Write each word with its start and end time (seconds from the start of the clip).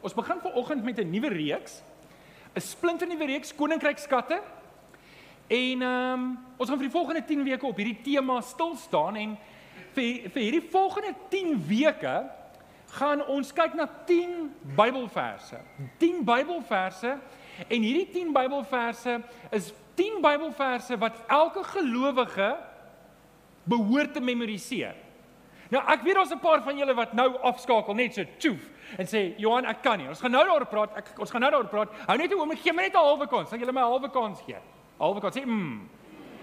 Ons 0.00 0.14
begin 0.16 0.40
vanoggend 0.40 0.84
met 0.84 0.98
'n 0.98 1.10
nuwe 1.10 1.28
reeks. 1.28 1.82
'n 2.54 2.60
Splinternuwe 2.60 3.24
reeks 3.24 3.54
Koninkryk 3.54 3.98
skatte. 3.98 4.40
En 5.46 5.82
ehm 5.82 6.12
um, 6.12 6.38
ons 6.56 6.68
gaan 6.68 6.78
vir 6.78 6.88
die 6.88 6.98
volgende 6.98 7.24
10 7.24 7.44
weke 7.44 7.66
op 7.66 7.76
hierdie 7.76 8.00
tema 8.02 8.40
stil 8.40 8.76
staan 8.76 9.16
en 9.16 9.38
vir 9.92 10.30
vir 10.30 10.42
hierdie 10.42 10.68
volgende 10.70 11.14
10 11.28 11.66
weke 11.66 12.30
gaan 12.86 13.26
ons 13.26 13.52
kyk 13.52 13.74
na 13.74 13.86
10 14.06 14.54
Bybelverse. 14.76 15.60
10 15.98 16.24
Bybelverse 16.24 17.18
en 17.68 17.82
hierdie 17.82 18.08
10 18.10 18.32
Bybelverse 18.32 19.20
is 19.50 19.72
10 19.94 20.20
Bybelverse 20.20 20.98
wat 20.98 21.22
elke 21.26 21.64
gelowige 21.64 22.56
behoort 23.64 24.12
te 24.12 24.20
memoriseer. 24.20 24.94
Nou 25.70 25.82
ek 25.86 26.02
weet 26.02 26.14
daar's 26.14 26.32
'n 26.32 26.38
paar 26.38 26.62
van 26.62 26.78
julle 26.78 26.94
wat 26.94 27.12
nou 27.12 27.36
afskakel 27.36 27.94
net 27.94 28.14
so 28.14 28.24
tjoef 28.38 28.70
en 28.98 29.06
sê 29.06 29.34
Johan 29.38 29.64
ek 29.64 29.82
kan 29.82 29.98
nie. 29.98 30.08
Ons 30.08 30.20
gaan 30.20 30.32
nou 30.32 30.44
daaroor 30.44 30.66
praat. 30.66 30.96
Ek 30.96 31.18
ons 31.18 31.30
gaan 31.30 31.40
nou 31.40 31.50
daaroor 31.50 31.70
praat. 31.70 31.94
Hou 32.06 32.16
net 32.16 32.30
'n 32.30 32.38
oomblik, 32.38 32.62
gee 32.62 32.72
my 32.72 32.82
net 32.82 32.94
'n 32.94 32.98
halwe 32.98 33.26
kans. 33.26 33.48
Sal 33.50 33.58
julle 33.58 33.72
my 33.72 33.80
'n 33.80 33.90
halwe 33.90 34.10
kans 34.10 34.40
gee? 34.46 34.58
Halwe 34.98 35.20
kans. 35.20 35.36
Sê 35.36 35.44
mm. 35.46 35.88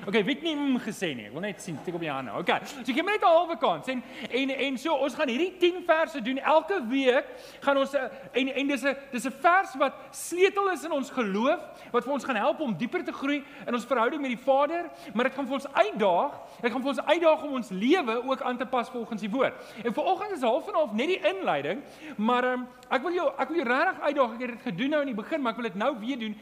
Okay, 0.06 0.24
wie 0.24 0.36
het 0.36 0.44
nie 0.44 0.56
mm 0.56 0.78
gesê 0.80 1.10
nie? 1.16 1.26
Ek 1.28 1.34
wil 1.34 1.44
net 1.44 1.62
sien, 1.62 1.78
steek 1.82 1.96
op 1.98 2.04
jou 2.06 2.14
hande. 2.14 2.32
Okay. 2.40 2.62
So 2.86 2.94
gee 2.94 3.04
my 3.04 3.16
net 3.18 3.24
'n 3.24 3.28
halwe 3.28 3.58
kans. 3.58 3.88
En 3.88 4.04
en 4.30 4.50
en 4.50 4.78
so 4.78 4.94
ons 4.94 5.16
gaan 5.16 5.28
hierdie 5.28 5.58
10 5.58 5.84
verse 5.86 6.22
doen 6.22 6.38
elke 6.38 6.82
week. 6.88 7.26
Gaan 7.60 7.78
ons 7.78 7.94
eh, 7.94 8.04
en 8.34 8.48
en 8.48 8.68
dis 8.68 8.84
'n 8.84 8.96
dis 9.12 9.26
'n 9.26 9.32
vers 9.32 9.76
wat 9.78 9.94
sleutel 10.12 10.70
is 10.72 10.84
in 10.84 10.92
ons 10.92 11.10
geloof, 11.10 11.60
wat 11.92 12.04
vir 12.04 12.14
ons 12.14 12.24
gaan 12.24 12.36
help 12.36 12.60
om 12.60 12.78
dieper 12.78 13.04
te 13.04 13.12
groei 13.12 13.44
in 13.66 13.74
ons 13.74 13.86
verhouding 13.86 14.22
met 14.22 14.30
die 14.30 14.44
Vader, 14.44 14.90
maar 15.14 15.24
dit 15.26 15.34
gaan 15.34 15.46
vir 15.46 15.54
ons 15.54 15.74
uitdaag. 15.74 16.32
Dit 16.62 16.72
gaan 16.72 16.82
vir 16.82 16.90
ons 16.90 17.06
uitdaag 17.06 17.44
om 17.44 17.54
ons 17.54 17.70
lewe 17.70 18.24
ook 18.24 18.42
aan 18.42 18.58
te 18.58 18.66
pas 18.66 18.90
volgens 18.90 19.22
die 19.22 19.30
woord. 19.30 19.54
En 19.84 19.94
vanoggend 19.94 20.32
is 20.32 20.42
half 20.42 20.68
en 20.68 20.74
half 20.74 20.94
net 20.94 21.08
die 21.08 21.22
inleiding, 21.22 21.84
maar 22.18 22.46
um, 22.46 22.68
ek 22.90 23.02
wil 23.02 23.14
jou 23.14 23.32
ek 23.38 23.48
wil 23.48 23.58
jou 23.58 23.68
regtig 23.68 24.00
uitdaag. 24.02 24.34
Ek 24.34 24.40
het 24.42 24.50
dit 24.50 24.62
gedoen 24.62 24.90
nou 24.90 25.02
in 25.02 25.16
die 25.16 25.24
begin, 25.24 25.42
maar 25.42 25.52
ek 25.52 25.62
wil 25.62 25.70
dit 25.70 25.76
nou 25.76 26.00
weer 26.00 26.20
doen 26.20 26.36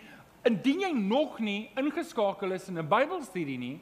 Indien 0.46 0.84
jy 0.86 0.92
nog 0.94 1.40
nie 1.42 1.72
ingeskakel 1.74 2.52
is 2.54 2.68
in 2.70 2.78
'n 2.78 2.88
Bybelstudie 2.88 3.58
nie, 3.58 3.80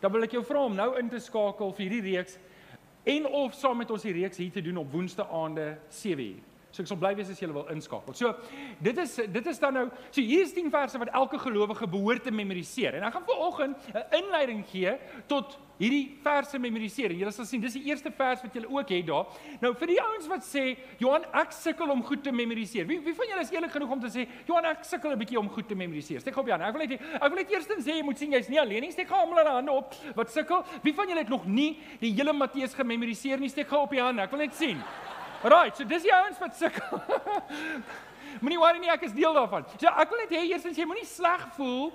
dan 0.00 0.12
wil 0.12 0.22
ek 0.22 0.32
jou 0.32 0.44
vra 0.44 0.64
om 0.64 0.74
nou 0.74 0.96
in 0.98 1.08
te 1.08 1.18
skakel 1.18 1.72
vir 1.72 1.88
hierdie 1.88 2.14
reeks 2.14 2.38
en 3.04 3.26
of 3.26 3.54
saam 3.54 3.76
met 3.76 3.90
ons 3.90 4.02
die 4.02 4.12
reeks 4.12 4.36
hier 4.36 4.50
te 4.50 4.62
doen 4.62 4.76
op 4.76 4.92
Woensdae 4.92 5.26
aande 5.26 5.78
7uur. 5.90 6.38
So 6.70 6.82
ek 6.82 6.88
sal 6.88 7.00
bly 7.00 7.14
wees 7.16 7.30
as 7.30 7.40
jy 7.40 7.48
wil 7.50 7.66
inskakel. 7.72 8.14
So 8.14 8.34
dit 8.80 8.98
is 8.98 9.14
dit 9.16 9.46
is 9.46 9.58
dan 9.58 9.74
nou 9.74 9.86
so 10.10 10.20
hier 10.20 10.42
is 10.44 10.52
10 10.52 10.70
verse 10.70 10.98
wat 10.98 11.08
elke 11.08 11.38
gelowige 11.38 11.88
behoort 11.88 12.22
te 12.22 12.30
memoriseer. 12.30 12.94
En 12.94 13.02
ek 13.08 13.12
gaan 13.12 13.26
vanoggend 13.26 13.76
'n 13.94 14.04
inleiding 14.22 14.66
gee 14.68 14.96
tot 15.26 15.58
hierdie 15.78 16.18
verse 16.22 16.58
memoriseer. 16.58 17.12
En 17.14 17.20
julle 17.22 17.32
sal 17.34 17.46
sien 17.48 17.62
dis 17.62 17.76
die 17.78 17.84
eerste 17.88 18.10
vers 18.14 18.42
wat 18.44 18.54
julle 18.54 18.70
ook 18.70 18.92
het 18.92 19.06
daar. 19.08 19.26
Nou 19.62 19.72
vir 19.78 19.92
die 19.92 19.98
ouens 20.02 20.26
wat 20.30 20.44
sê, 20.46 20.76
"Johan, 20.98 21.24
ek 21.32 21.52
sukkel 21.52 21.90
om 21.90 22.02
goed 22.02 22.22
te 22.22 22.32
memoriseer." 22.32 22.86
Wie 22.86 23.00
wie 23.00 23.14
van 23.14 23.26
julle 23.26 23.40
is 23.40 23.50
eerlik 23.50 23.70
genoeg 23.70 23.90
om 23.90 24.00
te 24.00 24.06
sê, 24.06 24.28
"Johan, 24.46 24.64
ek 24.64 24.84
sukkel 24.84 25.12
'n 25.12 25.18
bietjie 25.18 25.38
om 25.38 25.48
goed 25.48 25.68
te 25.68 25.74
memoriseer." 25.74 26.20
Steek 26.20 26.36
op 26.36 26.46
Jan. 26.46 26.62
Ek 26.62 26.72
wil 26.72 26.86
net 26.86 27.00
ek 27.00 27.28
wil 27.28 27.36
net 27.36 27.50
eerstens 27.50 27.84
sê 27.84 27.96
jy 27.96 28.02
moet 28.02 28.18
sien 28.18 28.32
jy's 28.32 28.48
nie 28.48 28.60
alleen 28.60 28.82
nie. 28.82 28.90
Steek 28.90 29.08
gou 29.08 29.16
almal 29.18 29.38
hulle 29.38 29.54
hande 29.54 29.72
op 29.72 29.94
wat 30.14 30.30
sukkel. 30.30 30.64
Wie 30.82 30.94
van 30.94 31.06
julle 31.06 31.20
het 31.20 31.28
nog 31.28 31.46
nie 31.46 31.78
die 32.00 32.12
hele 32.12 32.32
Matteus 32.32 32.74
gememoriseer 32.74 33.38
nie? 33.38 33.48
Steek 33.48 33.68
gou 33.68 33.82
op 33.82 33.90
die 33.90 34.00
hande. 34.00 34.22
Ek 34.22 34.30
wil 34.30 34.40
net 34.40 34.54
sien. 34.54 34.82
Right, 35.42 35.76
so 35.76 35.84
dis 35.84 36.02
die 36.02 36.12
ouens 36.12 36.38
wat 36.38 36.56
sukkel. 36.56 37.02
Moenie 38.42 38.58
worry 38.58 38.78
nie, 38.78 38.90
ek 38.90 39.02
is 39.02 39.12
deel 39.12 39.34
daarvan. 39.34 39.64
So 39.78 39.86
ek 39.86 40.10
wil 40.10 40.18
net 40.18 40.34
hê 40.34 40.42
eerstens 40.50 40.78
jy 40.78 40.86
moenie 40.88 41.06
sleg 41.06 41.46
voel 41.56 41.92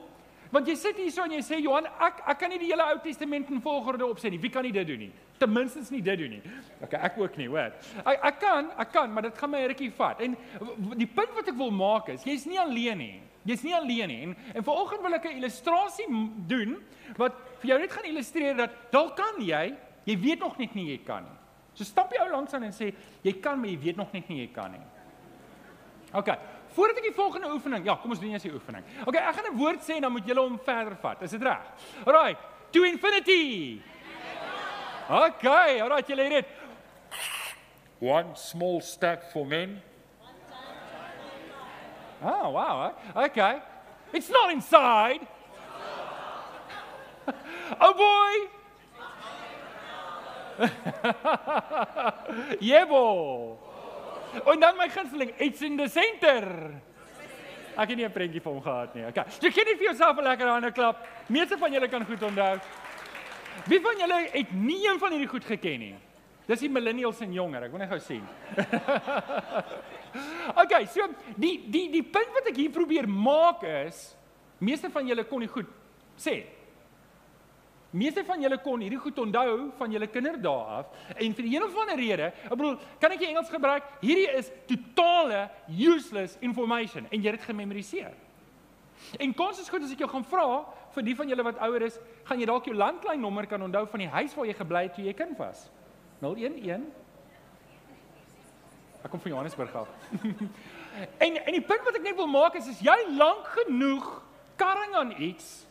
Want 0.53 0.67
jy 0.69 0.75
sit 0.77 0.99
hierso 1.01 1.23
en 1.25 1.33
jy 1.33 1.41
sê 1.41 1.57
Johan, 1.63 1.87
ek 2.05 2.19
ek 2.29 2.39
kan 2.43 2.51
nie 2.53 2.59
die 2.61 2.69
hele 2.69 2.85
Ou 2.93 2.99
Testament 3.01 3.49
in 3.49 3.61
volgorde 3.63 4.05
opsê 4.05 4.29
nie. 4.29 4.37
Wie 4.41 4.51
kan 4.53 4.61
nie 4.65 4.73
dit 4.75 4.85
doen 4.85 5.01
nie? 5.07 5.11
Ten 5.41 5.49
minste 5.49 5.81
nie 5.89 6.01
dit 6.05 6.19
doen 6.19 6.35
nie. 6.35 6.41
Okay, 6.85 6.99
ek 7.09 7.17
ook 7.17 7.39
nie, 7.41 7.47
hoor. 7.49 7.73
Ek 8.03 8.27
ek 8.29 8.37
kan, 8.43 8.69
ek 8.77 8.91
kan, 8.93 9.09
maar 9.09 9.25
dit 9.25 9.39
gaan 9.39 9.49
my 9.49 9.63
'n 9.63 9.71
rukkie 9.73 9.89
vat. 9.97 10.21
En 10.21 10.37
die 10.93 11.09
punt 11.09 11.33
wat 11.33 11.47
ek 11.49 11.57
wil 11.57 11.71
maak 11.71 12.09
is, 12.09 12.23
jy's 12.23 12.45
nie 12.45 12.59
alleen 12.59 12.97
nie. 12.97 13.21
Jy's 13.45 13.63
nie 13.63 13.73
alleen 13.73 14.07
nie. 14.07 14.21
En 14.21 14.35
en 14.53 14.63
vanoggend 14.63 15.01
wil 15.01 15.13
ek 15.13 15.25
'n 15.25 15.37
illustrasie 15.41 16.05
doen 16.47 16.77
wat 17.17 17.33
vir 17.59 17.69
jou 17.69 17.79
net 17.79 17.91
gaan 17.91 18.05
illustreer 18.05 18.55
dat 18.55 18.91
dalk 18.91 19.15
kan 19.15 19.41
jy, 19.41 19.73
jy 20.05 20.17
weet 20.17 20.39
nog 20.39 20.57
net 20.57 20.75
nie 20.75 20.91
jy 20.91 21.03
kan 21.03 21.23
nie. 21.23 21.37
So 21.73 21.83
stap 21.83 22.13
jy 22.13 22.21
ou 22.21 22.29
langs 22.29 22.53
aan 22.53 22.63
en 22.63 22.71
sê 22.71 22.93
jy 23.23 23.33
kan, 23.41 23.59
maar 23.59 23.69
jy 23.69 23.79
weet 23.79 23.97
nog 23.97 24.13
net 24.13 24.29
nie 24.29 24.45
jy 24.45 24.53
kan 24.53 24.71
nie. 24.71 24.85
Okay. 26.13 26.37
Voordat 26.73 26.97
ek 26.97 27.03
die 27.03 27.15
volgende 27.15 27.51
oefening, 27.53 27.85
ja, 27.85 27.95
kom 28.01 28.11
ons 28.11 28.19
doen 28.19 28.31
eers 28.33 28.45
die 28.45 28.53
oefening. 28.53 28.83
Okay, 29.05 29.21
ek 29.21 29.35
gaan 29.35 29.53
'n 29.53 29.57
woord 29.57 29.81
sê 29.85 29.95
en 29.95 30.01
dan 30.01 30.11
moet 30.11 30.25
julle 30.25 30.41
hom 30.41 30.59
verder 30.59 30.95
vat. 30.95 31.21
Is 31.21 31.31
dit 31.31 31.41
reg? 31.41 31.65
Alraai, 32.05 32.35
to 32.71 32.83
infinity. 32.83 33.81
Okay, 35.09 35.79
alraai, 35.79 36.03
julle 36.07 36.23
het 36.23 36.31
dit. 36.31 36.47
One 37.99 38.35
small 38.35 38.81
step 38.81 39.31
for 39.31 39.45
men. 39.45 39.81
Oh, 42.23 42.49
wow. 42.51 42.95
Okay. 43.15 43.61
It's 44.13 44.29
not 44.29 44.51
inside. 44.51 45.27
oh 47.81 47.93
boy. 47.93 48.47
Yebo. 52.61 53.57
En 54.41 54.59
dan 54.59 54.77
my 54.77 54.89
gunsteling, 54.89 55.33
it's 55.37 55.61
in 55.61 55.77
the 55.77 55.87
center. 55.87 56.71
Ek 57.73 57.89
het 57.89 57.97
nie 57.97 58.05
'n 58.05 58.11
prentjie 58.11 58.41
vir 58.41 58.51
hom 58.51 58.61
gehad 58.61 58.95
nie. 58.95 59.05
Okay. 59.05 59.25
Jy 59.41 59.51
gee 59.51 59.65
net 59.65 59.77
vir 59.77 59.85
jouself 59.85 60.17
'n 60.17 60.23
lekker 60.23 60.47
hande 60.47 60.71
klap. 60.71 61.07
Meeste 61.27 61.57
van 61.57 61.71
julle 61.71 61.87
kan 61.87 62.05
goed 62.05 62.21
onthou. 62.21 62.59
Wie 63.65 63.81
van 63.81 63.97
julle 63.97 64.29
het 64.31 64.51
nie 64.53 64.87
een 64.87 64.99
van 64.99 65.11
hierdie 65.11 65.27
goed 65.27 65.45
geken 65.45 65.79
nie? 65.79 65.95
Dis 66.45 66.59
die 66.59 66.69
millennials 66.69 67.21
en 67.21 67.33
jonger. 67.33 67.63
Ek 67.63 67.71
wil 67.71 67.79
net 67.79 67.89
gou 67.89 67.99
sien. 67.99 68.23
okay, 70.63 70.85
so 70.85 71.07
die 71.35 71.69
die 71.69 71.89
die 71.91 72.03
punt 72.03 72.33
wat 72.33 72.47
ek 72.47 72.55
hier 72.55 72.69
probeer 72.69 73.07
maak 73.09 73.63
is 73.63 74.15
meeste 74.63 74.89
van 74.89 75.07
julle 75.07 75.25
kon 75.27 75.41
nie 75.43 75.51
goed 75.51 75.69
sê 76.19 76.43
Meeste 77.93 78.23
van 78.25 78.41
julle 78.41 78.57
kon 78.63 78.81
hierdie 78.81 78.97
goed 78.97 79.19
onthou 79.21 79.69
van 79.77 79.91
julle 79.93 80.07
kinderdae 80.09 80.77
af 80.79 81.11
en 81.13 81.35
vir 81.37 81.45
een 81.45 81.65
of 81.65 81.75
ander 81.77 81.99
rede, 81.99 82.31
ek 82.33 82.55
bedoel, 82.57 82.77
kan 83.01 83.13
ek 83.13 83.21
jy 83.21 83.29
Engels 83.29 83.51
gebruik? 83.53 83.85
Hierdie 84.01 84.31
is 84.33 84.49
totale 84.69 85.43
useless 85.69 86.39
information 86.41 87.05
en 87.11 87.19
jy 87.19 87.29
het 87.29 87.37
dit 87.37 87.45
gememoriseer. 87.51 88.15
En 89.21 89.35
kons 89.37 89.61
is 89.61 89.69
goed 89.69 89.85
as 89.85 89.93
ek 89.93 90.01
jou 90.01 90.09
gaan 90.09 90.25
vra 90.25 90.47
vir 90.95 91.05
die 91.05 91.15
van 91.19 91.29
julle 91.29 91.45
wat 91.45 91.61
ouer 91.67 91.85
is, 91.85 91.99
gaan 92.25 92.41
jy 92.41 92.47
dalk 92.49 92.65
jou 92.69 92.75
landlynnommer 92.77 93.45
kan 93.51 93.61
onthou 93.61 93.85
van 93.91 94.05
die 94.05 94.11
huis 94.15 94.33
waar 94.37 94.49
jy 94.49 94.57
gebly 94.57 94.83
het 94.87 94.97
toe 94.97 95.05
jy 95.05 95.13
kind 95.17 95.37
was. 95.37 95.67
011 96.23 96.89
Ek 99.03 99.11
kom 99.11 99.19
van 99.19 99.33
Johannesburg 99.33 99.73
af. 99.75 99.89
en 101.25 101.37
en 101.37 101.53
die 101.53 101.65
punt 101.67 101.85
wat 101.85 101.97
ek 101.99 102.05
net 102.05 102.17
wil 102.17 102.29
maak 102.31 102.55
is 102.55 102.69
as 102.71 102.81
jy 102.81 102.95
lank 103.19 103.49
genoeg 103.57 104.09
karring 104.57 104.95
aan 104.95 105.13
iets 105.17 105.65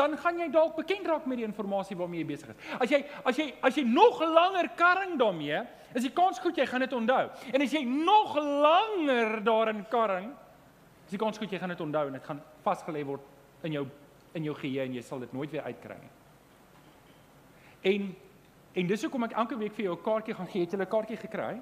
dan 0.00 0.16
gaan 0.16 0.38
jy 0.40 0.48
dalk 0.52 0.76
bekend 0.78 1.08
raak 1.08 1.26
met 1.28 1.40
die 1.40 1.46
inligting 1.46 1.98
waarmee 2.00 2.22
jy 2.22 2.28
besig 2.28 2.52
is. 2.52 2.68
As 2.80 2.92
jy 2.92 3.00
as 3.24 3.40
jy 3.40 3.46
as 3.62 3.76
jy 3.76 3.84
nog 3.84 4.20
langer 4.24 4.70
karring 4.78 5.18
daarmee, 5.20 5.60
is 5.94 6.06
die 6.06 6.12
kans 6.14 6.40
goed 6.40 6.56
jy 6.56 6.66
gaan 6.66 6.84
dit 6.86 6.94
onthou. 6.96 7.24
En 7.52 7.64
as 7.64 7.74
jy 7.74 7.82
nog 7.84 8.36
langer 8.36 9.40
daarin 9.44 9.82
karring, 9.92 10.30
is 11.04 11.16
die 11.16 11.20
kans 11.20 11.40
goed 11.40 11.52
jy 11.52 11.60
gaan 11.60 11.74
dit 11.74 11.82
onthou 11.84 12.06
en 12.08 12.16
dit 12.16 12.30
gaan 12.30 12.40
vasgelê 12.64 13.04
word 13.06 13.66
in 13.68 13.76
jou 13.76 13.84
in 14.38 14.46
jou 14.46 14.54
geheue 14.54 14.86
en 14.86 14.94
jy 14.94 15.02
sal 15.02 15.20
dit 15.20 15.32
nooit 15.34 15.50
weer 15.50 15.66
uitkry 15.66 15.98
nie. 16.00 16.14
En 17.92 18.10
en 18.80 18.86
dis 18.86 19.02
hoekom 19.02 19.26
ek 19.26 19.34
elke 19.42 19.58
week 19.58 19.74
vir 19.74 19.84
jou 19.88 19.96
'n 19.96 20.02
kaartjie 20.04 20.34
gaan 20.34 20.46
gee. 20.46 20.64
Het 20.64 20.72
jy 20.72 20.78
'n 20.78 20.86
kaartjie 20.86 21.16
gekry? 21.16 21.60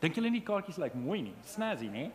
Dink 0.00 0.14
julle 0.14 0.30
nie 0.30 0.42
kaartjies 0.42 0.76
lyk 0.76 0.92
like 0.92 0.96
mooi 0.96 1.22
nie? 1.22 1.34
Snazzy, 1.42 1.88
né? 1.88 2.10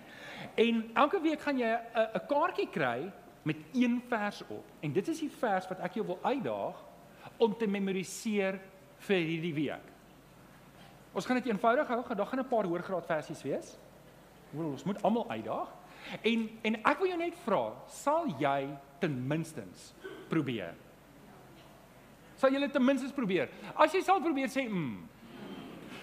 En 0.55 0.91
elke 0.93 1.21
week 1.21 1.41
gaan 1.41 1.57
jy 1.57 1.71
'n 1.71 2.07
'n 2.13 2.27
kaartjie 2.27 2.69
kry 2.69 3.11
met 3.43 3.57
een 3.73 4.01
vers 4.07 4.41
op. 4.47 4.65
En 4.79 4.93
dit 4.93 5.07
is 5.07 5.19
die 5.19 5.31
vers 5.39 5.67
wat 5.67 5.79
ek 5.79 5.93
jou 5.93 6.05
wil 6.05 6.19
uitdaag 6.21 6.83
om 7.37 7.55
te 7.57 7.67
memoriseer 7.67 8.59
vir 9.07 9.23
hierdie 9.25 9.53
week. 9.53 9.87
Ons 11.11 11.25
gaan 11.27 11.41
dit 11.41 11.49
eenvoudig 11.51 11.87
hou, 11.87 12.03
gaan 12.03 12.17
daar 12.17 12.29
gaan 12.29 12.39
'n 12.39 12.47
paar 12.47 12.65
hoërgraad 12.65 13.05
versies 13.05 13.41
wees. 13.43 13.77
Ons 14.53 14.83
moet 14.83 15.01
almal 15.03 15.29
uitdaag. 15.29 15.69
En 16.21 16.49
en 16.61 16.75
ek 16.83 16.97
wil 16.97 17.07
jou 17.07 17.17
net 17.17 17.35
vra, 17.45 17.73
sal 17.87 18.27
jy 18.39 18.69
ten 18.99 19.27
minstens 19.27 19.93
probeer? 20.29 20.73
Sal 22.35 22.51
jy 22.51 22.69
ten 22.69 22.85
minstens 22.85 23.11
probeer? 23.11 23.49
As 23.75 23.93
jy 23.93 24.01
sal 24.01 24.21
probeer 24.21 24.49
sê, 24.49 24.69
"Mm, 24.69 25.07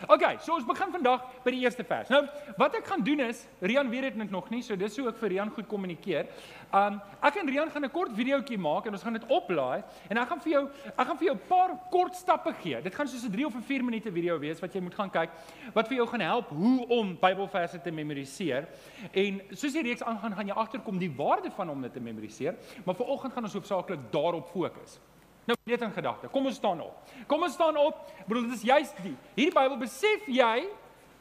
Okay, 0.07 0.37
so 0.45 0.55
ons 0.55 0.67
begin 0.67 0.93
vandag 0.95 1.25
by 1.43 1.51
die 1.51 1.65
eerste 1.65 1.83
vers. 1.83 2.11
Nou, 2.13 2.21
wat 2.61 2.77
ek 2.79 2.87
gaan 2.87 3.01
doen 3.03 3.19
is, 3.25 3.41
Rian 3.59 3.89
weet 3.91 4.13
dit 4.13 4.19
net 4.21 4.31
nog 4.31 4.47
nie, 4.53 4.61
so 4.63 4.79
dis 4.79 4.95
hoe 5.01 5.09
ek 5.11 5.17
vir 5.19 5.33
Rian 5.33 5.51
goed 5.57 5.67
kommunikeer. 5.67 6.29
Um 6.71 7.01
ek 7.27 7.41
en 7.41 7.51
Rian 7.51 7.73
gaan 7.75 7.83
'n 7.85 7.91
kort 7.91 8.15
videoetjie 8.15 8.59
maak 8.63 8.87
en 8.87 8.95
ons 8.95 9.03
gaan 9.03 9.19
dit 9.19 9.27
oplaai 9.27 9.83
en 10.11 10.19
ek 10.19 10.29
gaan 10.29 10.41
vir 10.41 10.53
jou 10.53 10.63
ek 10.87 11.07
gaan 11.09 11.19
vir 11.19 11.27
jou 11.27 11.35
'n 11.35 11.49
paar 11.49 11.71
kort 11.91 12.15
stappe 12.15 12.53
gee. 12.63 12.81
Dit 12.81 12.95
gaan 12.95 13.09
soos 13.09 13.25
'n 13.25 13.33
3 13.33 13.47
of 13.47 13.57
'n 13.57 13.63
4 13.63 13.83
minute 13.83 14.13
video 14.13 14.39
wees 14.39 14.61
wat 14.61 14.73
jy 14.73 14.81
moet 14.81 14.95
gaan 14.95 15.11
kyk 15.11 15.31
wat 15.75 15.89
vir 15.89 15.97
jou 15.97 16.07
gaan 16.07 16.21
help 16.21 16.49
hoe 16.51 16.87
om 16.89 17.19
Bybelverse 17.19 17.83
te 17.83 17.91
memoriseer. 17.91 18.69
En 19.13 19.41
soos 19.51 19.73
die 19.73 19.83
reeks 19.83 20.03
aangaan, 20.03 20.35
gaan 20.35 20.47
jy 20.47 20.55
agterkom 20.55 20.99
die 20.99 21.11
waarde 21.11 21.51
van 21.51 21.71
om 21.71 21.83
dit 21.83 21.93
te 21.93 22.01
memoriseer, 22.01 22.55
maar 22.85 22.95
vanoggend 22.95 23.33
gaan 23.33 23.45
ons 23.45 23.55
hoofsaaklik 23.55 24.13
daarop 24.13 24.49
fokus. 24.49 25.01
Nou 25.49 25.57
net 25.65 25.81
in 25.81 25.95
gedagte. 25.95 26.29
Kom 26.29 26.47
ons 26.47 26.59
staan 26.61 26.81
op. 26.85 27.15
Kom 27.27 27.43
ons 27.47 27.55
staan 27.57 27.77
op. 27.81 28.03
Broer, 28.29 28.51
dit 28.51 28.59
is 28.59 28.67
juist 28.69 29.01
die. 29.01 29.15
Hierdie 29.39 29.55
Bybel 29.57 29.79
besef 29.81 30.27
jy 30.29 30.69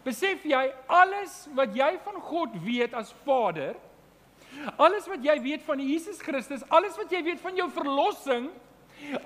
besef 0.07 0.45
jy 0.47 0.61
alles 0.87 1.33
wat 1.57 1.73
jy 1.75 1.89
van 2.05 2.21
God 2.23 2.53
weet 2.63 2.93
as 2.95 3.09
Vader, 3.25 3.75
alles 4.79 5.07
wat 5.11 5.25
jy 5.25 5.35
weet 5.43 5.65
van 5.65 5.81
Jesus 5.83 6.21
Christus, 6.23 6.63
alles 6.71 6.95
wat 6.99 7.11
jy 7.11 7.19
weet 7.25 7.41
van 7.43 7.57
jou 7.59 7.67
verlossing, 7.75 8.47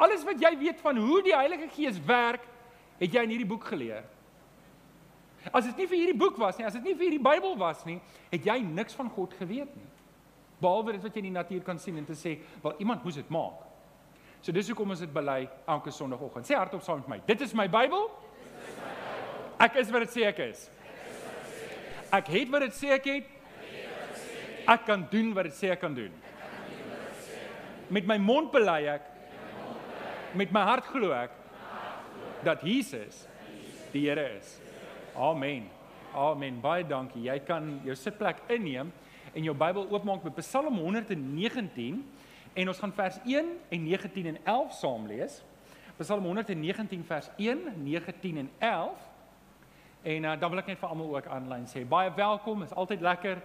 alles 0.02 0.26
wat 0.28 0.42
jy 0.42 0.52
weet 0.60 0.82
van 0.82 0.98
hoe 0.98 1.20
die 1.26 1.36
Heilige 1.36 1.70
Gees 1.76 2.00
werk, 2.08 2.48
het 2.98 3.14
jy 3.14 3.24
in 3.28 3.36
hierdie 3.36 3.50
boek 3.50 3.70
geleer. 3.70 4.04
As 5.54 5.66
dit 5.70 5.84
nie 5.84 5.88
vir 5.90 6.02
hierdie 6.04 6.18
boek 6.18 6.38
was 6.42 6.58
nie, 6.58 6.66
as 6.66 6.78
dit 6.78 6.90
nie 6.90 6.98
vir 6.98 7.08
hierdie 7.08 7.26
Bybel 7.30 7.56
was 7.62 7.86
nie, 7.86 8.00
het 8.34 8.46
jy 8.46 8.60
niks 8.66 8.98
van 8.98 9.10
God 9.14 9.34
geweet 9.40 9.72
nie. 9.78 9.90
Behalwe 10.62 10.98
dit 10.98 11.06
wat 11.06 11.16
jy 11.16 11.24
in 11.24 11.32
die 11.32 11.38
natuur 11.40 11.64
kan 11.66 11.80
sien 11.82 11.98
en 11.98 12.06
te 12.06 12.18
sê, 12.18 12.40
"Wel, 12.62 12.76
iemand 12.80 13.04
moes 13.04 13.16
dit 13.16 13.30
maak." 13.30 13.71
So 14.42 14.54
dis 14.56 14.72
hoekom 14.72 14.90
ons 14.90 15.02
dit 15.04 15.12
bely 15.14 15.44
elke 15.70 15.92
Sondagoggend. 15.94 16.48
Sê 16.50 16.58
hardop 16.58 16.82
saam 16.82 17.04
met 17.04 17.10
my. 17.14 17.18
Dit 17.28 17.44
is 17.46 17.54
my 17.58 17.68
Bybel. 17.70 18.08
Ek 19.62 19.76
is 19.78 19.92
wat 19.94 20.08
dit 20.08 20.16
sê 20.16 20.26
ek 20.26 20.40
is. 20.48 20.64
Ek 22.12 22.32
het 22.34 22.50
wat 22.50 22.66
dit 22.66 22.74
sê 22.80 22.96
ek 22.96 23.10
het. 23.12 23.28
Ek 24.72 24.88
kan 24.88 25.06
doen 25.12 25.30
wat 25.38 25.52
dit 25.52 25.58
sê 25.60 25.70
ek 25.76 25.84
kan 25.84 25.94
doen. 25.94 26.14
Met 27.94 28.10
my 28.10 28.18
mond 28.22 28.50
bely 28.54 28.80
ek. 28.96 29.06
Met 30.38 30.54
my 30.56 30.64
hart 30.66 30.90
glo 30.90 31.14
ek 31.14 31.38
dat 32.42 32.64
Jesus 32.66 33.28
die 33.94 34.08
Here 34.08 34.24
is. 34.40 34.56
Amen. 35.14 35.68
Amen. 36.18 36.58
Baie 36.64 36.88
dankie. 36.88 37.28
Jy 37.28 37.38
kan 37.46 37.68
jou 37.86 37.94
sitplek 38.00 38.42
inneem 38.50 38.90
en 39.36 39.46
jou 39.46 39.54
Bybel 39.54 39.86
oopmaak 39.92 40.26
by 40.26 40.34
Psalm 40.42 40.82
119 40.82 42.02
en 42.54 42.68
ons 42.68 42.80
gaan 42.80 42.94
vers 42.94 43.18
1 43.26 43.50
en 43.70 43.84
19 43.84 44.26
en 44.26 44.38
11 44.44 44.74
saam 44.74 45.08
lees. 45.08 45.42
Psalm 45.98 46.24
119 46.24 47.04
vers 47.06 47.30
1, 47.38 47.60
19 47.84 48.38
en 48.38 48.50
11. 48.60 49.10
En 50.02 50.24
uh, 50.24 50.40
dan 50.40 50.50
wil 50.50 50.60
ek 50.60 50.72
net 50.72 50.80
vir 50.82 50.90
almal 50.90 51.12
ook 51.16 51.28
aanlyn 51.30 51.68
sê 51.70 51.84
baie 51.88 52.10
welkom. 52.18 52.64
Dit 52.64 52.72
is 52.72 52.78
altyd 52.78 53.04
lekker 53.06 53.42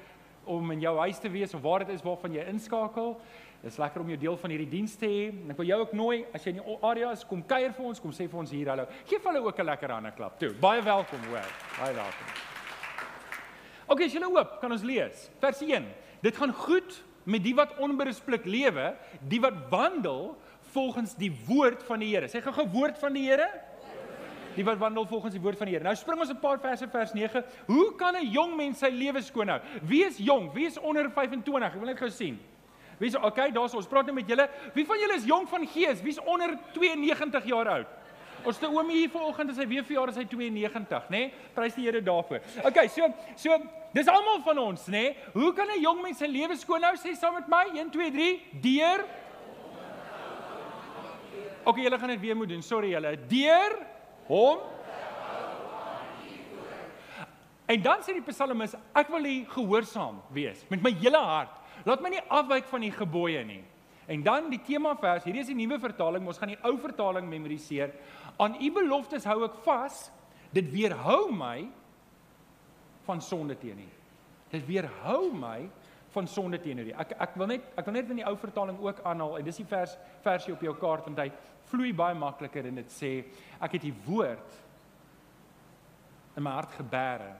om 0.47 0.71
in 0.71 0.81
jou 0.81 0.95
huis 0.99 1.19
te 1.19 1.31
wees 1.31 1.55
of 1.55 1.61
waar 1.61 1.85
dit 1.85 1.93
is 1.95 2.05
waarvan 2.07 2.33
jy 2.33 2.47
inskakel. 2.49 3.17
Dit 3.61 3.73
is 3.73 3.79
lekker 3.83 4.01
om 4.01 4.13
jou 4.15 4.19
deel 4.21 4.39
van 4.41 4.55
hierdie 4.55 4.71
diens 4.71 4.95
te 4.97 5.09
hê. 5.11 5.25
Ek 5.53 5.59
wil 5.61 5.69
jou 5.69 5.81
ook 5.83 5.95
nooi 5.99 6.19
as 6.33 6.47
jy 6.47 6.55
in 6.55 6.61
die 6.63 6.77
area 6.87 7.11
is, 7.13 7.25
kom 7.29 7.43
kuier 7.47 7.75
vir 7.77 7.89
ons, 7.91 8.01
kom 8.01 8.15
sê 8.15 8.29
vir 8.31 8.41
ons 8.41 8.55
hier 8.55 8.71
hallo. 8.73 8.87
Geef 9.11 9.27
hulle 9.27 9.43
ook 9.45 9.59
'n 9.59 9.67
lekker 9.67 9.91
hande 9.91 10.13
klap 10.17 10.39
toe. 10.39 10.55
Baie 10.61 10.83
welkom 10.83 11.21
hoor. 11.29 11.51
Baie 11.79 11.95
welkom. 11.95 12.29
OK, 13.87 14.01
as 14.01 14.13
jy 14.13 14.21
nou 14.21 14.33
oop, 14.35 14.61
kan 14.61 14.73
ons 14.73 14.83
lees. 14.83 15.31
Vers 15.41 15.61
1. 15.63 15.85
Dit 16.23 16.37
gaan 16.37 16.53
goed 16.53 17.05
met 17.27 17.43
die 17.43 17.55
wat 17.59 17.75
onberisplik 17.83 18.47
lewe, 18.47 18.93
die 19.27 19.41
wat 19.43 19.57
wandel 19.71 20.37
volgens 20.75 21.17
die 21.19 21.33
woord 21.47 21.83
van 21.87 22.03
die 22.03 22.13
Here. 22.13 22.29
Sê 22.31 22.43
gou 22.45 22.67
woord 22.73 22.99
van 23.03 23.17
die 23.17 23.27
Here. 23.27 23.49
Die 24.57 24.65
wat 24.65 24.79
wandel 24.81 25.05
volgens 25.05 25.35
die 25.35 25.43
woord 25.43 25.59
van 25.59 25.69
die 25.69 25.75
Here. 25.75 25.85
Nou 25.85 25.97
spring 25.99 26.21
ons 26.21 26.31
'n 26.31 26.41
paar 26.41 26.61
verse 26.61 26.89
vers 26.89 27.13
9. 27.13 27.45
Hoe 27.67 27.95
kan 27.97 28.17
'n 28.17 28.31
jong 28.31 28.57
mens 28.57 28.79
sy 28.79 28.89
lewe 28.89 29.23
skoon 29.23 29.49
hou? 29.49 29.61
Wie 29.83 30.05
is 30.05 30.19
jong? 30.19 30.53
Wie 30.55 30.67
is 30.67 30.79
onder 30.79 31.11
25? 31.11 31.75
Ek 31.75 31.81
wil 31.81 31.89
net 31.89 31.99
gou 31.99 32.11
sien. 32.11 32.39
Wie 32.99 33.09
is 33.09 33.17
okay, 33.17 33.51
daar's 33.51 33.75
ons 33.75 33.87
praat 33.87 34.07
net 34.07 34.15
met 34.15 34.29
julle. 34.29 34.49
Wie 34.75 34.87
van 34.87 34.99
julle 34.99 35.15
is 35.15 35.25
jong 35.25 35.49
van 35.49 35.67
gees? 35.67 36.03
Wie's 36.03 36.21
onder 36.25 36.59
92 36.73 37.45
jaar 37.45 37.69
oud? 37.69 37.87
Ons 38.47 38.61
te 38.63 38.69
oomie 38.71 39.01
hier 39.01 39.11
vanoggend 39.11 39.51
is 39.51 39.59
hy 39.59 39.67
weer 39.67 39.85
verjaar 39.85 40.13
is 40.13 40.21
hy 40.21 40.25
92, 40.31 41.09
nê? 41.11 41.19
Nee? 41.27 41.51
Prys 41.57 41.75
die 41.75 41.87
Here 41.89 42.03
daarvoor. 42.05 42.45
Okay, 42.71 42.87
so 42.89 43.09
so 43.35 43.59
dis 43.97 44.11
almal 44.13 44.39
van 44.47 44.63
ons, 44.63 44.87
nê? 44.87 45.03
Nee? 45.09 45.17
Hoe 45.35 45.53
kan 45.53 45.67
'n 45.67 45.83
jong 45.83 46.03
mens 46.03 46.19
sy 46.19 46.31
lewe 46.31 46.57
skoon 46.57 46.83
hou? 46.83 46.95
Sê 46.95 47.17
saam 47.17 47.35
met 47.35 47.49
my 47.49 47.65
1 47.75 47.91
2 47.91 48.11
3 48.11 48.43
deur 48.63 49.05
Okay, 51.67 51.83
julle 51.83 51.99
gaan 51.99 52.09
dit 52.09 52.21
weer 52.21 52.37
moet 52.37 52.49
doen. 52.49 52.63
Sorry 52.63 52.93
julle. 52.93 53.17
Deur 53.27 53.73
hom 54.29 54.59
En 57.67 57.83
dan 57.83 58.03
sê 58.07 58.15
die 58.15 58.23
psalmis, 58.23 58.77
ek 58.95 59.09
wil 59.11 59.25
u 59.27 59.37
gehoorsaam 59.51 60.21
wees 60.35 60.63
met 60.71 60.83
my 60.85 60.93
hele 61.01 61.19
hart. 61.19 61.51
Laat 61.87 62.03
my 62.03 62.13
nie 62.15 62.23
afwyk 62.31 62.69
van 62.71 62.85
die 62.87 62.93
gebooie 62.95 63.43
nie. 63.47 63.65
En 64.07 64.23
dan 64.23 64.51
die 64.53 64.61
tema 64.63 64.95
vers, 64.99 65.25
hierdie 65.27 65.43
is 65.43 65.51
die 65.51 65.59
nuwe 65.59 65.81
vertaling, 65.83 66.27
ons 66.27 66.39
gaan 66.39 66.53
die 66.53 66.61
ou 66.67 66.77
vertaling 66.79 67.27
memoriseer. 67.29 67.95
Aan 68.39 68.55
u 68.63 68.71
beloftes 68.75 69.27
hou 69.27 69.41
ek 69.49 69.59
vas. 69.65 70.07
Dit 70.55 70.71
weerhou 70.71 71.33
my 71.35 71.67
van 73.07 73.21
sonde 73.23 73.57
teen 73.59 73.83
u. 73.83 73.89
Dit 74.53 74.67
weerhou 74.69 75.33
my 75.35 75.67
van 76.17 76.29
sonde 76.29 76.61
teenoor 76.61 76.89
u. 76.89 76.95
Ek 76.97 77.13
ek 77.27 77.35
wil 77.37 77.51
net 77.51 77.65
ek 77.77 77.89
wil 77.89 77.97
net 77.99 78.13
in 78.13 78.21
die 78.23 78.29
ou 78.29 78.37
vertaling 78.41 78.79
ook 78.81 79.03
aanhaal 79.05 79.39
en 79.39 79.45
dis 79.45 79.61
die 79.61 79.69
vers 79.69 79.97
versie 80.25 80.55
op 80.55 80.63
jou 80.65 80.73
kaart 80.81 81.09
want 81.11 81.21
hy 81.21 81.29
vloei 81.69 81.93
baie 81.97 82.17
makliker 82.17 82.69
en 82.71 82.81
dit 82.81 82.95
sê 82.95 83.11
ek 83.61 83.77
het 83.77 83.85
die 83.85 83.95
woord 84.07 84.61
in 86.37 86.47
my 86.47 86.55
hart 86.57 86.73
gebere 86.79 87.35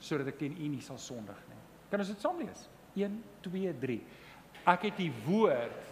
sodat 0.00 0.30
ek 0.32 0.40
teen 0.40 0.56
u 0.56 0.70
nie 0.72 0.84
sal 0.84 1.00
sondig 1.00 1.40
nie. 1.50 1.60
Kan 1.90 2.00
ons 2.00 2.12
dit 2.12 2.24
saam 2.24 2.40
lees? 2.40 2.68
1 2.96 3.20
2 3.44 3.74
3. 3.82 3.98
Ek 4.68 4.82
het 4.90 4.96
die 5.00 5.12
woord 5.24 5.90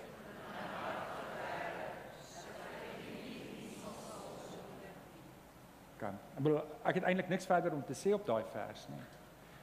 kan. 5.99 6.19
Ek 6.37 6.43
bedoel 6.43 6.61
ek 6.87 7.00
het 7.00 7.06
eintlik 7.11 7.31
niks 7.32 7.49
verder 7.49 7.75
om 7.75 7.85
te 7.87 7.97
sê 7.99 8.15
op 8.15 8.26
daai 8.26 8.44
vers 8.53 8.87
nie. 8.93 9.05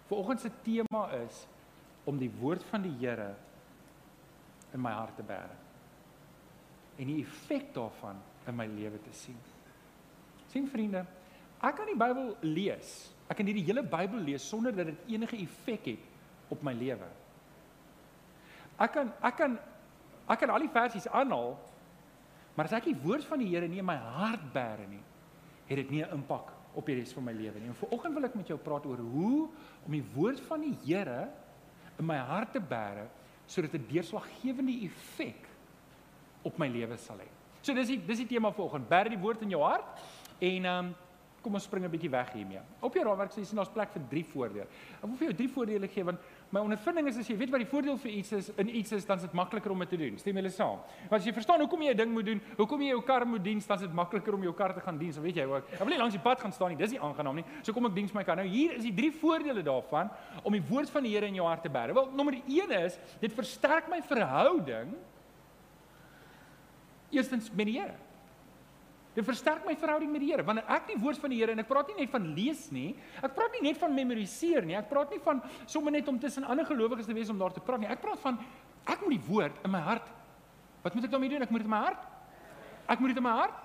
Vanoggend 0.09 0.43
se 0.43 0.51
tema 0.65 1.07
is 1.23 1.45
om 2.05 2.19
die 2.21 2.29
woord 2.39 2.63
van 2.69 2.83
die 2.85 2.93
Here 2.99 3.31
in 4.75 4.83
my 4.83 4.93
hart 4.93 5.15
te 5.17 5.25
bære. 5.25 5.55
En 6.99 7.09
die 7.09 7.21
effek 7.23 7.71
daarvan 7.75 8.19
in 8.47 8.55
my 8.55 8.67
lewe 8.69 9.01
te 9.03 9.13
sien. 9.15 9.37
sien 10.51 10.67
vriende, 10.71 11.01
ek 11.59 11.75
kan 11.75 11.89
die 11.89 11.97
Bybel 11.99 12.35
lees. 12.45 12.91
Ek 13.27 13.35
kan 13.39 13.47
hierdie 13.49 13.65
hele 13.67 13.83
Bybel 13.83 14.21
lees 14.23 14.45
sonder 14.47 14.75
dat 14.75 14.87
dit 14.91 15.15
enige 15.15 15.41
effek 15.43 15.89
het 15.95 16.53
op 16.53 16.61
my 16.63 16.71
lewe. 16.77 17.07
Ek 18.79 18.91
kan 18.91 19.13
ek 19.23 19.37
kan 19.37 19.57
ek 20.27 20.39
kan 20.39 20.49
al 20.49 20.65
die 20.65 20.73
versies 20.73 21.07
aanhaal, 21.07 21.55
maar 22.55 22.65
as 22.65 22.73
ek 22.73 22.89
die 22.89 22.97
woord 23.03 23.23
van 23.29 23.39
die 23.39 23.49
Here 23.51 23.67
nie 23.67 23.79
in 23.79 23.85
my 23.87 23.95
hart 23.95 24.43
bære 24.53 24.87
nie, 24.89 25.03
het 25.67 25.77
dit 25.77 25.91
nie 25.91 26.03
'n 26.03 26.11
impak 26.19 26.51
op 26.75 26.85
die 26.85 26.95
res 26.95 27.13
van 27.13 27.23
my 27.23 27.31
lewe 27.31 27.59
nie. 27.59 27.67
En 27.67 27.75
vanoggend 27.75 28.13
wil 28.13 28.25
ek 28.25 28.35
met 28.35 28.47
jou 28.47 28.57
praat 28.57 28.85
oor 28.85 28.97
hoe 28.97 29.49
om 29.85 29.91
die 29.91 30.05
woord 30.15 30.39
van 30.39 30.61
die 30.61 30.75
Here 30.85 31.29
in 31.99 32.05
my 32.05 32.17
hart 32.17 32.51
te 32.51 32.59
bære 32.59 33.07
sodat 33.47 33.73
'n 33.73 33.87
deurslaggewende 33.87 34.85
effek 34.85 35.47
op 36.43 36.57
my 36.57 36.67
lewe 36.67 36.97
sal 36.97 37.17
hê. 37.17 37.29
So 37.61 37.73
dis 37.73 37.87
die 37.87 38.05
dis 38.05 38.17
die 38.17 38.27
tema 38.27 38.51
vanoggend. 38.51 38.89
Bære 38.89 39.09
die 39.09 39.21
woord 39.21 39.41
in 39.41 39.49
jou 39.49 39.63
hart 39.63 39.85
en 40.39 40.65
ehm 40.65 40.85
um, 40.85 40.95
kom 41.45 41.53
ons 41.53 41.63
spring 41.63 41.85
'n 41.85 41.91
bietjie 41.91 42.09
weg 42.09 42.33
hiermee. 42.33 42.61
Op 42.81 42.93
jou 42.93 43.03
raamwerk 43.05 43.31
sê 43.31 43.37
jy 43.39 43.45
sien 43.45 43.57
daar's 43.57 43.69
plek 43.69 43.91
vir 43.91 44.01
drie 44.09 44.23
voordele. 44.23 44.67
Ek 44.97 45.05
wil 45.05 45.17
vir 45.17 45.27
jou 45.27 45.35
drie 45.35 45.49
voordele 45.49 45.87
gee 45.87 46.03
want 46.03 46.19
my 46.53 46.61
ondervinding 46.61 47.07
is 47.09 47.17
as 47.17 47.27
jy 47.29 47.35
weet 47.39 47.51
wat 47.53 47.63
die 47.63 47.69
voordeel 47.69 47.97
vir 47.97 48.11
iets 48.11 48.31
is 48.37 48.49
in 48.61 48.69
iets 48.69 48.91
is 48.95 49.05
dan 49.07 49.17
is 49.17 49.25
dit 49.25 49.33
makliker 49.37 49.73
om 49.73 49.81
dit 49.83 49.89
te 49.89 49.97
doen. 49.99 50.17
Stem 50.21 50.37
julle 50.39 50.51
saam? 50.53 50.81
Want 51.09 51.17
as 51.19 51.27
jy 51.27 51.33
verstaan 51.35 51.63
hoekom 51.63 51.81
jy 51.81 51.93
'n 51.93 51.97
ding 51.97 52.11
moet 52.13 52.25
doen, 52.25 52.41
hoekom 52.57 52.81
jy 52.81 52.89
jou 52.89 53.01
kar 53.01 53.25
moet 53.25 53.43
dien, 53.43 53.59
dan 53.59 53.77
is 53.77 53.83
dit 53.83 53.93
makliker 53.93 54.33
om 54.33 54.43
jou 54.43 54.53
kar 54.53 54.73
te 54.73 54.81
gaan 54.81 54.97
dien. 54.97 55.13
So 55.13 55.21
weet 55.21 55.35
jy 55.35 55.45
ook. 55.45 55.71
Ek 55.73 55.79
wil 55.79 55.89
nie 55.89 55.97
langs 55.97 56.13
die 56.13 56.21
pad 56.21 56.39
gaan 56.39 56.51
staan 56.51 56.69
nie. 56.69 56.77
Dis 56.77 56.91
nie 56.91 56.99
aangenaam 56.99 57.35
nie. 57.35 57.45
So 57.63 57.73
kom 57.73 57.85
ek 57.85 57.95
diens 57.95 58.13
my 58.13 58.23
kar. 58.23 58.35
Nou 58.35 58.47
hier 58.47 58.73
is 58.73 58.83
die 58.83 58.93
drie 58.93 59.11
voordele 59.11 59.63
daarvan 59.63 60.09
om 60.43 60.51
die 60.51 60.63
woord 60.69 60.89
van 60.89 61.03
die 61.03 61.15
Here 61.15 61.27
in 61.27 61.35
jou 61.35 61.47
hart 61.47 61.63
te 61.63 61.69
bære. 61.69 61.93
Wel, 61.93 62.11
nommer 62.11 62.33
1 62.33 62.71
is 62.71 62.99
dit 63.19 63.33
versterk 63.33 63.89
my 63.89 64.01
verhouding 64.01 64.95
eerstens 67.11 67.51
met 67.51 67.65
die 67.65 67.79
Here. 67.79 67.95
Dit 69.15 69.23
versterk 69.23 69.63
my 69.63 69.77
verhouding 69.79 70.11
met 70.11 70.23
die 70.25 70.33
Here. 70.33 70.43
Wanneer 70.43 70.67
ek 70.75 70.89
die 70.89 70.97
woord 70.99 71.19
van 71.23 71.31
die 71.31 71.39
Here 71.39 71.55
en 71.55 71.63
ek 71.63 71.69
praat 71.69 71.87
nie 71.91 72.01
net 72.01 72.11
van 72.11 72.25
lees 72.35 72.65
nie, 72.75 72.89
ek 73.23 73.35
praat 73.37 73.55
nie 73.55 73.63
net 73.69 73.79
van 73.79 73.95
memoriseer 73.95 74.67
nie, 74.67 74.75
ek 74.75 74.89
praat 74.91 75.13
nie 75.15 75.21
van 75.23 75.39
sommer 75.71 75.95
net 75.95 76.09
om 76.11 76.19
tussen 76.19 76.43
ander 76.43 76.67
gelowiges 76.67 77.07
te 77.07 77.15
wees 77.15 77.31
om 77.31 77.39
daar 77.39 77.55
te 77.55 77.63
praat 77.63 77.85
nie. 77.85 77.91
Ek 77.91 78.03
praat 78.03 78.19
van 78.25 78.41
ek 78.83 79.05
moet 79.05 79.15
die 79.15 79.23
woord 79.29 79.63
in 79.63 79.71
my 79.71 79.81
hart. 79.85 80.11
Wat 80.83 80.97
moet 80.97 81.07
ek 81.07 81.15
daarmee 81.15 81.31
doen? 81.31 81.45
Ek 81.47 81.53
moet 81.53 81.63
dit 81.63 81.69
in 81.69 81.73
my 81.73 81.83
hart. 81.87 82.03
Ek 82.91 83.01
moet 83.01 83.13
dit 83.13 83.21
in 83.23 83.25
my 83.25 83.35
hart. 83.39 83.61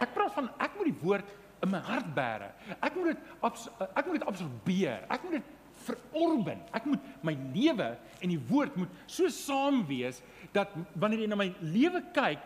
Ek 0.00 0.14
praat 0.16 0.36
van 0.38 0.52
ek 0.62 0.78
moet 0.78 0.88
die 0.88 0.98
woord 1.02 1.34
in 1.60 1.72
my 1.74 1.80
hart 1.90 2.12
bære. 2.16 2.52
Ek 2.78 2.94
moet 2.96 3.10
dit 3.10 3.26
ek 3.90 4.06
moet 4.06 4.14
dit 4.16 4.28
absorbeer. 4.30 5.02
Ek 5.10 5.26
moet 5.26 5.40
dit 5.40 5.50
verorben. 5.84 6.62
Ek 6.76 6.86
moet 6.88 7.10
my 7.26 7.34
lewe 7.54 7.90
en 8.20 8.32
die 8.32 8.40
woord 8.50 8.78
moet 8.80 9.02
so 9.10 9.28
saam 9.32 9.82
wees 9.88 10.20
dat 10.54 10.72
wanneer 10.94 11.24
jy 11.24 11.30
na 11.30 11.38
my 11.40 11.50
lewe 11.60 12.02
kyk, 12.14 12.40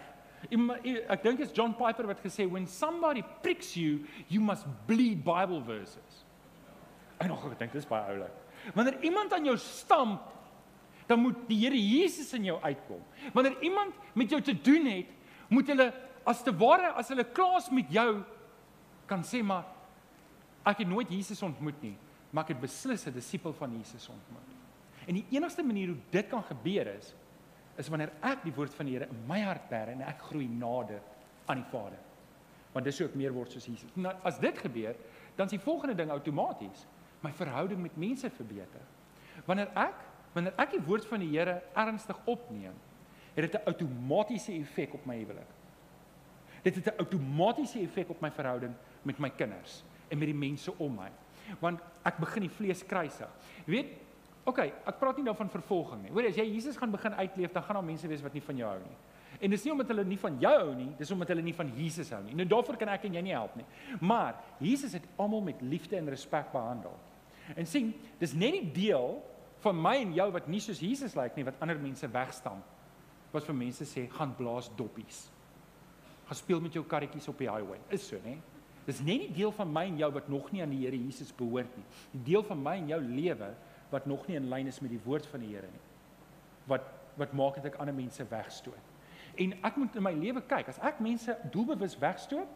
Ek 0.51 1.23
dink 1.23 1.39
dit 1.39 1.47
is 1.49 1.55
John 1.57 1.73
Piper 1.77 2.07
wat 2.07 2.21
gesê 2.25 2.47
when 2.51 2.67
somebody 2.67 3.23
pricks 3.43 3.75
you, 3.77 4.05
you 4.29 4.41
must 4.43 4.67
bleed 4.87 5.25
Bible 5.25 5.63
verses. 5.65 6.25
En 7.19 7.29
nog 7.33 7.47
ek 7.53 7.59
dink 7.59 7.73
dis 7.73 7.89
baie 7.89 8.05
oulik. 8.13 8.33
Wanneer 8.75 9.01
iemand 9.05 9.33
aan 9.33 9.45
jou 9.45 9.57
stamp, 9.61 10.33
dan 11.07 11.21
moet 11.21 11.37
die 11.49 11.59
Here 11.61 11.77
Jesus 11.77 12.33
in 12.37 12.45
jou 12.49 12.57
uitkom. 12.63 13.03
Wanneer 13.37 13.61
iemand 13.63 13.95
met 14.17 14.31
jou 14.31 14.41
te 14.41 14.55
doen 14.57 14.87
het, 14.89 15.11
moet 15.49 15.69
hulle 15.69 15.91
as 16.25 16.41
te 16.43 16.53
ware 16.57 16.95
as 16.97 17.11
hulle 17.13 17.27
klaas 17.37 17.69
met 17.73 17.91
jou 17.93 18.25
kan 19.09 19.25
sê 19.27 19.43
maar 19.45 19.67
ek 20.65 20.81
het 20.81 20.89
nooit 20.89 21.11
Jesus 21.13 21.43
ontmoet 21.45 21.83
nie, 21.85 21.97
maar 22.33 22.47
ek 22.47 22.55
het 22.55 22.63
beslis 22.63 23.07
'n 23.07 23.13
disipel 23.13 23.53
van 23.53 23.71
Jesus 23.77 24.09
ontmoet. 24.09 24.51
En 25.07 25.15
die 25.15 25.27
enigste 25.31 25.63
manier 25.63 25.89
hoe 25.89 26.01
dit 26.11 26.29
kan 26.29 26.43
gebeur 26.43 26.87
is 26.97 27.15
is 27.77 27.89
wanneer 27.89 28.13
ek 28.23 28.45
die 28.45 28.55
woord 28.55 28.75
van 28.75 28.87
die 28.87 28.97
Here 28.97 29.09
in 29.11 29.27
my 29.29 29.41
hart 29.43 29.69
bære 29.71 29.95
en 29.95 30.03
ek 30.07 30.23
groei 30.31 30.47
nader 30.49 31.01
aan 31.47 31.63
die 31.63 31.71
Vader. 31.71 31.99
Want 32.73 32.87
dis 32.87 32.99
hoe 32.99 33.09
ek 33.09 33.17
meer 33.19 33.35
word 33.35 33.55
soos 33.55 33.67
Jesus. 33.67 33.91
Nou 33.97 34.15
as 34.27 34.39
dit 34.43 34.59
gebeur, 34.59 34.97
dan 35.37 35.47
is 35.47 35.57
die 35.57 35.63
volgende 35.63 35.97
ding 35.99 36.11
outomaties 36.11 36.87
my 37.25 37.33
verhouding 37.33 37.81
met 37.83 37.97
mense 37.97 38.29
verbeter. 38.31 38.83
Wanneer 39.49 39.73
ek 39.79 40.11
wanneer 40.35 40.57
ek 40.59 40.73
die 40.75 40.83
woord 40.83 41.05
van 41.07 41.23
die 41.23 41.31
Here 41.31 41.61
ernstig 41.79 42.19
opneem, 42.27 42.75
het 43.37 43.45
dit 43.47 43.55
'n 43.55 43.69
outomatiese 43.71 44.53
effek 44.53 44.95
op 44.95 45.07
my 45.07 45.17
huwelik. 45.17 45.51
Dit 46.63 46.75
het 46.75 46.87
'n 46.87 46.99
outomatiese 46.99 47.79
effek 47.81 48.11
op 48.11 48.21
my 48.21 48.31
verhouding 48.31 48.75
met 49.03 49.19
my 49.19 49.31
kinders 49.31 49.85
en 50.09 50.19
met 50.19 50.27
die 50.27 50.35
mense 50.35 50.73
om 50.79 50.95
my. 50.95 51.11
Want 51.61 51.81
ek 52.03 52.19
begin 52.19 52.43
die 52.43 52.51
vlees 52.51 52.87
kruisig. 52.87 53.29
Jy 53.67 53.71
weet, 53.71 53.87
okay, 54.45 54.73
ek 54.85 55.01
praat 55.01 55.19
nie 55.19 55.27
nou 55.27 55.35
van 55.39 55.51
vervolging 55.53 56.05
nie. 56.05 56.13
Hoor, 56.13 56.29
as 56.29 56.39
jy 56.39 56.47
Jesus 56.51 56.79
gaan 56.81 56.93
begin 56.93 57.17
uitleef, 57.17 57.53
dan 57.53 57.65
gaan 57.65 57.81
daar 57.81 57.87
mense 57.87 58.09
wees 58.09 58.23
wat 58.25 58.35
nie 58.37 58.45
van 58.45 58.61
jou 58.61 58.71
hou 58.71 58.81
nie. 58.83 58.97
En 59.41 59.51
dis 59.51 59.65
nie 59.67 59.73
omdat 59.75 59.91
hulle 59.91 60.05
nie 60.07 60.19
van 60.21 60.37
jou 60.41 60.53
hou 60.53 60.75
nie, 60.79 60.91
dis 60.99 61.11
omdat 61.15 61.33
hulle 61.35 61.45
nie 61.45 61.57
van 61.57 61.71
Jesus 61.77 62.13
hou 62.15 62.21
nie. 62.23 62.37
Nou 62.39 62.47
daarvoor 62.49 62.79
kan 62.81 62.93
ek 62.95 63.09
en 63.09 63.19
jy 63.19 63.25
nie 63.27 63.35
help 63.35 63.57
nie. 63.59 63.67
Maar 64.01 64.39
Jesus 64.63 64.95
het 64.97 65.07
almal 65.21 65.43
met 65.49 65.63
liefde 65.65 65.99
en 65.99 66.11
respek 66.13 66.53
behandel. 66.53 66.95
En 67.57 67.69
sien, 67.69 67.91
dis 68.21 68.37
net 68.39 68.57
die 68.57 68.71
deel 68.87 69.19
van 69.65 69.77
my 69.81 69.97
en 70.03 70.15
jou 70.17 70.29
wat 70.33 70.49
nie 70.53 70.63
soos 70.63 70.81
Jesus 70.85 71.17
lyk 71.19 71.37
nie 71.37 71.47
wat 71.49 71.61
ander 71.65 71.81
mense 71.81 72.09
wegstaan. 72.13 72.63
Wat 73.35 73.47
vir 73.49 73.57
mense 73.59 73.87
sê 73.89 74.07
gaan 74.13 74.35
blaas 74.39 74.71
doppies. 74.79 75.25
Gaan 76.29 76.39
speel 76.39 76.63
met 76.65 76.77
jou 76.77 76.85
karretjies 76.89 77.29
op 77.33 77.41
die 77.41 77.51
highway. 77.51 77.81
Is 77.93 78.07
so, 78.09 78.21
né? 78.25 78.39
Dis 78.85 79.01
net 79.01 79.27
die 79.27 79.37
deel 79.41 79.53
van 79.57 79.71
my 79.73 79.87
en 79.89 80.01
jou 80.01 80.11
wat 80.13 80.29
nog 80.29 80.51
nie 80.53 80.61
aan 80.63 80.73
die 80.73 80.83
Here 80.85 80.97
Jesus 80.97 81.33
behoort 81.37 81.73
nie. 81.77 81.87
Die 82.13 82.23
deel 82.33 82.45
van 82.45 82.61
my 82.61 82.77
en 82.83 82.91
jou 82.93 83.01
lewe 83.01 83.51
wat 83.91 84.07
nog 84.07 84.27
nie 84.29 84.37
in 84.37 84.49
lyn 84.51 84.71
is 84.71 84.81
met 84.81 84.93
die 84.93 85.03
woord 85.05 85.27
van 85.31 85.45
die 85.45 85.55
Here 85.55 85.71
nie. 85.71 85.85
Wat 86.71 86.93
wat 87.15 87.31
maak 87.39 87.61
dit 87.61 87.69
ek 87.69 87.77
ander 87.79 87.95
mense 87.95 88.25
wegstoot? 88.27 88.93
En 89.39 89.53
ek 89.67 89.77
moet 89.79 89.97
in 89.99 90.03
my 90.03 90.11
lewe 90.19 90.41
kyk, 90.51 90.73
as 90.73 90.81
ek 90.83 90.99
mense 91.03 91.31
doelbewus 91.55 91.95
wegstoot, 92.03 92.51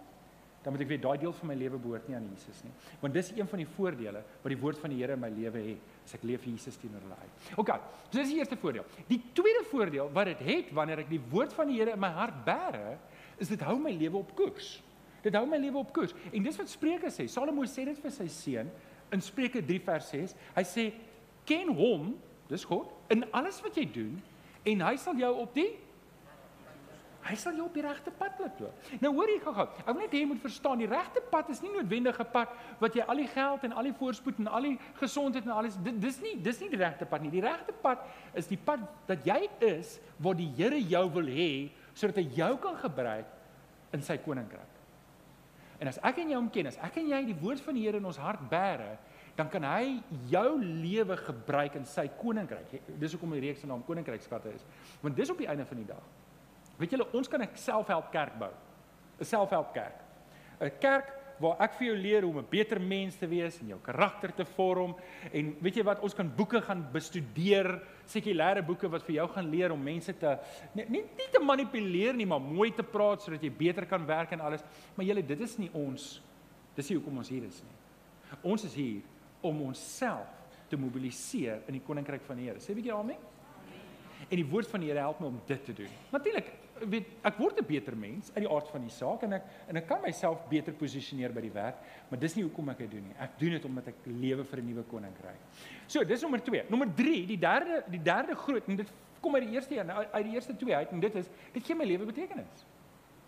dan 0.65 0.75
moet 0.75 0.83
ek 0.83 0.91
weet 0.91 1.03
daai 1.05 1.21
deel 1.23 1.35
van 1.39 1.49
my 1.53 1.55
lewe 1.59 1.79
behoort 1.79 2.09
nie 2.11 2.17
aan 2.19 2.27
Jesus 2.33 2.59
nie. 2.67 2.73
Want 3.03 3.15
dis 3.15 3.31
een 3.37 3.47
van 3.49 3.63
die 3.63 3.69
voordele 3.77 4.25
wat 4.43 4.51
die 4.51 4.59
woord 4.59 4.81
van 4.83 4.91
die 4.91 4.99
Here 4.99 5.15
in 5.15 5.23
my 5.23 5.31
lewe 5.31 5.63
het, 5.69 5.95
as 6.05 6.17
ek 6.19 6.27
leef 6.27 6.49
Jesus 6.49 6.77
teenoor 6.83 7.05
hulle 7.07 7.21
uit. 7.23 7.47
OK, 7.63 7.71
so 8.09 8.19
dis 8.19 8.33
die 8.33 8.41
eerste 8.41 8.59
voordeel. 8.59 8.87
Die 9.09 9.21
tweede 9.37 9.63
voordeel 9.71 10.11
wat 10.17 10.33
dit 10.33 10.45
het 10.49 10.75
wanneer 10.75 11.05
ek 11.05 11.13
die 11.13 11.23
woord 11.31 11.55
van 11.55 11.71
die 11.71 11.79
Here 11.79 11.95
in 11.95 12.03
my 12.03 12.11
hart 12.19 12.43
bære, 12.47 12.99
is 13.39 13.55
dit 13.55 13.63
hou 13.65 13.79
my 13.81 13.95
lewe 13.95 14.19
op 14.19 14.35
koers. 14.39 14.75
Dit 15.23 15.39
hou 15.39 15.45
my 15.51 15.59
lewe 15.63 15.81
op 15.81 15.95
koers. 15.95 16.15
En 16.33 16.43
dis 16.47 16.59
wat 16.59 16.71
Spreuke 16.71 17.11
sê. 17.15 17.29
Salomo 17.31 17.65
sê 17.71 17.87
dit 17.87 18.03
vir 18.03 18.15
sy 18.15 18.27
seun 18.33 18.71
in 19.15 19.23
Spreuke 19.25 19.63
3 19.65 19.81
vers 19.87 20.11
6. 20.15 20.35
Hy 20.59 20.67
sê 20.67 20.89
ken 21.49 21.73
hom, 21.75 22.13
dis 22.49 22.65
God, 22.69 22.93
in 23.13 23.25
alles 23.37 23.61
wat 23.65 23.77
jy 23.77 23.87
doen 23.93 24.17
en 24.69 24.85
hy 24.85 24.97
sal 25.01 25.17
jou 25.17 25.33
op 25.41 25.55
die 25.57 25.71
Hy 27.29 27.35
sal 27.37 27.57
jou 27.59 27.67
op 27.67 27.75
die 27.77 27.83
regte 27.85 28.13
pad 28.15 28.39
laat 28.41 28.61
loop. 28.63 28.85
Nou 29.03 29.11
hoor 29.19 29.29
jy 29.29 29.39
gou-gou. 29.43 29.67
Ek 29.83 29.89
wil 29.91 29.99
net 30.01 30.15
hê 30.15 30.23
jy 30.23 30.29
moet 30.31 30.41
verstaan, 30.41 30.81
die 30.81 30.89
regte 30.89 31.21
pad 31.29 31.51
is 31.53 31.61
nie 31.61 31.73
noodwendig 31.75 32.17
'n 32.21 32.31
pad 32.33 32.55
wat 32.81 32.95
jy 32.95 33.05
al 33.05 33.21
die 33.21 33.29
geld 33.29 33.65
en 33.65 33.73
al 33.73 33.83
die 33.83 33.93
voorspoed 33.93 34.39
en 34.39 34.47
al 34.47 34.63
die 34.63 34.79
gesondheid 35.01 35.45
en 35.45 35.53
alles 35.53 35.77
dis 35.77 36.21
nie 36.23 36.37
dis 36.41 36.61
nie 36.61 36.71
die 36.71 36.81
regte 36.81 37.05
pad 37.05 37.21
nie. 37.21 37.31
Die 37.31 37.45
regte 37.45 37.73
pad 37.73 37.99
is 38.35 38.47
die 38.47 38.57
pad 38.57 38.81
dat 39.07 39.27
jy 39.27 39.49
is 39.61 40.01
waar 40.17 40.35
die 40.35 40.49
Here 40.57 40.81
jou 40.81 41.11
wil 41.11 41.27
hê 41.27 41.71
sodat 41.93 42.17
hy 42.17 42.31
jou 42.35 42.57
kan 42.57 42.77
gebruik 42.77 43.27
in 43.93 44.03
sy 44.03 44.17
koninkryk. 44.17 44.73
En 45.81 45.89
as 45.89 45.99
ek 46.03 46.19
en 46.19 46.31
jou 46.31 46.41
hom 46.41 46.51
ken, 46.51 46.67
as 46.67 46.79
ek 46.79 46.97
en 46.97 47.09
jy 47.09 47.25
die 47.27 47.39
woord 47.39 47.61
van 47.61 47.75
die 47.75 47.83
Here 47.83 47.99
in 47.99 48.07
ons 48.07 48.17
hart 48.17 48.41
bære, 48.49 48.99
dan 49.39 49.49
kan 49.49 49.63
hy 49.63 50.01
jou 50.27 50.49
lewe 50.61 51.17
gebruik 51.17 51.77
in 51.79 51.87
sy 51.87 52.09
koninkryk. 52.19 52.81
Dis 52.99 53.15
hoekom 53.15 53.37
die 53.37 53.45
reeks 53.47 53.63
se 53.63 53.71
naam 53.71 53.85
Koninkrykskatte 53.87 54.51
is. 54.51 54.65
Want 55.01 55.17
dis 55.17 55.31
op 55.31 55.39
die 55.39 55.47
einde 55.47 55.67
van 55.69 55.79
die 55.79 55.87
dag 55.87 56.03
Weet 56.79 56.95
julle, 56.95 57.09
ons 57.13 57.29
kan 57.29 57.43
'n 57.43 57.57
selfhelp 57.59 58.13
kerk 58.13 58.39
bou. 58.39 58.53
'n 59.19 59.25
Selfhelp 59.25 59.75
kerk. 59.75 59.99
'n 60.61 60.71
Kerk 60.81 61.13
waar 61.41 61.57
ek 61.61 61.75
vir 61.75 61.87
jou 61.87 61.97
leer 61.97 62.23
hoe 62.23 62.31
om 62.31 62.39
'n 62.39 62.51
beter 62.51 62.81
mens 62.81 63.17
te 63.17 63.27
wees 63.27 63.61
en 63.61 63.69
jou 63.69 63.79
karakter 63.83 64.35
te 64.35 64.45
vorm 64.45 64.95
en 65.33 65.57
weet 65.61 65.77
jy 65.77 65.85
wat 65.85 66.01
ons 66.01 66.15
kan 66.15 66.31
boeke 66.37 66.61
gaan 66.61 66.87
bestudeer, 66.93 67.83
sekulêre 68.07 68.63
boeke 68.63 68.89
wat 68.89 69.03
vir 69.03 69.15
jou 69.15 69.29
gaan 69.29 69.51
leer 69.51 69.73
om 69.73 69.83
mense 69.83 70.13
te 70.19 70.39
nie 70.75 70.85
nie, 70.89 71.03
nie 71.03 71.31
te 71.33 71.41
manipuleer 71.41 72.15
nie, 72.15 72.27
maar 72.27 72.41
mooi 72.41 72.71
te 72.71 72.83
praat 72.83 73.23
sodat 73.23 73.43
jy 73.43 73.51
beter 73.51 73.87
kan 73.87 74.07
werk 74.07 74.33
en 74.33 74.41
alles. 74.41 74.65
Maar 74.97 75.07
julle, 75.07 75.27
dit 75.27 75.41
is 75.41 75.59
nie 75.59 75.71
ons 75.73 76.23
dis 76.75 76.89
nie 76.89 76.97
hoekom 76.97 77.19
ons 77.19 77.29
hier 77.29 77.45
is 77.45 77.63
nie. 77.63 78.41
Ons 78.43 78.65
is 78.65 78.75
hier 78.75 79.03
om 79.41 79.61
onsself 79.63 80.29
te 80.69 80.77
mobiliseer 80.77 81.63
in 81.67 81.79
die 81.79 81.85
koninkryk 81.85 82.23
van 82.27 82.37
die 82.37 82.49
Here. 82.49 82.61
Sê 82.61 82.71
'n 82.73 82.75
bietjie 82.75 82.93
daarmee? 82.93 83.19
En 84.29 84.37
die 84.37 84.47
woord 84.47 84.69
van 84.69 84.81
die 84.81 84.89
Here 84.89 85.01
help 85.01 85.21
my 85.21 85.27
om 85.27 85.41
dit 85.47 85.65
te 85.65 85.73
doen. 85.73 85.93
Natuurlik, 86.11 86.53
weet 86.87 87.07
ek 87.23 87.39
word 87.39 87.59
'n 87.59 87.67
beter 87.67 87.97
mens 87.97 88.31
uit 88.35 88.45
die 88.45 88.53
aard 88.55 88.69
van 88.69 88.81
die 88.81 88.91
saak 88.91 89.23
en 89.23 89.33
ek 89.33 89.45
en 89.69 89.77
ek 89.77 89.87
kan 89.87 90.01
myself 90.03 90.49
beter 90.49 90.73
posisioneer 90.73 91.33
by 91.33 91.41
die 91.41 91.53
werk, 91.53 91.77
maar 92.09 92.19
dis 92.19 92.35
nie 92.35 92.45
hoekom 92.45 92.69
ek 92.69 92.79
dit 92.79 92.91
doen 92.91 93.05
nie. 93.05 93.15
Ek 93.19 93.39
doen 93.39 93.51
dit 93.51 93.65
omdat 93.65 93.89
ek 93.89 93.95
lewe 94.05 94.45
vir 94.45 94.59
'n 94.59 94.67
nuwe 94.67 94.83
koninkryk. 94.83 95.41
So, 95.87 96.05
dis 96.05 96.23
nommer 96.23 96.41
2. 96.41 96.65
Nommer 96.69 96.89
3, 96.95 97.27
die 97.27 97.39
derde 97.39 97.85
die 97.89 98.03
derde 98.03 98.35
groot 98.35 98.69
en 98.69 98.77
dit 98.77 98.93
kom 99.21 99.35
uit 99.35 99.45
die 99.45 99.55
eerste 99.55 99.77
een 99.77 99.91
uit 99.91 100.25
die 100.25 100.35
eerste 100.35 100.57
twee 100.57 100.75
uit 100.75 100.91
en 100.91 101.01
dit 101.01 101.15
is 101.15 101.27
dit 101.53 101.65
gee 101.65 101.75
my 101.75 101.85
lewe 101.85 102.05
betekenis. 102.05 102.67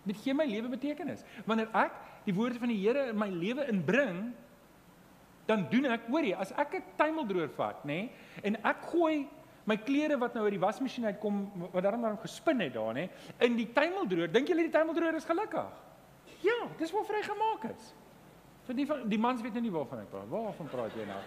Dit 0.03 0.17
gee 0.17 0.33
my 0.33 0.45
lewe 0.45 0.69
betekenis. 0.69 1.23
Wanneer 1.45 1.69
ek 1.73 1.91
die 2.25 2.33
woorde 2.33 2.59
van 2.59 2.67
die 2.67 2.79
Here 2.87 3.09
in 3.09 3.17
my 3.17 3.29
lewe 3.29 3.67
inbring, 3.67 4.33
dan 5.51 5.67
doen 5.71 5.91
ek, 5.91 6.07
hoor 6.07 6.25
jy, 6.25 6.33
as 6.39 6.55
ek 6.63 6.79
'n 6.79 6.97
tuimeldroër 6.97 7.53
vat, 7.57 7.85
nê, 7.85 7.99
nee, 8.01 8.11
en 8.47 8.57
ek 8.63 8.89
gooi 8.93 9.27
my 9.69 9.77
klere 9.77 10.17
wat 10.17 10.35
nou 10.35 10.45
uit 10.47 10.55
die 10.55 10.61
wasmasjien 10.61 11.07
uitkom 11.11 11.41
wat 11.71 11.83
daarom 11.83 12.01
daarom 12.01 12.21
gespin 12.21 12.63
het 12.63 12.73
daar 12.73 12.95
nê 12.97 13.07
in 13.45 13.57
die 13.59 13.69
tuimeldroër 13.75 14.31
dink 14.33 14.49
julle 14.49 14.65
die 14.65 14.73
tuimeldroër 14.73 15.19
is 15.19 15.27
gelukkig? 15.27 15.69
Ja 16.41 16.59
dis 16.79 16.93
wat 16.95 17.09
vry 17.09 17.21
gemaak 17.25 17.67
is 17.69 17.91
vir 18.67 18.77
die 18.77 18.85
die 19.09 19.19
mans 19.21 19.41
weet 19.41 19.55
nou 19.57 19.63
nie 19.65 19.73
waarvan 19.73 20.03
ek 20.03 20.11
praat 20.11 20.29
waarvan 20.31 20.69
praat 20.71 20.97
jy 20.97 21.05
nou 21.09 21.21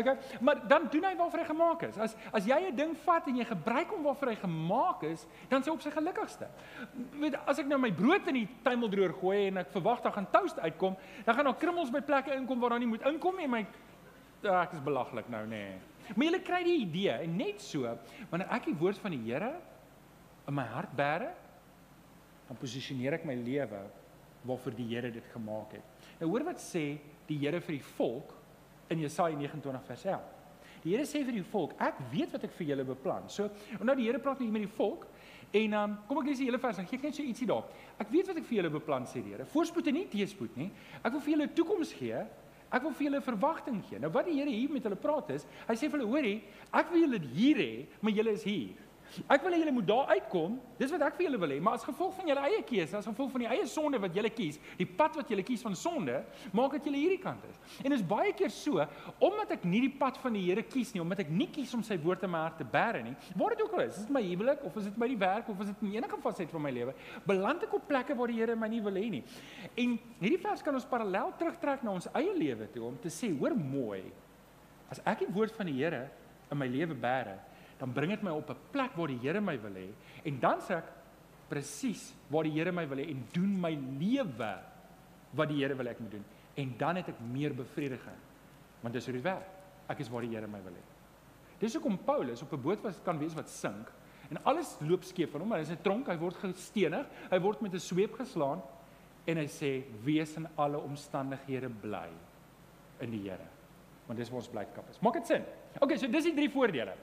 okay 0.00 0.14
maar 0.40 0.62
dan 0.68 0.88
doen 0.92 1.04
hy 1.08 1.12
waarvoor 1.18 1.42
hy 1.42 1.48
gemaak 1.50 1.84
is 1.90 1.98
as 2.06 2.16
as 2.32 2.46
jy 2.48 2.60
'n 2.70 2.76
ding 2.76 2.94
vat 3.04 3.28
en 3.28 3.36
jy 3.36 3.44
gebruik 3.44 3.90
hom 3.90 4.02
waarvoor 4.08 4.32
hy 4.32 4.38
gemaak 4.46 5.04
is 5.10 5.26
dan 5.48 5.62
sou 5.62 5.74
op 5.74 5.82
sy 5.82 5.90
gelukkigste 5.90 6.48
weet 7.20 7.36
as 7.46 7.58
ek 7.58 7.66
nou 7.66 7.78
my 7.78 7.92
brood 7.92 8.26
in 8.28 8.34
die 8.34 8.48
tuimeldroër 8.64 9.14
gooi 9.20 9.46
en 9.48 9.58
ek 9.64 9.70
verwag 9.76 10.02
daar 10.02 10.16
gaan 10.16 10.30
toast 10.30 10.58
uitkom 10.58 10.96
dan 11.24 11.34
gaan 11.34 11.44
daar 11.44 11.60
krummels 11.60 11.90
by 11.90 12.00
plekke 12.00 12.34
inkom 12.34 12.60
waar 12.60 12.70
daar 12.70 12.80
nie 12.80 12.92
moet 12.96 13.06
inkom 13.06 13.36
nie 13.36 13.44
en 13.44 13.50
my 13.50 13.66
ek 14.42 14.72
is 14.72 14.80
belaglik 14.80 15.28
nou 15.28 15.44
nê 15.46 15.64
nee. 15.68 15.78
Maar 16.16 16.34
jy 16.34 16.40
kry 16.42 16.60
die 16.66 16.80
idee 16.82 17.12
en 17.24 17.36
net 17.38 17.62
so 17.62 17.86
wanneer 18.30 18.50
ek 18.56 18.70
die 18.70 18.78
woord 18.78 18.98
van 19.02 19.14
die 19.14 19.22
Here 19.28 19.52
in 20.48 20.56
my 20.56 20.66
hart 20.72 20.92
bære, 20.96 21.30
dan 22.48 22.58
posisioneer 22.58 23.20
ek 23.20 23.26
my 23.28 23.36
lewe 23.38 23.84
waarvoor 24.48 24.74
die 24.74 24.88
Here 24.90 25.12
dit 25.14 25.26
gemaak 25.34 25.76
het. 25.78 25.99
Nou 26.20 26.30
hoor 26.32 26.44
wat 26.50 26.60
sê 26.62 26.84
die 27.28 27.38
Here 27.40 27.60
vir 27.64 27.78
die 27.78 27.88
volk 27.96 28.34
in 28.90 29.02
Jesaja 29.04 29.36
29 29.38 29.86
vers 29.86 30.04
11. 30.04 30.28
Die 30.84 30.94
Here 30.94 31.06
sê 31.08 31.22
vir 31.24 31.36
die 31.36 31.46
volk, 31.46 31.76
ek 31.80 32.00
weet 32.12 32.34
wat 32.34 32.44
ek 32.48 32.54
vir 32.56 32.72
julle 32.72 32.86
beplan. 32.88 33.28
So, 33.32 33.48
nou 33.80 33.96
die 33.96 34.08
Here 34.08 34.20
praat 34.22 34.40
nie 34.40 34.50
met 34.52 34.66
die 34.66 34.74
volk 34.76 35.06
en 35.50 35.72
dan 35.74 35.94
um, 35.96 35.96
kom 36.06 36.20
ek 36.20 36.28
lees 36.30 36.38
die 36.38 36.46
hele 36.46 36.60
vers, 36.62 36.78
dan 36.78 36.86
gee 36.86 37.00
ek 37.00 37.08
net 37.08 37.16
so 37.16 37.26
ietsie 37.26 37.48
daar. 37.50 37.64
Ek 37.98 38.12
weet 38.12 38.28
wat 38.30 38.38
ek 38.38 38.46
vir 38.46 38.60
julle 38.60 38.70
beplan 38.76 39.08
sê 39.10 39.24
die 39.24 39.34
Here. 39.34 39.48
Voorspoed 39.50 39.90
en 39.90 39.98
nie 39.98 40.06
teëspoed 40.12 40.60
nie. 40.60 40.68
Ek 41.02 41.10
wil 41.10 41.24
vir 41.24 41.34
julle 41.34 41.48
'n 41.48 41.56
toekoms 41.56 41.92
gee 41.98 42.22
Ek 42.70 42.84
wil 42.86 42.92
vir 42.94 43.08
julle 43.08 43.20
verwagting 43.24 43.80
gee. 43.88 43.98
Nou 43.98 44.12
wat 44.14 44.28
die 44.30 44.36
Here 44.38 44.52
hier 44.52 44.70
met 44.70 44.84
hulle 44.86 44.98
praat 44.98 45.32
is, 45.34 45.46
hy 45.66 45.74
sê 45.74 45.88
vir 45.90 45.98
hulle, 45.98 46.10
hoorie, 46.12 46.36
ek 46.70 46.92
wil 46.92 47.02
julle 47.02 47.18
hier 47.32 47.58
hê, 47.58 47.72
maar 48.00 48.14
julle 48.14 48.34
is 48.38 48.44
hier. 48.46 48.76
Ek 49.26 49.42
wil 49.42 49.54
hê 49.54 49.60
julle 49.62 49.74
moet 49.74 49.86
daar 49.88 50.12
uitkom. 50.14 50.56
Dis 50.78 50.92
wat 50.94 51.02
ek 51.08 51.16
vir 51.18 51.26
julle 51.26 51.40
wil 51.42 51.52
hê, 51.54 51.58
maar 51.62 51.78
as 51.78 51.84
gevolg 51.86 52.14
van 52.16 52.28
julle 52.30 52.42
eie 52.46 52.60
keuse, 52.66 52.94
as 52.96 53.08
gevolg 53.08 53.32
van 53.34 53.42
die 53.44 53.48
eie 53.50 53.66
sonde 53.68 53.98
wat 54.02 54.14
julle 54.16 54.30
kies, 54.32 54.60
die 54.78 54.86
pad 54.86 55.18
wat 55.18 55.32
julle 55.32 55.44
kies 55.46 55.64
van 55.66 55.74
sonde, 55.78 56.20
maak 56.56 56.76
dat 56.76 56.86
julle 56.86 57.00
hierdie 57.00 57.20
kant 57.22 57.42
is. 57.48 57.58
En 57.82 57.96
is 57.96 58.04
baie 58.06 58.32
keer 58.38 58.52
so, 58.54 58.86
omdat 59.18 59.56
ek 59.58 59.66
nie 59.68 59.82
die 59.86 59.92
pad 60.00 60.20
van 60.22 60.38
die 60.38 60.44
Here 60.50 60.62
kies 60.66 60.94
nie, 60.94 61.02
omdat 61.02 61.24
ek 61.26 61.34
nie 61.34 61.48
kies 61.52 61.74
om 61.76 61.82
sy 61.86 61.98
woord 62.02 62.24
in 62.26 62.32
my 62.32 62.44
hart 62.46 62.56
te 62.62 62.66
bære 62.66 63.02
nie. 63.06 63.16
Waar 63.38 63.56
dit 63.56 63.64
ook 63.66 63.76
al 63.76 63.84
is, 63.88 63.98
is 63.98 64.06
dit 64.06 64.14
my 64.14 64.22
huwelik 64.24 64.64
of 64.66 64.78
is 64.80 64.88
dit 64.88 65.02
by 65.02 65.10
die 65.10 65.18
werk 65.20 65.50
of 65.52 65.60
is 65.62 65.70
dit 65.72 65.84
in 65.86 65.98
enige 65.98 66.22
faset 66.22 66.54
van 66.54 66.64
my 66.64 66.72
lewe, 66.74 66.94
beland 67.26 67.66
ek 67.66 67.76
op 67.76 67.86
plekke 67.90 68.16
waar 68.18 68.32
die 68.32 68.40
Here 68.40 68.56
my 68.56 68.70
nie 68.72 68.80
wil 68.82 68.96
hê 68.96 69.06
nie. 69.18 69.22
En 69.74 69.98
hierdie 70.22 70.40
vers 70.40 70.64
kan 70.64 70.74
ons 70.78 70.88
parallel 70.88 71.34
terugtrek 71.38 71.84
na 71.84 71.94
ons 71.98 72.08
eie 72.14 72.32
lewe 72.38 72.70
toe 72.72 72.86
om 72.88 72.98
te 73.02 73.12
sê, 73.12 73.30
hoor 73.36 73.54
mooi, 73.58 74.02
as 74.90 75.02
ek 75.06 75.26
die 75.26 75.32
woord 75.34 75.54
van 75.58 75.70
die 75.70 75.78
Here 75.78 76.06
in 76.50 76.58
my 76.58 76.66
lewe 76.70 76.96
bære, 76.98 77.36
dan 77.80 77.92
bring 77.96 78.12
dit 78.12 78.22
my 78.22 78.32
op 78.36 78.50
'n 78.50 78.56
plek 78.72 78.96
waar 78.96 79.08
die 79.08 79.18
Here 79.18 79.40
my 79.40 79.56
wil 79.60 79.72
hê 79.72 79.88
en 80.24 80.40
dan 80.40 80.60
sê 80.60 80.76
ek 80.76 80.92
presies 81.48 82.12
waar 82.28 82.44
die 82.44 82.52
Here 82.52 82.72
my 82.72 82.86
wil 82.86 82.98
hê 82.98 83.08
en 83.10 83.24
doen 83.32 83.60
my 83.60 83.72
lewe 83.98 84.52
wat 85.32 85.48
die 85.48 85.62
Here 85.62 85.74
wil 85.74 85.88
ek 85.88 86.00
moet 86.00 86.10
doen. 86.10 86.24
En 86.56 86.74
dan 86.78 86.96
het 86.96 87.08
ek 87.08 87.20
meer 87.20 87.54
bevrediging 87.54 88.20
want 88.82 88.94
dis 88.94 89.04
hoe 89.04 89.14
dit 89.14 89.22
werk. 89.22 89.48
Ek 89.88 90.00
is 90.00 90.08
waar 90.08 90.22
die 90.22 90.34
Here 90.36 90.46
my 90.46 90.60
wil 90.62 90.72
hê. 90.72 90.84
Dis 91.58 91.74
hoekom 91.74 91.98
Paulus 91.98 92.42
op 92.42 92.52
'n 92.52 92.62
boot 92.62 92.82
was 92.82 93.00
kan 93.02 93.18
wees 93.18 93.34
wat 93.34 93.48
sink 93.48 93.90
en 94.30 94.44
alles 94.44 94.76
loop 94.80 95.02
skeef 95.02 95.30
van 95.30 95.40
hom 95.40 95.52
hy 95.52 95.60
is 95.60 95.70
in 95.70 95.76
'n 95.76 95.82
tronk 95.82 96.06
hy 96.06 96.16
word 96.16 96.36
gestenig 96.36 97.06
hy 97.30 97.38
word 97.38 97.62
met 97.62 97.74
'n 97.74 97.78
sweep 97.78 98.14
geslaan 98.14 98.62
en 99.26 99.36
hy 99.36 99.46
sê 99.46 99.84
wees 100.04 100.36
in 100.36 100.46
alle 100.56 100.78
omstandighede 100.78 101.68
bly 101.68 102.08
in 103.00 103.10
die 103.10 103.28
Here 103.28 103.48
want 104.06 104.18
dis 104.18 104.28
waar 104.28 104.40
ons 104.40 104.48
blydskap 104.48 104.90
is. 104.90 105.00
Maak 105.00 105.14
dit 105.14 105.26
sin? 105.26 105.44
Okay 105.80 105.96
so 105.96 106.06
dis 106.06 106.24
die 106.24 106.34
drie 106.34 106.50
voordele 106.50 106.94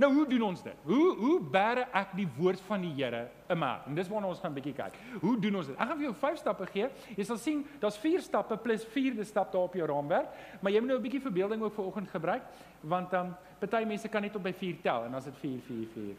Nou 0.00 0.08
hoe 0.14 0.26
doen 0.26 0.42
ons 0.42 0.62
dit? 0.64 0.76
Hoe 0.88 1.16
hoe 1.18 1.34
bære 1.52 1.82
ek 1.96 2.14
die 2.16 2.28
woord 2.38 2.60
van 2.64 2.80
die 2.80 2.92
Here 2.96 3.26
in 3.52 3.58
my 3.60 3.68
hart? 3.74 3.88
En 3.90 3.98
dis 3.98 4.08
waarna 4.08 4.30
ons 4.30 4.40
gaan 4.40 4.52
'n 4.52 4.56
bietjie 4.56 4.72
kyk. 4.72 4.94
Hoe 5.20 5.34
doen 5.40 5.56
ons 5.56 5.66
dit? 5.66 5.76
Ek 5.76 5.88
gaan 5.88 5.98
vir 5.98 6.06
jou 6.06 6.14
vyf 6.14 6.38
stappe 6.38 6.66
gee. 6.66 6.88
Jy 7.16 7.24
sal 7.24 7.36
sien, 7.36 7.66
daar's 7.80 7.98
vier 7.98 8.20
stappe 8.20 8.56
plus 8.56 8.84
vierde 8.84 9.24
stap 9.24 9.52
daar 9.52 9.62
op 9.62 9.74
jou 9.74 9.86
raamwerk, 9.86 10.28
maar 10.60 10.72
jy 10.72 10.80
moet 10.80 10.88
nou 10.88 10.98
'n 10.98 11.02
bietjie 11.02 11.20
verbeelding 11.20 11.62
ook 11.62 11.74
vir 11.74 11.84
oggend 11.84 12.08
gebruik, 12.08 12.42
want 12.80 13.10
dan 13.10 13.26
um, 13.26 13.36
party 13.58 13.84
mense 13.84 14.08
kan 14.08 14.22
net 14.22 14.36
op 14.36 14.42
by 14.42 14.52
4 14.52 14.80
tel 14.82 15.04
en 15.04 15.10
dan 15.10 15.18
is 15.18 15.24
dit 15.24 15.36
4 15.36 15.60
4 15.60 15.86
4. 15.94 16.16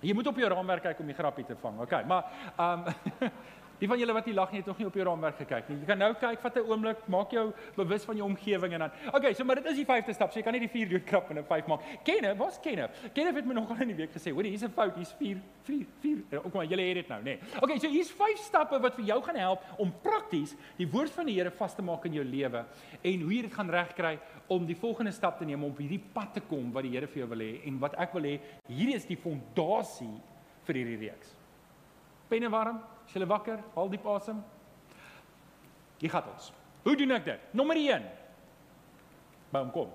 Jy 0.00 0.14
moet 0.14 0.26
op 0.26 0.36
jou 0.36 0.48
raamwerk 0.48 0.82
kyk 0.82 1.00
om 1.00 1.06
die 1.06 1.14
grappie 1.14 1.44
te 1.44 1.56
vang. 1.56 1.80
Okay, 1.80 2.04
maar 2.04 2.24
ehm 2.58 2.84
um, 3.20 3.30
Die 3.78 3.88
van 3.88 3.98
julle 3.98 4.12
wat 4.12 4.24
hier 4.24 4.34
lag 4.34 4.52
nie 4.52 4.60
het 4.60 4.66
nog 4.66 4.78
nie 4.78 4.86
op 4.86 4.94
jou 4.94 5.04
raamwerk 5.06 5.36
gekyk 5.42 5.68
nie. 5.68 5.78
Jy 5.82 5.86
kan 5.86 5.98
nou 5.98 6.12
kyk, 6.14 6.40
vat 6.40 6.56
'n 6.56 6.70
oomblik, 6.70 7.08
maak 7.08 7.30
jou 7.30 7.52
bewus 7.76 8.04
van 8.04 8.16
jou 8.16 8.26
omgewing 8.26 8.72
en 8.72 8.78
dan. 8.78 8.90
Okay, 9.12 9.34
so 9.34 9.44
maar 9.44 9.56
dit 9.56 9.66
is 9.66 9.76
die 9.76 9.84
vyfde 9.84 10.14
stap. 10.14 10.32
So 10.32 10.38
jy 10.38 10.44
kan 10.44 10.52
nie 10.52 10.60
die 10.60 10.68
4 10.68 10.88
doodkrap 10.88 11.30
in 11.30 11.38
'n 11.38 11.44
5 11.44 11.66
maak. 11.66 11.80
Kenne, 12.04 12.36
wat's 12.36 12.60
kenne? 12.60 12.88
Kenne 13.12 13.34
het 13.34 13.46
my 13.46 13.54
nogal 13.54 13.80
in 13.80 13.88
die 13.88 13.96
week 13.96 14.12
gesê, 14.12 14.32
hoor, 14.32 14.44
hier's 14.44 14.62
'n 14.62 14.70
fout, 14.70 14.94
hier's 14.96 15.12
4 15.12 15.38
4 15.64 15.86
4. 16.00 16.44
Ook 16.44 16.52
maar 16.52 16.64
julle 16.64 16.82
het 16.82 16.94
dit 16.94 17.08
nou, 17.08 17.20
nê. 17.20 17.24
Nee. 17.24 17.38
Okay, 17.60 17.78
so 17.78 17.88
hier's 17.88 18.10
vyf 18.10 18.38
stappe 18.38 18.78
wat 18.80 18.94
vir 18.94 19.04
jou 19.04 19.22
gaan 19.22 19.36
help 19.36 19.62
om 19.78 19.92
prakties 20.02 20.54
die 20.76 20.86
woord 20.86 21.10
van 21.10 21.26
die 21.26 21.34
Here 21.34 21.50
vas 21.50 21.74
te 21.74 21.82
maak 21.82 22.04
in 22.04 22.12
jou 22.12 22.24
lewe 22.24 22.64
en 23.02 23.20
hoe 23.20 23.32
jy 23.32 23.42
dit 23.42 23.52
gaan 23.52 23.70
regkry 23.70 24.18
om 24.48 24.66
die 24.66 24.76
volgende 24.76 25.12
stap 25.12 25.38
te 25.38 25.44
neem 25.44 25.64
om 25.64 25.70
op 25.70 25.78
hierdie 25.78 26.02
pad 26.14 26.34
te 26.34 26.40
kom 26.40 26.72
wat 26.72 26.86
die 26.86 26.92
Here 26.94 27.06
vir 27.06 27.24
jou 27.24 27.28
wil 27.28 27.44
hê 27.44 27.66
en 27.66 27.78
wat 27.82 27.96
ek 27.98 28.14
wil 28.14 28.22
hê, 28.22 28.40
hierdie 28.68 28.94
is 28.94 29.06
die 29.06 29.16
fondasie 29.16 30.20
vir 30.64 30.80
hierdie 30.80 31.00
reeks. 31.08 31.34
Penne 32.28 32.50
warm, 32.50 32.80
Is 33.06 33.14
jy 33.14 33.26
wakker? 33.26 33.62
Haal 33.74 33.88
diep 33.88 34.06
asem. 34.06 34.42
Jy 36.00 36.08
gaan 36.08 36.28
ons. 36.32 36.52
Hoe 36.84 36.96
doen 36.96 37.16
ek 37.16 37.24
dit? 37.24 37.50
Nommer 37.56 37.76
1. 37.80 38.04
Bam 39.54 39.70
kom. 39.70 39.92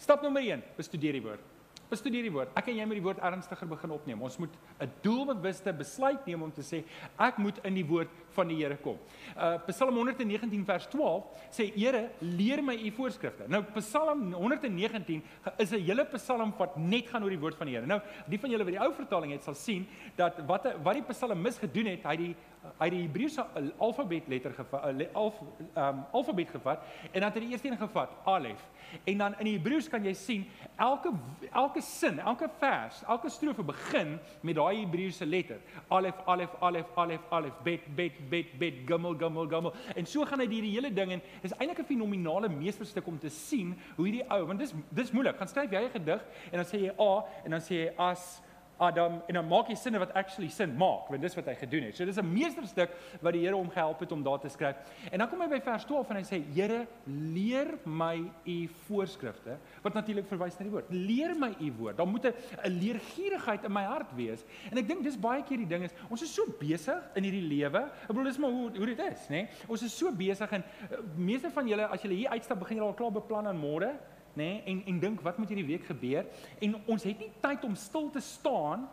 Stap 0.00 0.22
nommer 0.24 0.42
1, 0.42 0.62
bestudeer 0.76 1.18
die 1.18 1.22
woord. 1.22 1.52
Bestudeer 1.92 2.24
die 2.24 2.32
woord. 2.32 2.52
Ek 2.56 2.70
en 2.72 2.78
jy 2.78 2.84
moet 2.88 2.96
die 2.96 3.04
woord 3.04 3.20
ernstiger 3.20 3.68
begin 3.68 3.92
opneem. 3.92 4.22
Ons 4.24 4.38
moet 4.40 4.54
'n 4.80 4.88
doelbewuste 5.04 5.72
besluit 5.76 6.26
neem 6.26 6.42
om 6.42 6.50
te 6.50 6.62
sê 6.62 6.84
ek 7.18 7.38
moet 7.38 7.58
in 7.64 7.74
die 7.74 7.84
woord 7.84 8.08
van 8.32 8.48
die 8.48 8.56
Here 8.56 8.76
kom. 8.76 8.96
Uh 9.36 9.58
Psalm 9.66 9.94
119 9.94 10.64
vers 10.64 10.86
12 10.86 11.24
sê 11.50 11.70
Here, 11.76 12.10
leer 12.20 12.62
my 12.62 12.74
u 12.74 12.90
voorskrifte. 12.90 13.44
Nou 13.46 13.62
Psalm 13.76 14.32
119 14.32 15.22
is 15.58 15.72
'n 15.72 15.84
hele 15.84 16.04
Psalm 16.04 16.54
wat 16.56 16.76
net 16.78 17.08
gaan 17.08 17.22
oor 17.22 17.30
die 17.30 17.38
woord 17.38 17.56
van 17.56 17.66
die 17.66 17.74
Here. 17.74 17.86
Nou 17.86 18.00
die 18.26 18.38
van 18.38 18.50
julle 18.50 18.64
wat 18.64 18.72
die 18.72 18.80
ou 18.80 18.92
vertaling 18.94 19.32
het 19.32 19.42
sal 19.42 19.54
sien 19.54 19.86
dat 20.16 20.40
wat 20.46 20.82
wat 20.82 20.94
die 20.94 21.02
Psalmis 21.02 21.58
gedoen 21.58 21.86
het, 21.86 22.04
hy 22.04 22.16
die 22.16 22.36
hy 22.78 22.88
die 22.94 23.00
Hebreëse 23.02 23.44
alfabet 23.82 24.28
letter 24.30 24.52
gevat, 24.54 24.84
uh, 24.86 25.06
alf, 25.18 25.40
um, 25.74 26.02
alfabet 26.14 26.50
gevat 26.54 26.84
en 27.10 27.20
dan 27.20 27.30
het 27.30 27.38
hy 27.40 27.50
eerste 27.50 27.68
een 27.68 27.78
gevat, 27.80 28.14
Alef. 28.24 28.62
En 29.08 29.18
dan 29.18 29.34
in 29.40 29.48
die 29.48 29.54
Hebreëus 29.56 29.88
kan 29.90 30.04
jy 30.04 30.12
sien 30.18 30.44
elke 30.76 31.12
elke 31.50 31.82
sin, 31.82 32.20
elke 32.20 32.48
vers, 32.60 33.02
elke 33.08 33.30
strofe 33.32 33.64
begin 33.66 34.14
met 34.42 34.56
daai 34.58 34.84
Hebreëse 34.84 35.26
letter. 35.26 35.58
Alef, 35.88 36.22
Alef, 36.26 36.54
Alef, 36.60 36.92
Alef, 36.96 37.26
Alef, 37.30 37.58
Bet, 37.64 37.88
Bet, 37.96 38.20
Bet, 38.30 38.54
Bet, 38.58 38.82
Gimel, 38.86 39.16
Gimel, 39.18 39.48
Gimel. 39.48 39.74
En 39.96 40.06
so 40.06 40.26
gaan 40.28 40.44
hy 40.44 40.48
die 40.50 40.62
hele 40.68 40.92
ding 40.94 41.16
en 41.16 41.24
dis 41.42 41.56
eintlik 41.58 41.82
'n 41.82 41.90
fenominale 41.90 42.48
meesterstuk 42.48 43.06
om 43.06 43.18
te 43.18 43.28
sien 43.28 43.74
hoe 43.96 44.06
hierdie 44.06 44.24
ou, 44.30 44.46
want 44.46 44.58
dis 44.58 44.74
dis 44.90 45.12
moeilik. 45.12 45.36
Gaan 45.36 45.48
skryf 45.48 45.70
jy 45.70 45.82
'n 45.84 45.90
gedig 45.90 46.22
en 46.52 46.56
dan 46.62 46.66
sê 46.66 46.78
jy 46.78 46.92
A 46.98 47.24
en 47.44 47.50
dan 47.50 47.60
sê 47.60 47.74
jy 47.74 47.92
as 47.98 48.42
Adam 48.82 49.20
en 49.26 49.38
dan 49.38 49.46
maak 49.48 49.70
hy 49.70 49.76
sinne 49.78 50.00
wat 50.02 50.12
actually 50.18 50.50
sin 50.50 50.74
maak, 50.78 51.08
want 51.12 51.22
dis 51.22 51.36
wat 51.38 51.48
hy 51.50 51.54
gedoen 51.60 51.86
het. 51.88 51.96
So 51.96 52.04
dis 52.04 52.18
'n 52.18 52.26
meesterstuk 52.26 52.90
wat 53.20 53.32
die 53.32 53.42
Here 53.42 53.56
hom 53.56 53.70
gehelp 53.70 54.00
het 54.00 54.12
om 54.12 54.22
daar 54.22 54.40
te 54.40 54.48
skryf. 54.48 54.76
En 55.10 55.18
dan 55.18 55.28
kom 55.28 55.40
hy 55.40 55.48
by 55.48 55.60
vers 55.60 55.84
12 55.84 56.10
en 56.10 56.16
hy 56.16 56.22
sê: 56.22 56.42
"Here, 56.54 56.86
leer 57.06 57.78
my 57.84 58.22
u 58.46 58.68
voorskrifte," 58.86 59.58
wat 59.82 59.94
natuurlik 59.94 60.26
verwys 60.26 60.58
na 60.58 60.64
die 60.64 60.70
woord. 60.70 60.90
"Leer 60.90 61.34
my 61.34 61.54
u 61.60 61.72
woord." 61.78 61.96
Dan 61.96 62.08
moet 62.08 62.26
'n 62.26 62.34
leergierigheid 62.64 63.64
in 63.64 63.72
my 63.72 63.84
hart 63.84 64.14
wees. 64.14 64.44
En 64.70 64.78
ek 64.78 64.88
dink 64.88 65.02
dis 65.02 65.18
baie 65.18 65.42
keer 65.42 65.58
die 65.58 65.66
ding 65.66 65.84
is, 65.84 65.92
ons 66.10 66.22
is 66.22 66.34
so 66.34 66.42
besig 66.58 67.02
in 67.14 67.24
hierdie 67.24 67.48
lewe. 67.48 67.90
Ek 68.02 68.08
bedoel 68.08 68.24
dis 68.24 68.38
maar 68.38 68.50
hoe 68.50 68.70
hoe 68.76 68.86
dit 68.86 68.98
is, 68.98 69.28
nê? 69.28 69.42
Nee? 69.42 69.48
Ons 69.68 69.82
is 69.82 69.96
so 69.96 70.12
besig 70.12 70.52
en 70.52 70.62
uh, 70.62 70.96
meeste 71.16 71.50
van 71.50 71.68
julle 71.68 71.86
as 71.86 72.02
julle 72.02 72.14
hier 72.14 72.30
uitstap, 72.30 72.58
begin 72.58 72.76
julle 72.76 72.88
al 72.88 72.94
klaar 72.94 73.12
beplan 73.12 73.46
aan 73.46 73.58
môre 73.58 73.92
nê 74.36 74.44
nee, 74.44 74.62
en 74.64 74.82
en 74.86 74.98
dink 75.00 75.20
wat 75.20 75.38
moet 75.38 75.48
hierdie 75.48 75.66
week 75.66 75.84
gebeur 75.84 76.26
en 76.60 76.76
ons 76.86 77.02
het 77.04 77.18
nie 77.18 77.30
tyd 77.40 77.64
om 77.64 77.74
stil 77.76 78.10
te 78.10 78.20
staan 78.20 78.88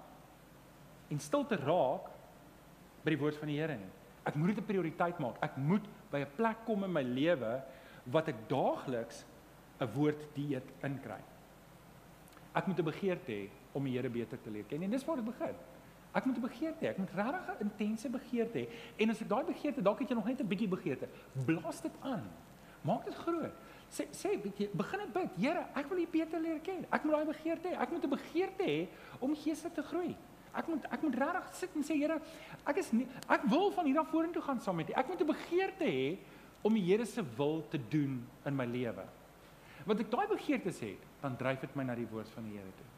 en 1.09 1.19
stil 1.19 1.45
te 1.47 1.55
raak 1.55 2.09
by 3.03 3.13
die 3.13 3.21
woord 3.21 3.39
van 3.39 3.47
die 3.47 3.57
Here 3.59 3.77
nie. 3.79 3.91
Ek 4.27 4.35
moet 4.35 4.53
dit 4.53 4.59
'n 4.59 4.67
prioriteit 4.67 5.19
maak. 5.19 5.37
Ek 5.41 5.57
moet 5.57 5.85
by 6.11 6.19
'n 6.19 6.35
plek 6.35 6.65
kom 6.65 6.83
in 6.83 6.93
my 6.93 7.01
lewe 7.01 7.63
wat 8.05 8.27
ek 8.27 8.49
daagliks 8.49 9.25
'n 9.79 9.87
woord 9.95 10.35
dieet 10.35 10.67
inkry. 10.83 11.21
Ek 12.53 12.67
moet 12.67 12.79
'n 12.79 12.91
begeerte 12.91 13.31
hê 13.31 13.49
om 13.73 13.83
die 13.83 13.93
Here 13.93 14.09
beter 14.09 14.37
te 14.41 14.49
leer 14.49 14.63
ken 14.63 14.83
en 14.83 14.91
dis 14.91 15.05
waar 15.05 15.15
dit 15.15 15.25
begin. 15.25 15.55
Ek 16.13 16.25
moet 16.25 16.37
'n 16.37 16.41
begeerte 16.41 16.85
hê. 16.85 16.89
Ek 16.89 16.97
moet 16.97 17.11
regtig 17.15 17.47
'n 17.47 17.63
intense 17.63 18.09
begeerte 18.09 18.59
hê. 18.59 18.67
En 18.97 19.09
as 19.09 19.21
ek 19.21 19.29
daai 19.29 19.43
begeerte, 19.45 19.81
dalk 19.81 19.99
het 19.99 20.09
jy 20.09 20.15
nog 20.15 20.25
net 20.25 20.41
'n 20.41 20.47
bietjie 20.47 20.67
begeerte, 20.67 21.07
blaas 21.45 21.81
dit 21.81 21.95
aan. 22.01 22.29
Maak 22.81 23.05
dit 23.05 23.15
groot 23.15 23.53
sê 23.91 24.05
sê 24.13 24.33
bietjie 24.41 24.69
begin 24.73 24.99
dit 25.03 25.13
bid. 25.13 25.37
Here, 25.37 25.67
ek 25.75 25.89
wil 25.89 26.01
U 26.03 26.07
beter 26.11 26.41
leer 26.41 26.59
ken. 26.65 26.85
Ek 26.91 27.05
moet 27.05 27.15
daai 27.17 27.29
begeerte 27.29 27.69
hê. 27.69 27.75
Ek 27.81 27.91
moet 27.91 28.03
'n 28.03 28.09
begeerte 28.09 28.63
hê 28.63 28.87
om 29.19 29.35
geestelik 29.35 29.75
te 29.75 29.83
groei. 29.83 30.15
Ek 30.53 30.67
moet 30.67 30.85
ek 30.91 31.01
moet 31.01 31.15
regtig 31.15 31.53
sit 31.53 31.75
en 31.75 31.83
sê 31.83 31.95
Here, 31.97 32.21
ek 32.65 32.77
is 32.77 32.91
nie, 32.91 33.07
ek 33.27 33.43
wil 33.49 33.71
van 33.71 33.85
hier 33.85 33.99
af 33.99 34.09
vorentoe 34.09 34.41
gaan 34.41 34.59
saam 34.59 34.75
met 34.75 34.89
U. 34.89 34.93
Ek 34.93 35.07
moet 35.07 35.21
'n 35.21 35.27
begeerte 35.27 35.85
hê 35.85 36.17
om 36.61 36.73
die 36.73 36.83
Here 36.83 37.05
se 37.05 37.23
wil 37.37 37.63
te 37.69 37.79
doen 37.89 38.27
in 38.45 38.55
my 38.55 38.65
lewe. 38.65 39.05
Want 39.85 39.99
ek 39.99 40.11
daai 40.11 40.27
begeertes 40.27 40.79
het, 40.79 40.99
dan 41.21 41.37
dryf 41.37 41.59
dit 41.59 41.75
my 41.75 41.83
na 41.83 41.95
die 41.95 42.07
woord 42.07 42.29
van 42.29 42.43
die 42.43 42.57
Here 42.57 42.71
toe 42.77 42.88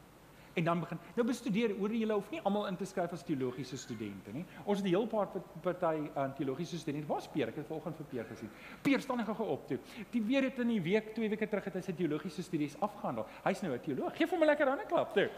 en 0.53 0.63
dan 0.63 0.79
begin 0.79 0.99
nou 1.15 1.25
bestudeer 1.27 1.73
oor 1.79 1.93
julle 1.95 2.13
hoef 2.13 2.31
nie 2.31 2.41
almal 2.41 2.67
in 2.67 2.77
te 2.77 2.85
skryf 2.85 3.13
as 3.15 3.23
teologiese 3.23 3.77
studente 3.77 4.33
nie. 4.35 4.45
Ons 4.65 4.77
het 4.79 4.87
'n 4.87 4.89
heel 4.89 5.07
paar 5.07 5.27
party 5.61 6.09
aan 6.15 6.29
uh, 6.29 6.35
teologiese 6.35 6.77
studente. 6.77 7.07
Waar 7.07 7.21
speer 7.21 7.47
ek 7.47 7.55
het 7.55 7.67
vanoggend 7.67 7.95
vir 7.95 8.05
Peer 8.05 8.25
gesien. 8.25 8.49
Peer 8.81 8.99
staan 8.99 9.17
net 9.17 9.25
gou 9.25 9.47
op 9.47 9.67
toe. 9.67 9.79
Die 10.11 10.21
weer 10.21 10.43
het 10.43 10.59
in 10.59 10.67
die 10.67 10.81
week, 10.81 11.13
twee 11.13 11.29
weke 11.29 11.47
terug 11.47 11.63
het 11.63 11.73
hy 11.73 11.81
sy 11.81 11.93
teologiese 11.93 12.43
studies 12.43 12.75
afgehandel. 12.79 13.25
Hy's 13.43 13.61
nou 13.61 13.73
'n 13.73 13.79
teoloog. 13.79 14.15
Geef 14.17 14.29
hom 14.29 14.41
'n 14.41 14.45
lekker 14.45 14.67
hande 14.67 14.85
klap 14.85 15.13
toe. 15.13 15.29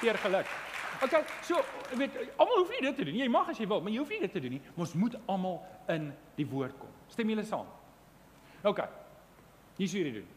Peer 0.00 0.18
geluk. 0.18 0.46
Okay, 1.02 1.22
so 1.42 1.54
weet 1.96 2.10
almal 2.36 2.58
hoef 2.58 2.70
nie 2.70 2.80
dit 2.80 2.96
te 2.96 3.04
doen 3.04 3.14
nie. 3.14 3.22
Jy 3.22 3.28
mag 3.28 3.48
as 3.48 3.58
jy 3.58 3.66
wil, 3.66 3.80
maar 3.80 3.92
jy 3.92 3.98
hoef 3.98 4.08
nie 4.08 4.20
dit 4.20 4.32
te 4.32 4.40
doen 4.40 4.50
nie. 4.50 4.62
Ons 4.76 4.94
moet 4.94 5.14
almal 5.26 5.60
in 5.88 6.12
die 6.36 6.46
woord 6.46 6.78
kom. 6.78 6.90
Stem 7.06 7.28
julle 7.28 7.44
saam? 7.44 7.66
Okay. 8.64 8.88
Hier 9.76 9.86
is 9.86 9.92
hoe 9.92 10.00
jy 10.02 10.10
dit 10.10 10.14
doen. 10.22 10.34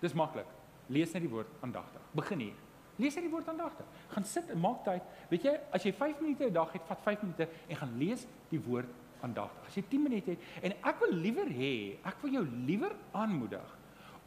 Dis 0.00 0.14
maklik. 0.14 0.46
Lees 0.88 1.12
net 1.12 1.24
die 1.24 1.30
woord 1.32 1.50
aandagtig. 1.60 2.02
Begin 2.14 2.38
hier. 2.38 2.65
Lees 2.96 3.16
uit 3.16 3.26
die 3.26 3.32
woord 3.32 3.48
aandagtig. 3.48 3.86
Gaan 4.08 4.24
sit 4.24 4.50
en 4.50 4.60
maak 4.60 4.84
tyd. 4.84 5.02
Weet 5.28 5.48
jy, 5.48 5.54
as 5.76 5.84
jy 5.84 5.92
5 5.92 6.20
minute 6.20 6.48
'n 6.48 6.52
dag 6.52 6.72
het, 6.72 6.82
vat 6.88 7.02
5 7.02 7.22
minute 7.22 7.48
en 7.68 7.76
gaan 7.76 7.98
lees 7.98 8.26
die 8.50 8.60
woord 8.60 8.88
aandagtig. 9.20 9.66
As 9.66 9.74
jy 9.74 9.84
10 9.90 10.02
minute 10.02 10.30
het 10.30 10.38
en 10.62 10.72
ek 10.72 11.00
wil 11.00 11.12
liewer 11.12 11.48
hê, 11.48 11.98
ek 12.04 12.22
wil 12.22 12.32
jou 12.32 12.44
liewer 12.66 12.92
aanmoedig 13.12 13.78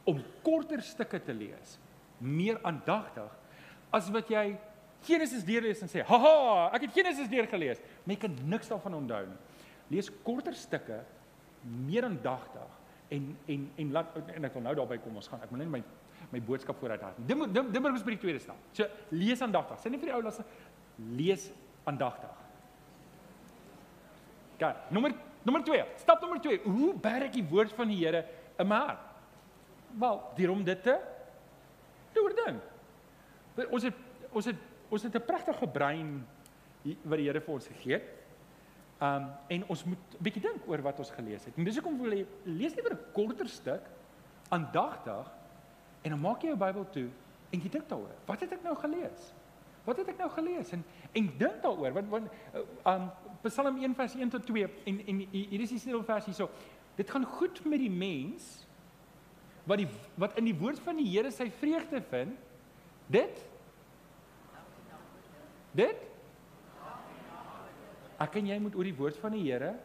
om 0.06 0.24
korter 0.44 0.82
stukke 0.82 1.20
te 1.24 1.34
lees, 1.34 1.78
meer 2.20 2.60
aandagtig 2.64 3.30
as 3.92 4.10
wat 4.10 4.30
jy 4.30 4.58
Genesis 5.08 5.46
deurlees 5.48 5.82
en 5.82 5.88
sê, 5.88 6.04
"Haha, 6.04 6.72
ek 6.76 6.82
het 6.82 6.92
Genesis 6.94 7.30
deurgelees." 7.30 7.80
Maar 8.06 8.16
jy 8.16 8.20
kan 8.20 8.36
niks 8.46 8.68
daarvan 8.68 8.94
onthou 8.94 9.26
nie. 9.26 9.38
Lees 9.90 10.10
korter 10.24 10.54
stukke, 10.54 11.04
meer 11.64 12.04
aandagtig 12.04 12.70
en 13.10 13.38
en 13.48 13.72
en 13.78 13.92
laat 13.92 14.16
en 14.36 14.46
ek 14.46 14.54
wil 14.54 14.62
nou 14.62 14.76
daarby 14.76 14.98
kom 14.98 15.16
ons 15.16 15.28
gaan. 15.28 15.42
Ek 15.42 15.52
moet 15.52 15.60
net 15.60 15.70
my 15.70 15.84
my 16.32 16.42
boodskap 16.42 16.78
vooruit 16.80 17.02
hart. 17.02 17.18
Dim 17.26 17.46
dim 17.54 17.72
dim 17.72 17.96
is 17.96 18.04
by 18.04 18.16
die 18.16 18.22
tweede 18.22 18.40
stap. 18.40 18.58
So 18.74 18.86
lees 19.12 19.42
aandagtig. 19.42 19.80
Sê 19.82 19.90
nie 19.90 20.00
vir 20.02 20.12
die 20.12 20.16
ou 20.16 20.22
lasse 20.22 20.46
lees 21.18 21.50
aandagtig. 21.86 22.34
Gaan. 24.60 24.76
Nommer 24.92 25.16
nommer 25.44 25.64
2. 25.64 25.86
Stap 25.98 26.22
nommer 26.22 26.42
2. 26.44 26.62
Hoe 26.66 26.94
berg 26.94 27.30
ek 27.30 27.38
die 27.40 27.46
woord 27.48 27.72
van 27.74 27.88
die 27.88 28.02
Here 28.02 28.26
in 28.60 28.68
my 28.68 28.76
hart? 28.76 29.06
Wel, 30.00 30.20
deur 30.38 30.52
om 30.54 30.64
dit 30.64 30.84
te 30.84 31.00
oordink. 32.20 32.62
Ons 33.70 33.88
het 33.88 34.06
ons 34.30 34.46
het 34.46 34.68
ons 34.90 35.04
het 35.04 35.16
'n 35.16 35.26
pragtige 35.26 35.68
brein 35.68 36.26
wat 36.84 37.18
die 37.18 37.28
Here 37.28 37.42
vir 37.42 37.54
ons 37.54 37.68
gegee 37.68 37.94
het. 37.94 38.08
Um 39.02 39.32
en 39.48 39.64
ons 39.68 39.84
moet 39.86 39.98
'n 39.98 40.24
bietjie 40.24 40.42
dink 40.42 40.68
oor 40.68 40.82
wat 40.82 41.00
ons 41.00 41.12
gelees 41.12 41.46
het. 41.46 41.58
En 41.58 41.64
dis 41.64 41.76
hoekom 41.76 41.98
wil 42.02 42.12
jy 42.12 42.26
lees 42.46 42.76
liewer 42.76 42.94
'n 42.94 43.14
korter 43.14 43.48
stuk 43.48 43.82
aandagtig 44.50 45.39
En 46.02 46.14
dan 46.16 46.22
maak 46.22 46.44
jy 46.44 46.54
jou 46.54 46.60
Bybel 46.60 46.86
toe 46.94 47.08
en 47.50 47.62
jy 47.64 47.70
dink 47.72 47.90
daaroor. 47.90 48.16
Wat 48.28 48.44
het 48.46 48.54
ek 48.56 48.64
nou 48.64 48.76
gelees? 48.80 49.30
Wat 49.88 50.00
het 50.00 50.12
ek 50.14 50.20
nou 50.22 50.30
gelees? 50.32 50.72
En 50.76 50.84
en 51.18 51.30
dink 51.40 51.62
daaroor 51.64 51.96
want 51.98 52.10
want 52.14 52.28
um 52.88 53.10
Psalm 53.44 53.80
1 53.80 53.96
vers 53.96 54.16
1 54.16 54.34
tot 54.36 54.46
2 54.46 54.68
en 54.92 55.00
en 55.08 55.22
hier 55.32 55.64
is 55.64 55.74
die 55.74 55.82
stil 55.82 56.04
vers 56.06 56.28
hierso. 56.30 56.50
Dit 57.00 57.10
gaan 57.10 57.26
goed 57.26 57.64
met 57.66 57.82
die 57.82 57.92
mens 57.92 58.50
wat 59.68 59.82
die 59.82 59.90
wat 60.20 60.38
in 60.40 60.48
die 60.50 60.58
woord 60.58 60.80
van 60.86 61.00
die 61.00 61.08
Here 61.10 61.32
sy 61.32 61.50
vreugde 61.60 62.02
vind. 62.12 62.38
Dit 63.08 63.46
Dit 65.74 66.08
Ek 68.20 68.34
en 68.36 68.50
jy 68.52 68.58
moet 68.60 68.76
oor 68.76 68.88
die 68.88 68.98
woord 68.98 69.18
van 69.22 69.32
die 69.32 69.46
Here 69.48 69.76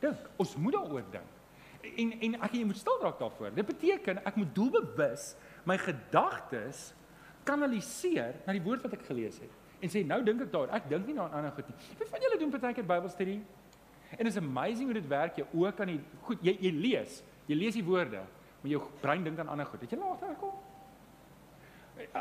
dink. 0.00 0.28
Ons 0.38 0.54
moet 0.60 0.76
daaroor 0.76 1.06
dink 1.10 1.35
en 1.96 2.12
en 2.28 2.38
ek 2.42 2.52
jy 2.58 2.64
moet 2.64 2.80
stil 2.80 2.98
raak 3.02 3.18
daarvoor. 3.18 3.54
Dit 3.54 3.66
beteken 3.66 4.22
ek 4.24 4.36
moet 4.36 4.54
doelbewus 4.54 5.34
my 5.64 5.78
gedagtes 5.78 6.92
kanaliseer 7.46 8.34
na 8.46 8.52
die 8.52 8.62
woord 8.62 8.82
wat 8.82 8.96
ek 8.98 9.06
gelees 9.06 9.38
het 9.42 9.52
en 9.82 9.92
sê 9.92 10.02
nou 10.06 10.18
dink 10.24 10.40
ek 10.46 10.52
daar, 10.52 10.72
ek 10.76 10.88
dink 10.90 11.06
nie 11.06 11.14
na 11.14 11.28
'n 11.28 11.32
ander 11.38 11.52
goed 11.52 11.68
nie. 11.68 11.76
Wie 11.98 12.08
van 12.08 12.20
julle 12.20 12.38
doen 12.38 12.50
partykeer 12.50 12.84
Bybelstudie? 12.84 13.40
En 14.18 14.26
it's 14.26 14.36
amazing 14.36 14.86
hoe 14.86 14.94
dit 14.94 15.08
werk. 15.08 15.36
Jy 15.36 15.46
oë 15.52 15.74
kan 15.76 15.86
nie 15.86 16.00
goed 16.22 16.38
jy 16.42 16.56
jy 16.60 16.72
lees. 16.72 17.22
Jy 17.46 17.56
lees 17.56 17.74
die 17.74 17.84
woorde, 17.84 18.22
maar 18.62 18.70
jou 18.70 18.80
brein 19.00 19.24
dink 19.24 19.38
aan 19.38 19.48
ander 19.48 19.66
goed. 19.66 19.80
Het 19.80 19.90
jy 19.90 19.98
laat 19.98 20.22
agterkom? 20.22 20.54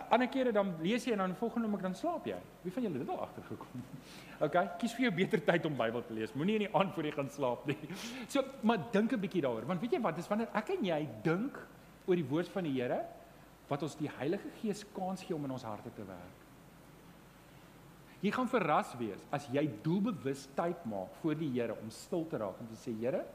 Ander 0.09 0.29
kere 0.31 0.53
dan 0.55 0.69
lees 0.79 1.03
jy 1.03 1.11
en 1.15 1.23
dan 1.25 1.33
volgende 1.35 1.67
oomblik 1.67 1.83
dan 1.83 1.95
slaap 1.97 2.27
jy. 2.29 2.37
Wie 2.63 2.71
van 2.71 2.85
julle 2.85 2.99
het 2.99 3.03
dit 3.03 3.11
al 3.11 3.23
agtergekom? 3.25 3.81
OK, 4.45 4.55
kies 4.79 4.95
vir 4.95 5.07
jou 5.09 5.11
beter 5.17 5.43
tyd 5.43 5.67
om 5.67 5.75
Bybel 5.75 6.05
te 6.07 6.15
lees. 6.15 6.33
Moenie 6.37 6.55
in 6.61 6.65
die 6.67 6.71
aand 6.71 6.93
voor 6.95 7.09
jy 7.09 7.11
gaan 7.17 7.31
slaap 7.33 7.67
nie. 7.67 7.77
So, 8.31 8.43
maar 8.63 8.79
dink 8.93 9.13
'n 9.13 9.19
bietjie 9.19 9.43
daaroor, 9.43 9.67
want 9.67 9.83
weet 9.83 9.97
jy 9.97 10.01
wat, 10.01 10.15
dis 10.15 10.31
wanneer 10.31 10.49
ek 10.55 10.71
en 10.77 10.87
jy 10.87 11.01
dink 11.23 11.59
oor 12.05 12.15
die 12.15 12.29
woord 12.29 12.49
van 12.53 12.63
die 12.63 12.73
Here 12.77 13.03
wat 13.69 13.83
ons 13.83 13.95
die 13.97 14.09
Heilige 14.17 14.49
Gees 14.61 14.85
kans 14.93 15.23
gee 15.25 15.35
om 15.35 15.45
in 15.45 15.55
ons 15.55 15.65
harte 15.65 15.91
te 15.93 16.05
werk. 16.05 16.41
Jy 18.21 18.31
gaan 18.31 18.49
verras 18.49 18.93
wees 18.97 19.23
as 19.33 19.47
jy 19.53 19.67
doelbewus 19.83 20.47
tyd 20.57 20.85
maak 20.89 21.13
voor 21.21 21.35
die 21.37 21.51
Here 21.51 21.75
om 21.75 21.89
stil 21.93 22.25
te 22.29 22.39
raak 22.41 22.61
en 22.61 22.69
te 22.71 22.77
sê 22.79 22.93
Here, 22.95 23.25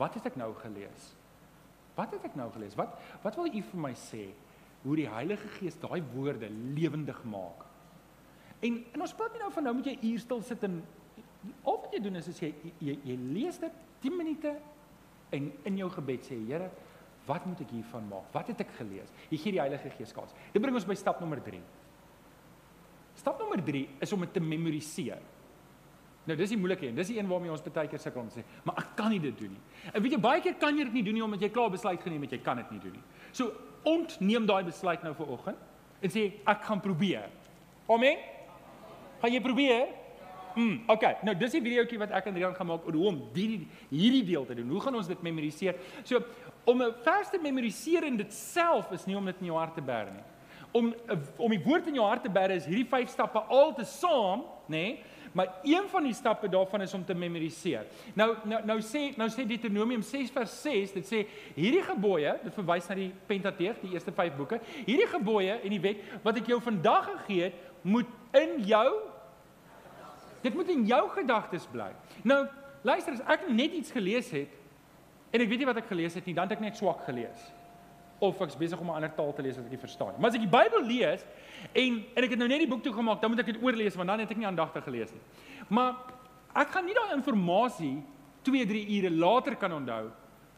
wat 0.00 0.16
het 0.16 0.30
ek 0.30 0.38
nou 0.40 0.54
gelees? 0.62 1.10
Wat 1.98 2.14
het 2.16 2.24
ek 2.24 2.36
nou 2.38 2.48
gelees? 2.54 2.76
Wat 2.78 2.96
wat 3.22 3.36
wil 3.36 3.50
U 3.50 3.62
vir 3.72 3.82
my 3.88 3.92
sê? 3.98 4.30
Hoe 4.82 4.96
die 4.96 5.08
Heilige 5.08 5.48
Gees 5.58 5.76
daai 5.80 6.00
woorde 6.14 6.48
lewendig 6.76 7.18
maak. 7.28 7.66
En 8.60 8.80
en 8.92 9.04
ons 9.04 9.14
praat 9.16 9.34
nie 9.36 9.42
nou 9.42 9.52
van 9.52 9.68
nou 9.68 9.74
moet 9.78 9.90
jy 9.92 9.96
uur 10.12 10.22
stil 10.22 10.42
sit 10.44 10.64
en 10.68 10.80
al 11.64 11.80
wat 11.80 11.96
jy 11.96 12.02
doen 12.04 12.20
is 12.20 12.28
as 12.28 12.40
jy 12.42 12.52
jy, 12.78 12.96
jy 13.04 13.16
lees 13.32 13.60
dit 13.60 13.82
10 14.04 14.16
minute 14.16 14.54
en 15.36 15.50
in 15.68 15.76
jou 15.80 15.88
gebed 15.94 16.24
sê 16.26 16.38
Here, 16.48 16.70
wat 17.28 17.44
moet 17.46 17.60
ek 17.62 17.74
hiervan 17.76 18.08
maak? 18.10 18.30
Wat 18.34 18.48
het 18.50 18.64
ek 18.64 18.72
gelees? 18.78 19.12
Jy 19.30 19.38
gee 19.38 19.54
die 19.56 19.62
Heilige 19.62 19.92
Gees 19.94 20.14
kans. 20.16 20.34
Dit 20.52 20.62
bring 20.62 20.74
ons 20.74 20.88
by 20.88 20.96
stap 20.98 21.20
nommer 21.22 21.40
3. 21.44 21.60
Stap 23.20 23.38
nommer 23.42 23.60
3 23.64 23.84
is 24.02 24.16
om 24.16 24.24
dit 24.24 24.32
te 24.34 24.42
memoriseer. 24.42 25.20
Nou 26.28 26.36
dis 26.36 26.52
die 26.52 26.58
moeilike 26.60 26.86
een. 26.86 26.96
Dis 26.98 27.10
die 27.12 27.18
een 27.18 27.28
waarmee 27.30 27.52
ons 27.52 27.62
baie 27.64 27.88
keer 27.88 28.02
sukkel 28.02 28.22
om 28.22 28.28
te 28.30 28.40
sê, 28.40 28.44
maar 28.66 28.80
ek 28.82 28.92
kan 28.98 29.12
nie 29.12 29.20
dit 29.22 29.36
doen 29.38 29.54
nie. 29.54 29.62
En 29.92 30.02
weet 30.02 30.16
jy 30.16 30.20
baie 30.20 30.42
keer 30.44 30.56
kan 30.60 30.76
jy 30.76 30.86
dit 30.88 30.98
nie 30.98 31.04
doen 31.06 31.16
nie 31.16 31.24
omdat 31.24 31.44
jy 31.46 31.50
klaar 31.54 31.72
besluit 31.72 32.02
geneem 32.04 32.26
het 32.26 32.36
jy 32.36 32.40
kan 32.44 32.60
dit 32.60 32.74
nie 32.74 32.82
doen 32.82 32.98
nie. 32.98 33.04
So 33.32 33.69
ontneem 33.82 34.46
daai 34.46 34.64
besluit 34.64 35.02
nou 35.02 35.14
vir 35.14 35.32
oggend 35.36 35.68
en 36.00 36.12
sê 36.12 36.26
ek 36.48 36.62
gaan 36.64 36.80
probeer. 36.80 37.28
Amen. 37.90 38.20
Gaan 39.20 39.34
jy 39.34 39.40
probeer? 39.44 39.88
Mm, 40.56 40.80
okay. 40.90 41.16
Nou 41.26 41.34
dis 41.38 41.54
die 41.54 41.62
videoetjie 41.62 42.00
wat 42.00 42.14
ek 42.16 42.30
en 42.30 42.38
Rian 42.38 42.56
gaan 42.56 42.70
maak 42.70 42.86
oor 42.88 42.96
hoe 42.98 43.08
om 43.12 43.20
hierdie 43.34 43.68
hierdie 43.90 44.24
deel 44.32 44.46
te 44.48 44.56
doen. 44.58 44.70
Hoe 44.72 44.82
gaan 44.82 44.96
ons 44.98 45.10
dit 45.10 45.22
memoriseer? 45.22 45.78
So 46.04 46.22
om 46.64 46.82
'n 46.82 46.94
vers 47.04 47.30
te 47.30 47.38
memoriseer 47.38 48.04
in 48.04 48.16
dit 48.16 48.32
self 48.32 48.90
is 48.92 49.06
nie 49.06 49.16
om 49.16 49.24
dit 49.24 49.40
in 49.40 49.46
jou 49.46 49.58
hart 49.58 49.74
te 49.74 49.82
bær 49.82 50.10
nie. 50.10 50.24
Om 50.72 50.94
om 51.36 51.50
die 51.50 51.64
woord 51.64 51.86
in 51.86 51.94
jou 51.94 52.06
hart 52.06 52.22
te 52.22 52.30
bær 52.30 52.50
is 52.50 52.66
hierdie 52.66 52.88
vyf 52.88 53.08
stappe 53.08 53.38
al 53.38 53.74
te 53.74 53.84
saam, 53.84 54.44
nê? 54.68 54.68
Nee, 54.68 54.98
maar 55.32 55.60
een 55.62 55.86
van 55.88 56.04
die 56.04 56.14
stappe 56.14 56.48
daarvan 56.48 56.82
is 56.82 56.94
om 56.94 57.04
te 57.04 57.14
memoriseer. 57.14 57.86
Nou 58.14 58.32
nou 58.44 58.60
nou 58.66 58.78
sê 58.82 59.10
nou 59.16 59.28
sê 59.30 59.46
Deuteronomium 59.46 60.02
6 60.02 60.32
vers 60.34 60.56
6, 60.62 60.96
dit 60.98 61.06
sê 61.06 61.22
hierdie 61.54 61.84
gebooie, 61.86 62.34
dit 62.42 62.54
verwys 62.54 62.88
na 62.90 62.98
die 62.98 63.12
Pentateeg, 63.26 63.78
die 63.82 63.94
eerste 63.94 64.12
5 64.12 64.36
boeke. 64.36 64.60
Hierdie 64.86 65.08
gebooie 65.10 65.60
en 65.60 65.76
die 65.76 65.82
wet 65.82 66.02
wat 66.24 66.40
ek 66.42 66.50
jou 66.50 66.60
vandag 66.64 67.12
gegee 67.12 67.50
het, 67.50 67.64
moet 67.82 68.36
in 68.36 68.60
jou 68.68 68.88
Dit 70.40 70.54
moet 70.56 70.70
in 70.72 70.86
jou 70.88 71.02
gedagtes 71.12 71.66
bly. 71.68 71.90
Nou, 72.24 72.46
luister, 72.80 73.12
as 73.12 73.24
ek 73.28 73.42
net 73.52 73.74
iets 73.76 73.92
gelees 73.92 74.30
het 74.32 74.54
en 75.30 75.42
ek 75.44 75.50
weet 75.50 75.60
nie 75.62 75.68
wat 75.68 75.82
ek 75.82 75.90
gelees 75.90 76.16
het 76.16 76.24
nie, 76.24 76.32
dan 76.34 76.48
het 76.48 76.56
ek 76.56 76.62
net 76.64 76.78
swak 76.78 77.04
gelees. 77.04 77.42
Of 78.20 78.40
ek's 78.40 78.56
besig 78.56 78.80
om 78.80 78.90
'n 78.90 78.94
ander 78.94 79.14
taal 79.14 79.32
te 79.32 79.42
lees 79.42 79.56
wat 79.56 79.64
ek 79.64 79.70
nie 79.70 79.78
verstaan 79.78 80.12
nie. 80.12 80.20
Maar 80.20 80.30
as 80.30 80.36
ek 80.36 80.44
die 80.44 80.56
Bybel 80.58 80.82
lees, 80.84 81.24
En 81.72 82.00
en 82.14 82.24
ek 82.24 82.34
het 82.34 82.40
nou 82.40 82.48
net 82.50 82.62
die 82.64 82.70
boek 82.70 82.82
toe 82.84 82.94
gemaak, 82.94 83.20
dan 83.20 83.32
moet 83.32 83.42
ek 83.44 83.52
dit 83.52 83.60
oorlees 83.62 83.98
want 83.98 84.10
dan 84.10 84.22
het 84.22 84.32
ek 84.32 84.40
nie 84.40 84.48
aandagtig 84.48 84.84
gelees 84.86 85.12
nie. 85.14 85.20
Maar 85.68 86.00
ek 86.58 86.72
gaan 86.74 86.88
nie 86.88 86.96
daai 86.96 87.12
inligting 87.18 88.02
2, 88.42 88.66
3 88.66 88.82
ure 88.96 89.10
later 89.12 89.56
kan 89.60 89.72
onthou 89.76 90.08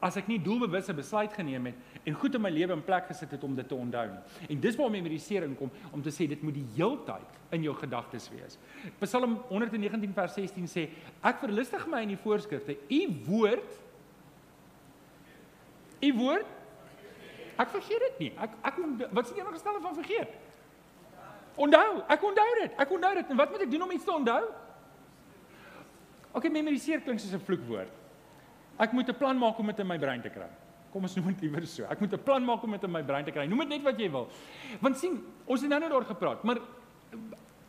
as 0.03 0.17
ek 0.19 0.29
nie 0.31 0.39
doelbewus 0.39 0.89
'n 0.89 0.97
besluit 0.97 1.33
geneem 1.33 1.67
het 1.67 2.07
en 2.07 2.15
goed 2.15 2.35
in 2.35 2.43
my 2.43 2.51
lewe 2.51 2.73
in 2.73 2.83
plek 2.83 3.07
gesit 3.07 3.31
het 3.31 3.45
om 3.45 3.55
dit 3.55 3.69
te 3.69 3.75
onthou 3.75 4.07
nie. 4.07 4.49
En 4.51 4.61
dis 4.61 4.77
waar 4.77 4.91
memorisering 4.91 5.57
kom 5.57 5.71
om 5.93 6.03
te 6.03 6.11
sê 6.11 6.29
dit 6.29 6.43
moet 6.43 6.55
die 6.55 6.67
heeltyd 6.77 7.29
in 7.51 7.63
jou 7.63 7.75
gedagtes 7.75 8.31
wees. 8.31 8.59
Psalm 9.01 9.39
119 9.49 10.15
vers 10.15 10.35
16 10.35 10.67
sê 10.67 10.89
ek 11.23 11.39
verlustig 11.39 11.87
my 11.87 12.03
in 12.03 12.09
die 12.09 12.17
voorskrifte. 12.17 12.77
U 12.89 13.09
woord 13.27 13.81
U 16.03 16.15
woord 16.15 16.47
Ek 17.57 17.69
vergeet 17.69 18.01
dit 18.01 18.19
nie. 18.19 18.33
Ek 18.39 18.51
ek 18.63 18.75
wat 19.13 19.25
is 19.27 19.33
die 19.33 19.41
enigste 19.41 19.59
stel 19.59 19.81
van 19.81 19.95
vergeet? 19.95 20.29
Onthou, 21.57 22.03
ek 22.09 22.23
onthou 22.25 22.51
dit. 22.61 22.73
Ek 22.81 22.91
onthou 22.91 23.15
dit. 23.15 23.31
En 23.31 23.37
wat 23.37 23.51
moet 23.51 23.61
ek 23.67 23.71
doen 23.71 23.83
om 23.83 23.91
iets 23.91 24.05
te 24.05 24.13
onthou? 24.13 24.43
OK, 26.33 26.49
memoriseer 26.49 27.03
klink 27.05 27.21
soos 27.21 27.35
'n 27.35 27.45
vloekwoord. 27.45 27.93
Ek 28.79 28.93
moet 28.93 29.09
'n 29.09 29.19
plan 29.19 29.39
maak 29.39 29.59
om 29.59 29.67
dit 29.67 29.79
in 29.79 29.87
my 29.87 29.99
brein 29.99 30.23
te 30.23 30.31
kry. 30.31 30.49
Kom 30.93 31.03
ons 31.03 31.15
noem 31.17 31.33
dit 31.33 31.43
liewer 31.43 31.67
so. 31.67 31.85
Ek 31.85 32.01
moet 32.01 32.13
'n 32.13 32.23
plan 32.23 32.45
maak 32.45 32.63
om 32.63 32.71
dit 32.71 32.85
in 32.85 32.91
my 32.91 33.03
brein 33.03 33.25
te 33.25 33.31
kry. 33.31 33.47
Noem 33.47 33.59
dit 33.59 33.69
net 33.69 33.83
wat 33.83 33.99
jy 33.99 34.11
wil. 34.11 34.29
Want 34.81 34.97
sien, 34.97 35.25
ons 35.47 35.61
het 35.61 35.71
nou 35.71 35.81
net 35.81 35.93
oor 35.93 36.05
gepraat, 36.05 36.43
maar 36.45 36.59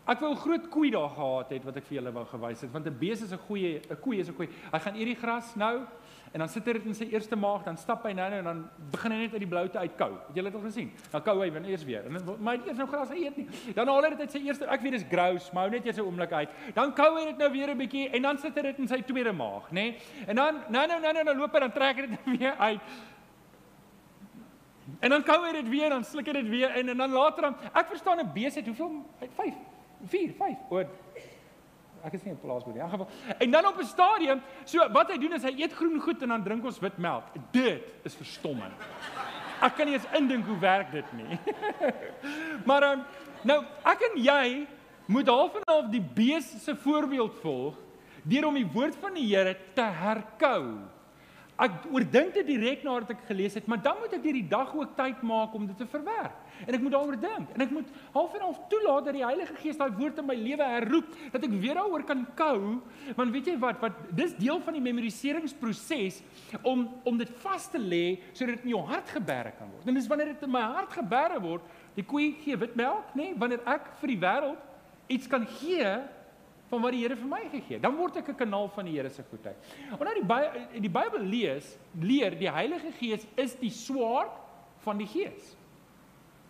ek 0.08 0.20
wou 0.20 0.32
'n 0.32 0.38
groot 0.38 0.70
koei 0.70 0.90
daar 0.92 1.10
gehad 1.10 1.50
het 1.50 1.64
wat 1.64 1.78
ek 1.78 1.86
vir 1.86 2.02
julle 2.02 2.12
wou 2.12 2.26
gewys 2.26 2.62
het, 2.62 2.72
want 2.72 2.88
'n 2.88 2.98
bees 3.00 3.22
is 3.22 3.32
'n 3.32 3.40
goeie, 3.48 3.82
'n 3.90 4.00
koei 4.02 4.20
is 4.20 4.30
'n 4.30 4.36
koei. 4.36 4.50
Hy 4.72 4.80
gaan 4.80 4.96
eet 4.96 5.06
die 5.06 5.16
gras 5.16 5.56
nou 5.56 5.86
En 6.34 6.42
dan 6.42 6.50
sit 6.50 6.66
hy 6.66 6.74
dit 6.80 6.86
in 6.90 6.96
sy 6.98 7.06
eerste 7.14 7.38
maag, 7.38 7.62
dan 7.62 7.76
stap 7.78 8.08
hy 8.08 8.12
nou 8.18 8.26
nou 8.32 8.38
en 8.42 8.48
dan 8.50 8.62
begin 8.96 9.14
hy 9.14 9.18
net 9.20 9.36
uit 9.36 9.44
die 9.44 9.50
bloute 9.52 9.78
uitkou. 9.78 10.08
Het 10.30 10.40
julle 10.40 10.50
dit 10.50 10.56
al 10.58 10.64
gesien? 10.64 10.88
Dan 11.12 11.22
kou 11.28 11.36
hy 11.44 11.50
wanneer 11.54 11.76
eers 11.76 11.84
weer. 11.86 12.08
En 12.10 12.18
dan 12.18 12.40
maar 12.42 12.58
eers 12.58 12.80
nou 12.82 12.88
gras 12.90 13.12
eet 13.14 13.38
nie. 13.38 13.46
Dan 13.78 13.92
haal 13.92 14.08
hy 14.08 14.10
dit 14.16 14.24
uit 14.26 14.34
sy 14.34 14.42
eerste, 14.48 14.66
ek 14.74 14.82
weet 14.82 14.96
dis 14.98 15.06
grouse, 15.12 15.54
maar 15.54 15.68
hou 15.68 15.76
net 15.76 15.86
eers 15.86 16.00
'n 16.02 16.08
oomblik 16.08 16.34
uit. 16.34 16.56
Dan 16.74 16.94
kou 16.98 17.12
hy 17.20 17.26
dit 17.30 17.38
nou 17.38 17.52
weer 17.54 17.70
'n 17.70 17.78
bietjie 17.78 18.10
en 18.10 18.22
dan 18.22 18.38
sit 18.42 18.56
hy 18.58 18.62
dit 18.62 18.80
in 18.80 18.88
sy 18.88 19.02
tweede 19.02 19.32
maag, 19.32 19.70
nê? 19.70 19.74
Nee? 19.74 19.98
En 20.26 20.36
dan 20.36 20.58
nou 20.70 20.88
nou 20.88 21.00
nou 21.02 21.14
nou 21.14 21.24
dan 21.24 21.38
loop 21.38 21.54
hy 21.54 21.60
dan 21.60 21.72
trek 21.72 21.96
hy 21.96 22.08
dit 22.08 22.20
weer 22.40 22.56
uit. 22.58 22.82
En 25.00 25.10
dan 25.10 25.24
kou 25.24 25.40
hy 25.46 25.52
dit 25.54 25.70
weer, 25.70 25.90
dan 25.90 26.04
sluk 26.04 26.26
hy 26.26 26.34
dit 26.34 26.50
weer 26.50 26.70
en 26.70 26.90
en 26.90 26.98
dan 26.98 27.12
later 27.12 27.42
dan 27.42 27.56
ek 27.74 27.88
verstaan 27.94 28.20
'n 28.20 28.34
besigheid, 28.34 28.66
hoeveel 28.66 29.06
5 29.38 29.54
4 30.10 30.34
5 30.34 30.58
oor 30.70 30.88
ek 32.04 32.14
is 32.14 32.24
nie 32.24 32.34
'n 32.34 32.40
plaasboer 32.40 32.74
nie. 32.74 32.82
In 32.82 32.90
geval. 32.90 33.08
En 33.40 33.52
dan 33.52 33.66
op 33.66 33.78
'n 33.80 33.86
stadium, 33.86 34.42
so 34.66 34.92
wat 34.92 35.12
hy 35.12 35.18
doen 35.18 35.34
is 35.34 35.44
hy 35.44 35.54
eet 35.58 35.74
groen 35.74 36.00
goed 36.00 36.22
en 36.22 36.30
dan 36.30 36.44
drink 36.44 36.66
ons 36.66 36.80
wit 36.80 36.98
melk. 36.98 37.24
Dit 37.52 37.84
is 38.04 38.16
verstommend. 38.16 38.74
Ek 39.62 39.76
kan 39.76 39.86
nie 39.86 39.94
eens 39.94 40.08
indink 40.14 40.46
hoe 40.46 40.60
werk 40.60 40.92
dit 40.92 41.14
nie. 41.14 41.40
maar 42.70 42.84
um, 42.84 43.04
nou 43.42 43.64
ek 43.84 44.02
en 44.02 44.22
jy 44.24 44.68
moet 45.06 45.28
half 45.28 45.56
en 45.56 45.62
half 45.66 45.90
die 45.92 46.02
bees 46.02 46.64
se 46.64 46.76
voorbeeld 46.76 47.40
volg 47.42 47.76
deur 48.24 48.48
om 48.48 48.54
die 48.54 48.72
woord 48.74 48.96
van 48.96 49.14
die 49.14 49.36
Here 49.36 49.56
te 49.76 49.82
herkou. 49.82 50.80
Ek 51.62 51.84
oordink 51.94 52.34
dit 52.34 52.48
direk 52.48 52.82
nadat 52.82 53.12
ek 53.14 53.28
gelees 53.28 53.54
het, 53.54 53.68
maar 53.70 53.82
dan 53.84 54.00
moet 54.02 54.16
ek 54.18 54.24
deur 54.24 54.38
die 54.40 54.48
dag 54.50 54.72
ook 54.74 54.96
tyd 54.98 55.20
maak 55.22 55.54
om 55.54 55.68
dit 55.70 55.78
te 55.78 55.86
verwerk. 55.86 56.40
En 56.66 56.74
ek 56.74 56.82
moet 56.82 56.96
daaroor 56.96 57.18
dink 57.22 57.52
en 57.54 57.64
ek 57.66 57.74
moet 57.76 57.92
half 58.16 58.34
en 58.34 58.46
half 58.48 58.62
toelaat 58.72 59.06
dat 59.10 59.18
die 59.20 59.26
Heilige 59.26 59.58
Gees 59.62 59.78
daai 59.78 59.94
woord 59.94 60.18
in 60.22 60.28
my 60.30 60.38
lewe 60.38 60.70
herroep, 60.72 61.12
dat 61.34 61.46
ek 61.46 61.54
weer 61.62 61.78
daaroor 61.78 62.06
kan 62.10 62.24
kou. 62.40 62.58
Want 63.20 63.36
weet 63.36 63.52
jy 63.52 63.56
wat, 63.62 63.78
wat 63.84 64.02
dis 64.18 64.34
deel 64.40 64.64
van 64.66 64.78
die 64.80 64.84
memoriseringsproses 64.88 66.24
om 66.66 66.88
om 67.06 67.22
dit 67.22 67.30
vas 67.44 67.70
te 67.70 67.82
lê 67.82 68.04
sodat 68.32 68.58
dit 68.58 68.68
in 68.70 68.74
jou 68.74 68.82
hart 68.90 69.14
geberg 69.14 69.58
kan 69.60 69.70
word. 69.70 69.86
En 69.86 70.02
dis 70.02 70.10
wanneer 70.10 70.34
dit 70.34 70.48
in 70.48 70.54
my 70.58 70.66
hart 70.74 70.98
geberg 70.98 71.38
word, 71.44 71.70
die 71.94 72.06
koei 72.08 72.32
gee 72.42 72.58
wit 72.58 72.74
melk, 72.80 73.14
nê, 73.14 73.30
nee, 73.30 73.38
wanneer 73.38 73.62
ek 73.70 73.94
vir 74.02 74.16
die 74.16 74.22
wêreld 74.26 74.70
iets 75.14 75.30
kan 75.30 75.46
gee 75.60 75.94
van 76.74 76.82
wat 76.82 76.96
die 76.96 77.04
Here 77.04 77.18
vir 77.20 77.30
my 77.30 77.42
gegee 77.52 77.78
het. 77.78 77.84
Dan 77.84 77.98
word 77.98 78.18
ek 78.18 78.30
'n 78.30 78.40
kanaal 78.44 78.70
van 78.74 78.86
die 78.86 78.96
Here 78.98 79.10
se 79.10 79.24
goedheid. 79.30 79.58
Omdat 79.92 80.16
die 80.16 80.26
Bybel 80.26 80.82
die 80.82 80.90
Bybel 80.90 81.22
lees, 81.22 81.78
leer 82.00 82.38
die 82.38 82.50
Heilige 82.50 82.92
Gees 83.00 83.28
is 83.36 83.56
die 83.56 83.70
swaard 83.70 84.40
van 84.84 84.98
die 84.98 85.08
Gees. 85.08 85.56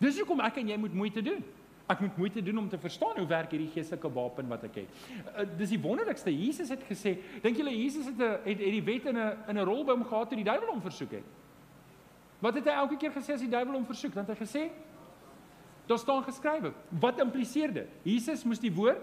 Dis 0.00 0.18
hoekom 0.18 0.40
ek 0.40 0.56
en 0.56 0.68
jy 0.68 0.76
moet 0.76 0.94
moeite 0.94 1.22
doen. 1.22 1.44
Ek 1.86 2.00
moet 2.00 2.16
moeite 2.16 2.42
doen 2.42 2.58
om 2.58 2.68
te 2.68 2.78
verstaan 2.78 3.16
hoe 3.16 3.26
werk 3.26 3.50
hierdie 3.50 3.70
geestelike 3.70 4.08
wapen 4.08 4.48
wat 4.48 4.64
ek 4.64 4.74
het. 4.74 4.88
Uh, 5.36 5.44
dis 5.58 5.68
die 5.68 5.80
wonderlikste. 5.80 6.32
Jesus 6.32 6.68
het 6.68 6.82
gesê, 6.88 7.18
dink 7.42 7.56
julle 7.56 7.70
Jesus 7.70 8.06
het 8.06 8.18
'n 8.18 8.40
het, 8.44 8.58
het 8.58 8.58
die 8.58 8.82
wet 8.82 9.06
in 9.06 9.18
'n 9.18 9.36
in 9.48 9.58
'n 9.58 9.64
rolboom 9.64 10.04
gehad 10.04 10.28
toe 10.28 10.36
die 10.36 10.44
duiwel 10.44 10.72
hom 10.72 10.80
versoek 10.80 11.10
het? 11.10 11.24
Wat 12.40 12.54
het 12.54 12.64
hy 12.64 12.72
elke 12.72 12.96
keer 12.96 13.12
gesê 13.12 13.32
as 13.32 13.40
die 13.40 13.50
duiwel 13.50 13.74
hom 13.74 13.86
versoek? 13.86 14.14
Dan 14.14 14.24
het 14.26 14.38
hy 14.38 14.44
gesê 14.44 14.70
Daar 15.86 15.98
staan 15.98 16.22
geskrywe. 16.24 16.72
Wat 16.88 17.20
impliseer 17.20 17.72
dit? 17.72 17.88
Jesus 18.02 18.44
moes 18.44 18.60
die 18.60 18.72
woord 18.72 19.00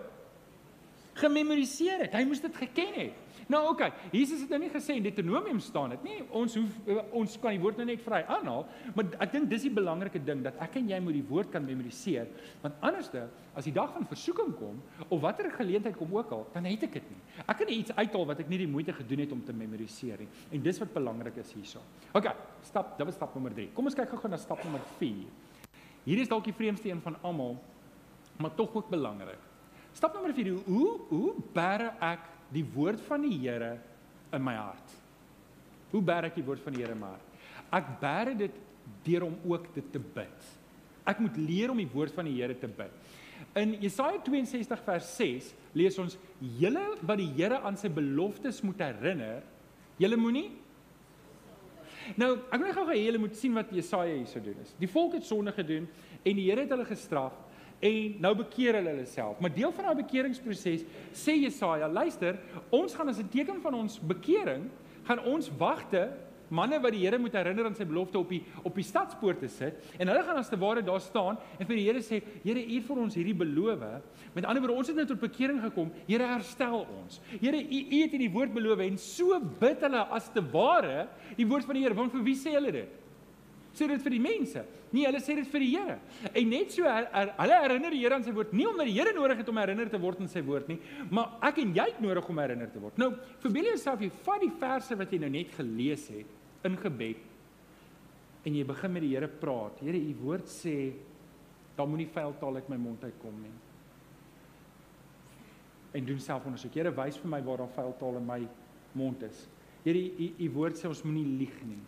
gememoriseer 1.19 2.05
het. 2.05 2.15
Hy 2.15 2.23
moes 2.27 2.43
dit 2.43 2.55
geken 2.63 2.95
het. 2.95 3.27
Nou 3.51 3.61
oké, 3.67 3.87
okay, 3.87 4.11
Jesus 4.13 4.43
het 4.45 4.51
nou 4.53 4.61
nie 4.61 4.69
gesê 4.71 4.95
in 4.95 5.03
Deuteronomium 5.03 5.59
staan 5.59 5.91
dit 5.95 6.03
nie. 6.07 6.17
Ons 6.37 6.53
hoef 6.55 7.01
ons 7.17 7.33
kan 7.41 7.55
die 7.55 7.59
woord 7.59 7.81
nou 7.81 7.87
net 7.89 8.03
vry 8.05 8.21
aanhaal, 8.23 8.63
maar 8.95 9.09
ek 9.25 9.33
dink 9.33 9.49
dis 9.51 9.65
die 9.65 9.73
belangrike 9.75 10.21
ding 10.23 10.43
dat 10.45 10.59
ek 10.63 10.77
en 10.79 10.87
jy 10.93 10.99
moet 11.03 11.17
die 11.17 11.25
woord 11.27 11.51
kan 11.51 11.65
memoriseer, 11.67 12.29
want 12.61 12.79
anderste 12.87 13.25
as 13.57 13.67
die 13.67 13.75
dag 13.75 13.91
van 13.95 14.07
versoeking 14.07 14.53
kom 14.59 14.79
of 15.09 15.19
watter 15.25 15.51
geleentheid 15.57 15.97
kom 15.99 16.15
ook 16.15 16.31
al, 16.37 16.47
dan 16.55 16.69
het 16.69 16.87
ek 16.87 16.95
dit 17.01 17.11
nie. 17.11 17.19
Ek 17.43 17.59
kan 17.59 17.67
nie 17.67 17.81
iets 17.81 17.95
uithaal 17.97 18.25
wat 18.31 18.45
ek 18.45 18.51
nie 18.53 18.61
die 18.63 18.71
moeite 18.71 18.95
gedoen 18.95 19.25
het 19.25 19.35
om 19.35 19.43
te 19.43 19.57
memoriseer 19.57 20.23
nie. 20.23 20.31
En 20.55 20.63
dis 20.63 20.81
wat 20.85 20.95
belangrik 20.95 21.43
is 21.43 21.51
hierso. 21.57 21.83
OK, 22.15 22.31
stap, 22.71 22.95
dit 22.95 23.09
was 23.09 23.19
stap 23.19 23.35
nommer 23.35 23.57
3. 23.57 23.71
Kom 23.75 23.91
ons 23.91 23.97
kyk 23.99 24.13
gou-gou 24.15 24.31
na 24.31 24.39
stap 24.39 24.63
nommer 24.63 24.85
4. 25.01 25.27
Hierdie 26.05 26.23
is 26.23 26.31
dalk 26.31 26.47
die 26.47 26.55
vreemdste 26.55 26.89
een 26.89 27.03
van 27.03 27.19
almal, 27.27 27.57
maar 28.39 28.55
tog 28.55 28.79
ook 28.79 28.87
belangrik. 28.89 29.50
Stap 29.93 30.15
nommer 30.15 30.33
4: 30.35 30.53
Hoe 30.67 30.91
hoe 31.09 31.33
bære 31.55 31.91
ek 32.11 32.27
die 32.53 32.65
woord 32.75 33.01
van 33.07 33.25
die 33.25 33.37
Here 33.43 33.75
in 34.33 34.43
my 34.43 34.55
hart? 34.55 34.97
Hoe 35.91 36.01
bære 36.01 36.31
ek 36.31 36.39
die 36.39 36.45
woord 36.47 36.63
van 36.63 36.75
die 36.75 36.83
Here 36.83 36.95
in 36.95 37.01
my 37.01 37.13
hart? 37.13 37.27
Ek 37.71 37.93
bære 38.01 38.35
dit 38.39 38.59
deur 39.05 39.27
om 39.27 39.37
ook 39.53 39.69
dit 39.75 39.91
te 39.93 39.99
bid. 39.99 40.49
Ek 41.07 41.19
moet 41.23 41.37
leer 41.39 41.71
om 41.73 41.79
die 41.79 41.89
woord 41.91 42.15
van 42.15 42.27
die 42.29 42.37
Here 42.39 42.55
te 42.57 42.69
bid. 42.71 42.93
In 43.57 43.73
Jesaja 43.81 44.19
62 44.23 44.83
vers 44.85 45.13
6 45.17 45.53
lees 45.75 45.99
ons: 45.99 46.17
"Julle 46.39 46.83
wat 47.01 47.19
die 47.19 47.31
Here 47.35 47.61
aan 47.61 47.77
sy 47.77 47.89
beloftes 47.89 48.61
moet 48.63 48.79
herinner, 48.79 49.43
julle 49.99 50.17
moenie 50.17 50.49
Nou, 52.19 52.31
ek 52.49 52.57
wil 52.57 52.67
net 52.67 52.77
gou 52.77 52.85
hê 52.89 52.97
julle 52.97 53.21
moet 53.21 53.35
sien 53.37 53.53
wat 53.55 53.71
Jesaja 53.73 54.13
hierso 54.15 54.41
doen 54.43 54.59
is. 54.63 54.73
Die 54.79 54.89
volk 54.89 55.15
het 55.17 55.27
sonde 55.27 55.53
gedoen 55.55 55.87
en 56.21 56.37
die 56.37 56.47
Here 56.49 56.65
het 56.65 56.73
hulle 56.73 56.87
gestraf 56.89 57.35
en 57.81 58.17
nou 58.21 58.33
bekeer 58.43 58.77
hulle 58.77 58.93
hulle 58.93 59.07
self. 59.09 59.39
Maar 59.41 59.53
deel 59.55 59.71
van 59.75 59.89
daai 59.89 60.03
bekeringsproses 60.03 60.85
sê 61.17 61.37
Jesaja, 61.41 61.89
luister, 61.89 62.37
ons 62.69 62.93
gaan 62.93 63.09
as 63.09 63.19
'n 63.19 63.29
teken 63.29 63.61
van 63.61 63.73
ons 63.73 63.99
bekering, 63.99 64.69
gaan 65.03 65.19
ons 65.25 65.49
wagte 65.57 66.11
manne 66.51 66.79
wat 66.83 66.91
die 66.91 67.01
Here 67.05 67.17
moet 67.17 67.33
herinner 67.33 67.65
aan 67.65 67.75
sy 67.75 67.85
belofte 67.87 68.19
op 68.19 68.29
die 68.29 68.41
op 68.67 68.75
die 68.75 68.83
stadspoorte 68.83 69.47
sit 69.47 69.79
en 69.97 70.11
hulle 70.11 70.23
gaan 70.27 70.37
as 70.37 70.49
te 70.51 70.59
ware 70.59 70.83
daar 70.83 71.01
staan 71.01 71.39
en 71.57 71.65
vir 71.65 71.75
die 71.79 71.85
Here 71.87 72.03
sê 72.03 72.21
Here 72.43 72.59
u 72.59 72.75
het 72.75 72.87
vir 72.87 73.01
ons 73.05 73.15
hierdie 73.15 73.37
beloof. 73.37 73.85
Met 74.35 74.45
ander 74.45 74.61
woorde 74.61 74.77
ons 74.77 74.87
het 74.91 74.95
nou 74.95 75.05
tot 75.05 75.21
bekering 75.21 75.61
gekom. 75.63 75.91
Here 76.07 76.27
herstel 76.27 76.83
ons. 76.83 77.21
Here 77.39 77.57
u 77.57 77.79
u 77.81 78.01
het 78.01 78.13
in 78.13 78.25
die 78.25 78.31
woord 78.31 78.53
beloof 78.53 78.79
en 78.79 78.97
so 78.97 79.39
bid 79.39 79.81
hulle 79.81 80.03
as 80.11 80.29
te 80.29 80.43
ware. 80.53 81.07
Die 81.37 81.47
woord 81.47 81.65
van 81.65 81.79
die 81.79 81.85
Here 81.85 81.95
want 81.95 82.11
vir 82.11 82.25
wie 82.27 82.35
sê 82.35 82.57
hulle 82.57 82.75
dit 82.81 83.00
sê 83.73 83.87
dit 83.87 84.03
vir 84.03 84.15
die 84.15 84.21
mense. 84.23 84.63
Nee, 84.91 85.05
hulle 85.07 85.21
sê 85.23 85.35
dit 85.37 85.47
vir 85.47 85.63
die 85.63 85.69
Here. 85.71 85.97
En 86.33 86.49
net 86.51 86.73
so 86.75 86.83
her, 86.83 87.07
her, 87.13 87.31
hulle 87.37 87.59
herinner 87.63 87.95
die 87.95 88.01
Here 88.03 88.17
aan 88.17 88.25
sy 88.25 88.33
woord, 88.35 88.51
nie 88.57 88.67
omdat 88.67 88.89
die 88.89 88.95
Here 88.97 89.13
nodig 89.15 89.39
het 89.39 89.51
om 89.51 89.59
herinner 89.61 89.91
te 89.91 89.99
word 90.01 90.19
aan 90.23 90.31
sy 90.31 90.43
woord 90.45 90.71
nie, 90.71 90.79
maar 91.09 91.37
ek 91.47 91.61
en 91.63 91.73
jy 91.77 91.87
het 91.93 92.01
nodig 92.03 92.27
om 92.33 92.41
herinner 92.43 92.71
te 92.73 92.81
word. 92.83 92.99
Nou, 92.99 93.13
verbeel 93.43 93.71
jouself 93.71 94.03
jy 94.03 94.11
vat 94.27 94.43
die 94.43 94.51
verse 94.59 94.97
wat 94.99 95.15
jy 95.15 95.21
nou 95.23 95.31
net 95.31 95.55
gelees 95.55 96.07
het 96.11 96.67
in 96.67 96.75
gebed 96.77 97.27
en 98.45 98.57
jy 98.57 98.65
begin 98.65 98.95
met 98.95 99.05
die 99.05 99.13
Here 99.13 99.29
praat. 99.29 99.79
Here, 99.85 99.97
u 99.97 100.13
woord 100.25 100.51
sê 100.51 100.75
daar 101.77 101.87
moenie 101.89 102.09
vuil 102.11 102.33
taal 102.41 102.59
uit 102.59 102.69
my 102.73 102.79
mond 102.81 103.03
uitkom 103.05 103.37
nie. 103.41 103.53
En 105.97 106.05
doen 106.07 106.19
self 106.23 106.45
ondersoek. 106.49 106.75
Here, 106.75 106.91
wys 106.95 107.19
vir 107.21 107.31
my 107.31 107.41
waar 107.45 107.63
daar 107.63 107.75
vuil 107.75 107.93
taal 107.99 108.19
in 108.19 108.27
my 108.27 108.39
mond 108.97 109.23
is. 109.27 109.45
Here, 109.85 109.97
u 109.97 110.31
u 110.41 110.49
woord 110.57 110.79
sê 110.79 110.89
ons 110.89 111.03
moenie 111.05 111.25
lieg 111.39 111.55
nie. 111.67 111.79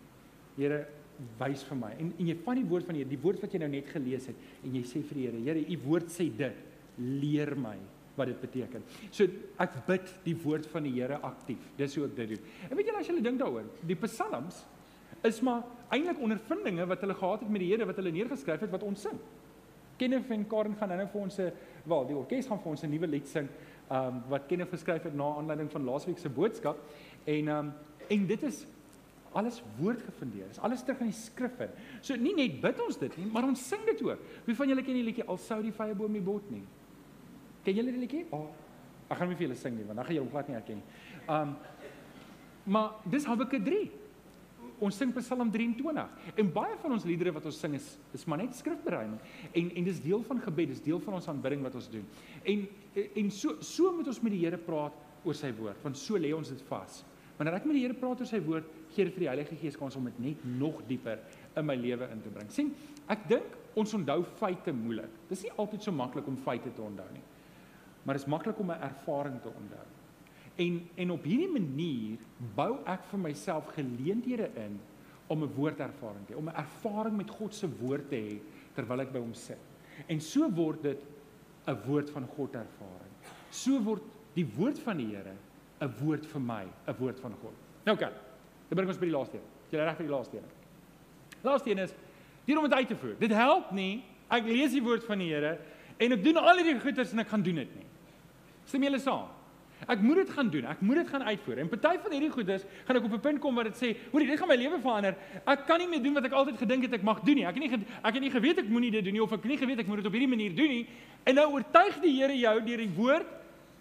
Here, 0.56 0.84
wys 1.38 1.64
vir 1.68 1.78
my. 1.78 1.92
En 1.98 2.12
en 2.18 2.30
jy 2.30 2.36
vat 2.44 2.58
die 2.58 2.68
woord 2.68 2.86
van 2.86 2.96
die 2.96 3.02
Here, 3.04 3.10
die 3.10 3.22
woord 3.22 3.42
wat 3.44 3.52
jy 3.54 3.60
nou 3.62 3.70
net 3.72 3.90
gelees 3.92 4.26
het 4.30 4.36
en 4.64 4.78
jy 4.78 4.84
sê 4.88 5.02
vir 5.02 5.20
die 5.20 5.26
Here, 5.26 5.42
Here, 5.48 5.64
u 5.74 5.78
woord 5.88 6.08
sê 6.14 6.28
dit. 6.42 6.62
Leer 6.98 7.56
my 7.58 7.76
wat 8.14 8.30
dit 8.30 8.40
beteken. 8.40 8.84
So 9.10 9.26
ek 9.58 9.80
bid 9.88 10.10
die 10.26 10.36
woord 10.44 10.68
van 10.70 10.86
die 10.86 10.94
Here 10.94 11.18
aktief. 11.26 11.62
Dis 11.78 11.96
hoe 11.98 12.06
ek 12.06 12.16
dit 12.16 12.34
doen. 12.34 12.50
En 12.70 12.78
weet 12.78 12.90
julle 12.90 13.02
as 13.02 13.10
julle 13.10 13.24
dink 13.24 13.40
daaroor, 13.42 13.66
die 13.82 13.98
psalms 14.04 14.62
is 15.24 15.40
maar 15.42 15.64
eintlik 15.94 16.20
ondervindinge 16.22 16.84
wat 16.90 17.00
hulle 17.00 17.16
gehad 17.16 17.42
het 17.42 17.50
met 17.50 17.64
die 17.64 17.72
Here 17.72 17.88
wat 17.88 17.98
hulle 17.98 18.12
neergeskryf 18.14 18.66
het 18.66 18.74
wat 18.74 18.86
ons 18.86 19.06
sing. 19.08 19.18
Kenneth 19.98 20.30
en 20.34 20.46
Karen 20.50 20.74
gaan 20.78 20.90
nou 20.90 21.06
vir 21.06 21.20
ons 21.20 21.38
'n 21.38 21.52
wel, 21.86 22.04
die 22.06 22.16
orkes 22.16 22.46
gaan 22.46 22.58
vir 22.58 22.70
ons 22.70 22.82
'n 22.82 22.90
nuwe 22.90 23.06
lied 23.06 23.28
sing, 23.28 23.48
um 23.90 24.22
wat 24.28 24.46
Kenneth 24.48 24.70
geskryf 24.70 25.02
het 25.02 25.14
na 25.14 25.24
aanleiding 25.38 25.70
van 25.70 25.84
laasweek 25.84 26.18
se 26.18 26.28
boodskap 26.28 26.78
en 27.24 27.48
um 27.48 27.72
en 28.08 28.26
dit 28.26 28.42
is 28.42 28.66
alles 29.38 29.60
woord 29.78 30.02
gefundeer. 30.06 30.48
Is 30.50 30.60
alles 30.62 30.82
terug 30.86 31.02
in 31.04 31.10
die 31.10 31.18
skrif 31.18 31.60
in. 31.64 31.72
So 32.04 32.16
nie 32.20 32.34
net 32.38 32.60
bid 32.62 32.80
ons 32.84 32.98
dit 33.00 33.16
nie, 33.20 33.26
maar 33.32 33.46
ons 33.48 33.62
sing 33.68 33.82
dit 33.88 34.02
ook. 34.06 34.22
Wie 34.46 34.56
van 34.58 34.70
julle 34.70 34.84
ken 34.86 34.98
die 34.98 35.06
liedjie 35.06 35.26
Al 35.28 35.40
sou 35.42 35.60
die 35.64 35.74
vye 35.74 35.94
boom 35.98 36.12
nie 36.14 36.24
bot 36.24 36.46
nie? 36.52 36.62
Ken 37.64 37.78
julle 37.78 37.94
die 37.94 38.04
liedjie? 38.04 38.24
Oh, 38.36 38.48
ek 39.08 39.18
gaan 39.18 39.30
nie 39.30 39.38
vir 39.38 39.48
julle 39.48 39.58
sing 39.58 39.76
nie 39.78 39.84
want 39.86 40.00
dan 40.00 40.06
gaan 40.08 40.18
julle 40.18 40.26
hom 40.26 40.32
glad 40.34 40.50
nie 40.50 40.58
herken 40.58 40.80
nie. 40.80 41.02
Um 41.28 41.56
maar 42.64 42.94
dis 43.12 43.26
Habakuk 43.28 43.60
3 43.60 43.84
ons 44.84 44.96
sing 44.98 45.12
Psalm 45.14 45.50
23 45.52 46.38
en 46.40 46.52
baie 46.52 46.76
van 46.80 46.94
ons 46.96 47.04
liedere 47.06 47.32
wat 47.36 47.44
ons 47.48 47.58
sing 47.60 47.76
is 47.76 47.86
is 48.16 48.24
maar 48.28 48.40
net 48.40 48.56
skrifbereiding 48.56 49.18
en 49.52 49.70
en 49.80 49.88
dis 49.88 50.00
deel 50.02 50.22
van 50.26 50.40
gebed, 50.42 50.72
dis 50.72 50.84
deel 50.84 51.00
van 51.04 51.18
ons 51.18 51.28
aanbidding 51.30 51.62
wat 51.66 51.76
ons 51.78 51.90
doen. 51.92 52.06
En 52.44 52.66
en 53.04 53.30
so 53.30 53.58
so 53.60 53.92
moet 53.92 54.08
ons 54.08 54.22
met 54.22 54.34
die 54.34 54.44
Here 54.44 54.60
praat 54.60 54.96
oor 55.24 55.36
sy 55.36 55.50
woord, 55.56 55.80
want 55.82 55.96
so 55.96 56.18
lê 56.20 56.32
ons 56.36 56.50
dit 56.52 56.64
vas. 56.68 57.02
Wanneer 57.38 57.58
ek 57.58 57.68
met 57.68 57.78
die 57.78 57.84
Here 57.86 57.96
praat 57.98 58.20
oor 58.20 58.28
sy 58.28 58.40
woord, 58.44 58.66
gee 58.94 59.08
dit 59.08 59.14
vir 59.14 59.26
die 59.26 59.30
Heilige 59.30 59.56
Gees 59.60 59.76
kans 59.78 59.96
om 59.96 60.06
dit 60.08 60.18
net 60.22 60.44
nog 60.44 60.80
dieper 60.88 61.20
in 61.56 61.66
my 61.66 61.76
lewe 61.78 62.08
in 62.12 62.22
te 62.22 62.32
bring. 62.32 62.50
sien, 62.50 62.72
ek 63.08 63.28
dink 63.28 63.58
ons 63.74 63.94
onthou 63.94 64.22
feite 64.38 64.72
moeilik. 64.72 65.10
Dis 65.28 65.42
nie 65.42 65.52
altyd 65.56 65.82
so 65.82 65.92
maklik 65.92 66.26
om 66.30 66.36
feite 66.36 66.70
te 66.74 66.82
onthou 66.82 67.08
nie. 67.12 67.24
Maar 68.04 68.18
dit 68.18 68.24
is 68.24 68.30
maklik 68.30 68.58
om 68.60 68.70
'n 68.70 68.80
ervaring 68.80 69.40
te 69.42 69.48
onthou. 69.48 69.86
En 70.56 70.88
en 70.96 71.10
op 71.10 71.24
hierdie 71.24 71.50
manier 71.50 72.18
bou 72.54 72.78
ek 72.86 73.04
vir 73.10 73.18
myself 73.18 73.66
geleenthede 73.74 74.50
in 74.56 74.80
om 75.26 75.42
'n 75.42 75.54
woordervaring 75.56 76.26
te 76.26 76.32
hê, 76.32 76.36
om 76.36 76.48
'n 76.48 76.56
ervaring 76.56 77.16
met 77.16 77.30
God 77.30 77.54
se 77.54 77.68
woord 77.80 78.08
te 78.08 78.16
hê 78.16 78.38
terwyl 78.74 79.00
ek 79.00 79.12
by 79.12 79.18
hom 79.18 79.34
sit. 79.34 79.58
En 80.08 80.20
so 80.20 80.50
word 80.50 80.82
dit 80.82 81.00
'n 81.66 81.78
woord 81.86 82.10
van 82.10 82.26
God 82.26 82.54
ervaring. 82.54 83.12
So 83.50 83.80
word 83.80 84.02
die 84.34 84.46
woord 84.56 84.78
van 84.78 84.96
die 84.96 85.06
Here 85.06 85.34
'n 85.80 85.94
woord 86.00 86.26
vir 86.26 86.40
my, 86.40 86.64
'n 86.86 86.96
woord 86.98 87.20
van 87.20 87.34
God. 87.42 87.54
Nou 87.84 87.96
kan. 87.96 88.12
Dan 88.68 88.78
bring 88.78 88.88
ons 88.88 88.98
by 88.98 89.08
die 89.08 89.14
laaste 89.14 89.38
een. 89.38 89.48
Jy 89.70 89.84
reg 89.84 89.96
vir 89.96 90.06
die 90.06 90.14
laaste 90.14 90.36
een. 90.36 90.50
Laaste 91.44 91.70
een 91.70 91.78
is 91.84 91.94
hier 92.44 92.58
om 92.58 92.68
dit 92.68 92.74
uit 92.78 92.88
te 92.88 92.96
voer. 92.96 93.14
Dit 93.20 93.32
help 93.36 93.70
nie 93.72 94.02
ek 94.32 94.46
lees 94.48 94.72
die 94.72 94.82
woord 94.82 95.04
van 95.04 95.20
die 95.20 95.30
Here 95.32 95.58
en 95.98 96.16
ek 96.16 96.24
doen 96.24 96.40
al 96.40 96.60
hierdie 96.60 96.80
goeders 96.80 97.12
en 97.12 97.22
ek 97.22 97.28
gaan 97.30 97.42
doen 97.44 97.62
dit 97.62 97.74
nie. 97.78 97.88
Stem 98.64 98.86
julle 98.86 98.98
saam? 98.98 99.28
Ek 99.90 100.00
moet 100.00 100.22
dit 100.22 100.30
gaan 100.32 100.48
doen. 100.48 100.64
Ek 100.70 100.80
moet 100.80 101.02
dit 101.02 101.08
gaan 101.12 101.22
uitvoer. 101.26 101.58
En 101.60 101.68
party 101.68 101.98
van 102.00 102.14
hierdie 102.14 102.30
goedes 102.32 102.64
gaan 102.86 102.96
ek 102.96 103.04
op 103.04 103.12
'n 103.12 103.20
punt 103.20 103.40
kom 103.40 103.54
waar 103.54 103.64
dit 103.64 103.76
sê, 103.76 103.96
"Hoerie, 104.10 104.28
dit 104.28 104.38
gaan 104.38 104.48
my 104.48 104.56
lewe 104.56 104.80
verander. 104.80 105.14
Ek 105.46 105.66
kan 105.66 105.78
nie 105.78 105.88
meer 105.88 106.02
doen 106.02 106.14
wat 106.14 106.24
ek 106.24 106.32
altyd 106.32 106.58
gedink 106.58 106.82
het 106.82 106.92
ek 106.92 107.02
mag 107.02 107.20
doen 107.20 107.34
nie. 107.34 107.44
Ek 107.44 107.54
het 107.54 107.62
nie 107.62 107.86
ek 108.02 108.14
het 108.14 108.22
nie 108.22 108.30
geweet 108.30 108.58
ek 108.58 108.68
moenie 108.68 108.90
dit 108.90 109.04
doen 109.04 109.12
nie 109.12 109.22
of 109.22 109.32
ek 109.32 109.44
nie 109.44 109.58
geweet 109.58 109.78
ek 109.78 109.86
moet 109.86 109.96
dit 109.96 110.06
op 110.06 110.12
hierdie 110.12 110.28
manier 110.28 110.54
doen 110.54 110.68
nie." 110.68 110.86
En 111.24 111.34
nou 111.34 111.52
oortuig 111.52 112.00
die 112.00 112.20
Here 112.20 112.38
jou 112.38 112.64
deur 112.64 112.76
die 112.76 112.94
woord, 112.96 113.26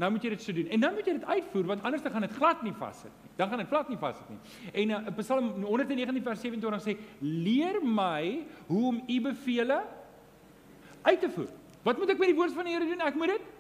nou 0.04 0.12
moet 0.12 0.28
jy 0.28 0.34
dit 0.36 0.44
so 0.44 0.56
doen. 0.56 0.70
En 0.76 0.84
dan 0.84 0.94
moet 0.98 1.08
jy 1.08 1.16
dit 1.18 1.26
uitvoer 1.26 1.72
want 1.72 1.88
anders 1.88 2.04
dan 2.04 2.14
gaan 2.14 2.28
dit 2.28 2.36
glad 2.38 2.62
nie 2.68 2.76
vassit 2.78 3.12
nie. 3.24 3.34
Dan 3.40 3.50
gaan 3.50 3.64
dit 3.64 3.72
glad 3.72 3.90
nie 3.90 4.00
vassit 4.02 4.30
nie. 4.30 4.40
En 4.84 4.94
uh, 4.98 5.18
Psalm 5.22 5.50
119 5.64 6.24
vers 6.28 6.46
27 6.46 6.84
sê, 6.84 6.98
"Leer 7.20 7.80
my 7.84 8.44
hoe 8.68 8.86
om 8.92 9.04
u 9.08 9.20
bevele 9.30 9.82
uit 11.02 11.20
te 11.20 11.30
voer." 11.30 11.52
Wat 11.84 11.98
moet 12.00 12.14
ek 12.14 12.20
met 12.20 12.32
die 12.32 12.38
woord 12.38 12.56
van 12.56 12.68
die 12.68 12.74
Here 12.76 12.88
doen? 12.88 13.02
Ek 13.02 13.16
moet 13.20 13.36
dit 13.38 13.52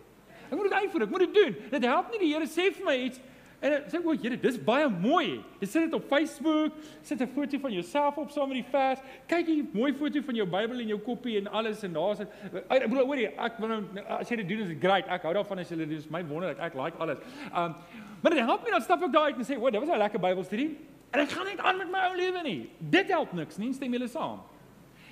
Ek 0.54 0.60
moet 0.60 0.70
dit 0.70 0.80
uitvoer, 0.84 1.02
ek 1.02 1.10
moet 1.10 1.24
dit 1.26 1.34
doen. 1.34 1.56
Dit 1.72 1.86
help 1.88 2.12
nie 2.12 2.20
die 2.22 2.34
Here 2.34 2.46
sê 2.46 2.68
vir 2.76 2.86
my 2.86 2.94
iets 3.08 3.22
en 3.64 3.88
sê 3.92 4.00
o, 4.04 4.14
Here, 4.14 4.38
dis 4.38 4.58
baie 4.60 4.90
mooi. 4.92 5.40
Jy 5.62 5.68
sit 5.72 5.86
dit 5.86 5.96
op 5.98 6.06
Facebook, 6.10 6.76
sit 7.02 7.22
'n 7.22 7.28
foto 7.34 7.60
van 7.60 7.72
jouself 7.72 8.18
op 8.18 8.30
saam 8.32 8.50
met 8.50 8.60
die 8.62 8.70
vers. 8.72 9.00
Kyk 9.28 9.48
hier, 9.48 9.66
mooi 9.74 9.94
foto 9.94 10.22
van 10.22 10.36
jou 10.36 10.48
Bybel 10.48 10.80
en 10.80 10.88
jou 10.88 11.00
koppie 11.00 11.38
en 11.38 11.48
alles 11.48 11.84
en 11.84 11.94
daar's 11.94 12.18
dit. 12.18 12.28
Ek 12.70 12.90
bedoel, 12.90 13.06
hoorie, 13.06 13.28
ek 13.28 13.58
wil 13.60 13.68
nou 13.68 13.84
as 14.20 14.30
jy 14.30 14.36
dit 14.36 14.48
doen 14.48 14.60
is 14.60 14.68
dit 14.68 14.80
great. 14.80 15.08
Ek 15.08 15.22
hou 15.24 15.34
daarvan 15.34 15.60
as 15.60 15.70
jy 15.70 15.78
dit 15.78 15.90
doen. 15.90 15.98
Dis 15.98 16.10
my 16.10 16.24
wonderlik. 16.26 16.60
Ek 16.60 16.74
like 16.74 16.98
alles. 16.98 17.18
Um 17.56 17.76
maar 18.22 18.32
dit 18.32 18.40
help 18.40 18.64
my 18.64 18.72
dan 18.72 18.82
stap 18.82 19.04
ek 19.04 19.12
daar 19.12 19.24
uit 19.24 19.36
en 19.36 19.44
sê, 19.44 19.58
"O, 19.60 19.70
dit 19.70 19.80
was 19.80 19.90
'n 19.90 19.98
lekker 19.98 20.20
Bybelstudie." 20.20 20.78
En 21.12 21.20
ek 21.20 21.30
gaan 21.30 21.46
net 21.46 21.60
aan 21.60 21.78
met 21.78 21.92
my 21.92 22.00
ou 22.10 22.16
lewe 22.16 22.42
nie. 22.44 22.70
Dit 22.80 23.08
help 23.08 23.34
niks 23.34 23.58
nie, 23.58 23.74
stem 23.74 23.92
julle 23.94 24.08
saam? 24.08 24.40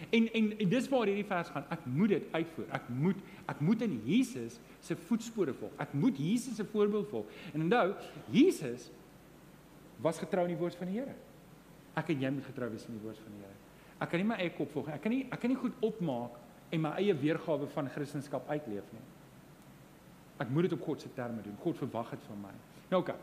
En 0.10 0.28
en 0.34 0.58
en 0.58 0.70
dis 0.70 0.90
waar 0.90 1.06
hierdie 1.06 1.26
vers 1.26 1.50
gaan. 1.54 1.66
Ek 1.70 1.86
moet 1.86 2.10
dit 2.10 2.24
uitvoer. 2.32 2.68
Ek 2.72 2.90
moet 2.90 3.18
ek 3.52 3.60
moet 3.60 3.82
in 3.82 4.02
Jesus 4.06 4.60
se 4.80 4.96
voetspore 4.96 5.54
volg. 5.54 5.72
Ek 5.78 5.94
moet 5.94 6.18
Jesus 6.18 6.56
se 6.56 6.66
voorbeeld 6.66 7.10
volg. 7.10 7.26
En 7.54 7.62
onthou, 7.62 7.94
Jesus 8.30 8.90
was 10.02 10.20
getrou 10.20 10.46
aan 10.46 10.54
die 10.54 10.60
woord 10.60 10.76
van 10.76 10.90
die 10.90 11.00
Here. 11.00 11.16
Ek 12.00 12.10
en 12.14 12.24
jy 12.24 12.32
moet 12.34 12.48
getrou 12.48 12.70
wees 12.72 12.86
aan 12.88 12.98
die 12.98 13.04
woord 13.04 13.20
van 13.22 13.36
die 13.36 13.44
Here. 13.44 13.58
Ek 14.02 14.10
kan 14.10 14.22
nie 14.24 14.30
my 14.32 14.40
eie 14.42 14.54
kop 14.56 14.72
volg 14.74 14.88
nie. 14.90 14.96
Ek 14.98 15.04
kan 15.06 15.14
nie 15.14 15.26
ek 15.30 15.44
kan 15.44 15.54
nie 15.54 15.60
goed 15.62 15.86
opmaak 15.86 16.40
en 16.72 16.82
my 16.82 16.96
eie 17.02 17.14
weergawe 17.14 17.68
van 17.76 17.90
Christendom 17.92 18.48
uitleef 18.48 18.88
nie. 18.96 19.04
Ek 20.42 20.50
moet 20.50 20.66
dit 20.66 20.74
op 20.74 20.82
God 20.88 21.04
se 21.04 21.12
terme 21.14 21.44
doen. 21.46 21.58
God 21.62 21.78
verwag 21.78 22.16
dit 22.16 22.24
van 22.30 22.42
my. 22.48 22.54
Nou 22.90 23.04
oké. 23.04 23.14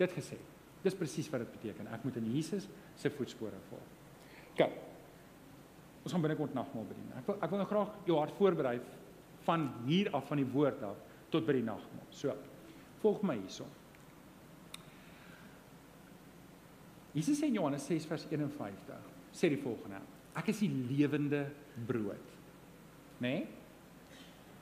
Dit 0.00 0.12
gesê. 0.16 0.38
Dis 0.82 0.96
presies 0.98 1.28
wat 1.30 1.44
dit 1.44 1.54
beteken. 1.54 1.86
Ek 1.94 2.02
moet 2.04 2.18
in 2.18 2.26
Jesus 2.34 2.66
se 2.98 3.10
voetspore 3.10 3.58
volg. 3.70 3.94
OK. 4.56 4.85
Ons 6.06 6.14
gaan 6.14 6.22
binnekort 6.22 6.54
nagmaal 6.54 6.84
bedien. 6.86 7.06
Ek 7.18 7.26
wil 7.26 7.40
ek 7.42 7.50
wil 7.50 7.58
nou 7.58 7.66
graag 7.66 7.94
jou 8.06 8.18
hart 8.20 8.36
voorberei 8.38 8.76
van 9.42 9.64
hier 9.88 10.12
af 10.14 10.28
van 10.30 10.38
die 10.38 10.46
woord 10.52 10.84
af 10.86 11.00
tot 11.34 11.48
by 11.48 11.56
die 11.56 11.64
nagmaal. 11.66 12.06
So. 12.14 12.36
Volg 13.02 13.24
my 13.26 13.34
hierson. 13.40 13.72
Jesus 17.16 17.40
sê 17.40 17.50
in 17.50 17.58
Johannes 17.58 17.88
6 17.90 18.06
vers 18.06 18.28
51 18.30 19.10
sê 19.34 19.50
die 19.50 19.58
volgende: 19.58 19.98
Ek 20.38 20.54
is 20.54 20.62
die 20.62 20.70
lewende 20.70 21.42
brood. 21.90 22.34
Né? 23.18 23.26
Nee? 23.26 23.44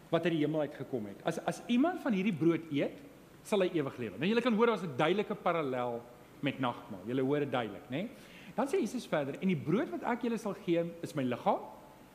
Wat 0.08 0.24
uit 0.24 0.38
die 0.38 0.44
hemel 0.46 0.64
uit 0.64 0.80
gekom 0.80 1.10
het. 1.10 1.20
As 1.28 1.42
as 1.44 1.60
iemand 1.68 2.00
van 2.00 2.16
hierdie 2.16 2.36
brood 2.40 2.72
eet, 2.72 3.00
sal 3.44 3.66
hy 3.66 3.72
ewig 3.76 4.00
lewe. 4.00 4.16
Nou 4.16 4.32
julle 4.32 4.44
kan 4.44 4.56
hoor 4.56 4.72
daar's 4.72 4.86
'n 4.86 4.96
duidelike 4.96 5.36
parallel 5.44 6.00
met 6.40 6.56
nagmaal. 6.56 7.04
Julle 7.04 7.22
hoor 7.22 7.44
dit 7.44 7.52
duidelik, 7.52 7.90
né? 7.90 8.08
Nee? 8.08 8.32
Dan 8.54 8.68
sê 8.70 8.78
Jesus 8.80 9.06
verder: 9.06 9.38
"En 9.40 9.48
die 9.48 9.58
brood 9.58 9.90
wat 9.90 10.02
ek 10.02 10.22
julle 10.22 10.38
sal 10.38 10.54
gee, 10.64 10.84
is 11.02 11.14
my 11.14 11.22
liggaam. 11.22 11.60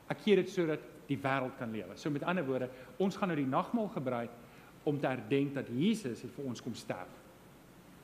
Ek 0.08 0.18
gee 0.24 0.36
dit 0.36 0.48
sodat 0.48 0.80
die 1.10 1.18
wêreld 1.18 1.56
kan 1.58 1.72
lewe. 1.74 1.96
So 1.98 2.10
met 2.10 2.22
ander 2.22 2.46
woorde, 2.46 2.70
ons 2.98 3.16
gaan 3.16 3.28
nou 3.28 3.38
die 3.38 3.50
nagmaal 3.50 3.88
gebruik 3.88 4.30
om 4.88 4.98
te 4.98 5.06
herdenk 5.10 5.54
dat 5.54 5.68
Jesus 5.68 6.22
het 6.22 6.32
vir 6.36 6.44
ons 6.50 6.62
kom 6.62 6.74
sterf. 6.74 7.18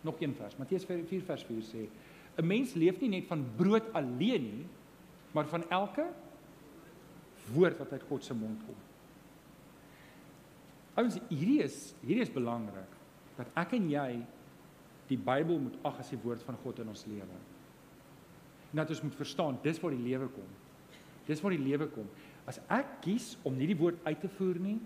Nog 0.07 0.21
een 0.21 0.35
vers, 0.35 0.57
Matteus 0.59 0.85
4 0.85 1.23
vers 1.23 1.45
4 1.45 1.63
sê: 1.63 1.89
'n 2.37 2.47
Mens 2.47 2.75
leef 2.75 3.01
nie 3.01 3.09
net 3.09 3.27
van 3.27 3.45
brood 3.57 3.93
alleen 3.93 4.43
nie, 4.43 4.67
maar 5.33 5.47
van 5.47 5.65
elke 5.71 6.05
woord 7.55 7.79
wat 7.79 7.93
uit 7.93 8.03
God 8.09 8.25
se 8.25 8.35
mond 8.35 8.61
kom. 8.67 8.75
Ouens, 10.97 11.19
hierdie 11.29 11.63
is 11.63 11.95
hierdie 12.01 12.25
is 12.25 12.33
belangrik 12.33 12.93
dat 13.37 13.51
ek 13.55 13.73
en 13.73 13.91
jy 13.91 14.11
die 15.11 15.19
Bybel 15.19 15.59
moet 15.59 15.77
ag 15.85 15.99
as 16.01 16.11
die 16.11 16.21
woord 16.23 16.43
van 16.43 16.57
God 16.63 16.79
in 16.79 16.89
ons 16.89 17.05
lewe. 17.07 17.37
Net 18.73 18.91
ons 18.91 19.03
moet 19.03 19.15
verstaan, 19.15 19.59
dis 19.63 19.81
waar 19.81 19.91
die 19.91 20.03
lewe 20.03 20.29
kom. 20.29 20.49
Dis 21.27 21.41
waar 21.43 21.55
die 21.55 21.63
lewe 21.63 21.87
kom. 21.87 22.07
As 22.47 22.61
ek 22.71 23.01
kies 23.03 23.37
om 23.45 23.57
nie 23.57 23.67
die 23.67 23.79
woord 23.79 23.99
uit 24.05 24.21
te 24.21 24.29
voer 24.29 24.59
nie, 24.63 24.79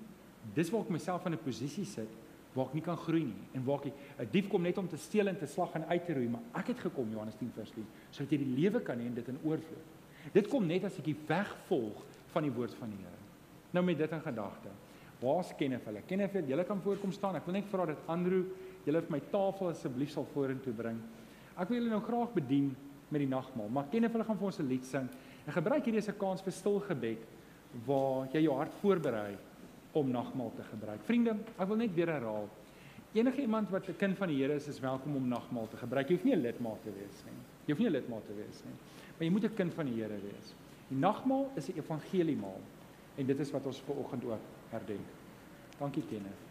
dis 0.55 0.71
waar 0.73 0.83
ek 0.83 0.91
myself 0.91 1.27
in 1.27 1.35
'n 1.35 1.45
posisie 1.45 1.85
sit 1.85 2.09
waar 2.55 2.67
ek 2.67 2.75
nie 2.75 2.85
kan 2.85 2.99
groei 2.99 3.23
nie 3.25 3.47
en 3.55 3.65
waar 3.65 3.85
ek 3.87 3.95
'n 4.19 4.29
dief 4.33 4.49
kom 4.49 4.63
net 4.63 4.79
om 4.79 4.89
te 4.89 4.97
steel 4.97 5.29
en 5.29 5.37
te 5.37 5.47
slag 5.47 5.75
en 5.75 5.85
uit 5.85 6.05
te 6.05 6.15
roei, 6.15 6.29
maar 6.29 6.43
ek 6.55 6.69
het 6.69 6.81
gekom 6.81 7.11
Johannes 7.11 7.37
10 7.37 7.53
vers 7.55 7.71
10 7.71 7.87
sodat 8.11 8.33
jy 8.33 8.39
die 8.39 8.55
lewe 8.57 8.81
kan 8.81 8.99
hê 8.99 9.07
en 9.07 9.15
dit 9.15 9.29
in 9.29 9.39
oorvloed. 9.45 9.87
Dit 10.33 10.49
kom 10.49 10.67
net 10.67 10.85
as 10.85 10.99
ek 10.99 11.05
die 11.05 11.17
weg 11.29 11.57
volg 11.69 12.05
van 12.33 12.43
die 12.43 12.53
woord 12.53 12.75
van 12.75 12.91
die 12.91 12.99
Here. 12.99 13.19
Nou 13.73 13.85
met 13.85 13.99
dit 13.99 14.11
in 14.11 14.21
gedagte. 14.21 14.69
Waar's 15.21 15.53
Kenneth 15.57 15.85
hulle? 15.85 16.03
Kenneth, 16.07 16.35
jy 16.49 16.65
kan 16.65 16.81
voorkom 16.81 17.13
staan. 17.13 17.37
Ek 17.37 17.47
wil 17.47 17.55
net 17.55 17.67
vra 17.67 17.87
dat 17.87 17.99
Andrew 18.07 18.45
julle 18.85 19.03
vir 19.03 19.11
my 19.11 19.21
tafel 19.31 19.69
asseblief 19.69 20.11
sal 20.11 20.25
vorentoe 20.25 20.73
bring. 20.73 20.99
Ek 21.57 21.69
wil 21.69 21.79
julle 21.79 21.91
nou 21.91 22.01
graag 22.01 22.33
bedien 22.33 22.77
met 23.11 23.21
die 23.21 23.29
nagmaal, 23.29 23.69
maar 23.69 23.89
Kenneth 23.91 24.13
hulle 24.13 24.25
gaan 24.25 24.39
vir 24.39 24.47
ons 24.47 24.59
'n 24.59 24.69
lied 24.69 24.87
sing. 24.87 25.09
En 25.47 25.53
gebruik 25.53 25.85
hierdie 25.85 26.01
as 26.01 26.09
'n 26.09 26.19
kans 26.19 26.43
vir 26.43 26.53
stil 26.53 26.81
gebed 26.81 27.23
waar 27.87 28.29
jy 28.33 28.43
jou 28.43 28.57
hart 28.57 28.75
voorberei 28.81 29.37
om 29.93 30.11
nagmaal 30.11 30.53
te 30.57 30.63
gebruik. 30.63 31.01
Vriende, 31.05 31.37
ek 31.59 31.69
wil 31.69 31.77
net 31.77 31.95
weer 31.95 32.07
herhaal. 32.07 32.49
Enige 33.13 33.41
iemand 33.41 33.71
wat 33.71 33.89
'n 33.89 33.97
kind 33.97 34.17
van 34.17 34.29
die 34.29 34.37
Here 34.43 34.55
is, 34.55 34.69
is 34.69 34.81
welkom 34.81 35.17
om 35.17 35.29
nagmaal 35.29 35.69
te 35.69 35.77
gebruik. 35.77 36.09
Jy 36.09 36.15
hoef 36.15 36.25
nie 36.25 36.37
'n 36.37 36.41
lidmaat 36.41 36.83
te 36.83 36.91
wees 36.91 37.25
nie. 37.25 37.39
Jy 37.67 37.75
hoef 37.75 37.79
nie 37.79 37.89
'n 37.89 37.93
lidmaat 37.93 38.27
te 38.27 38.35
wees 38.35 38.63
nie. 38.65 38.75
Maar 39.19 39.27
jy 39.27 39.31
moet 39.31 39.45
'n 39.45 39.55
kind 39.55 39.75
van 39.75 39.87
die 39.87 39.95
Here 39.95 40.21
wees. 40.21 40.55
Die 40.89 40.99
nagmaal 40.99 41.51
is 41.57 41.69
'n 41.69 41.79
evangeliemaal 41.79 42.61
en 43.17 43.27
dit 43.27 43.41
is 43.41 43.51
wat 43.51 43.67
ons 43.67 43.81
ver 43.81 43.95
oggend 43.97 44.25
ook 44.25 44.41
herdenk. 44.71 45.07
Dankie 45.79 46.03
Kenneth. 46.09 46.50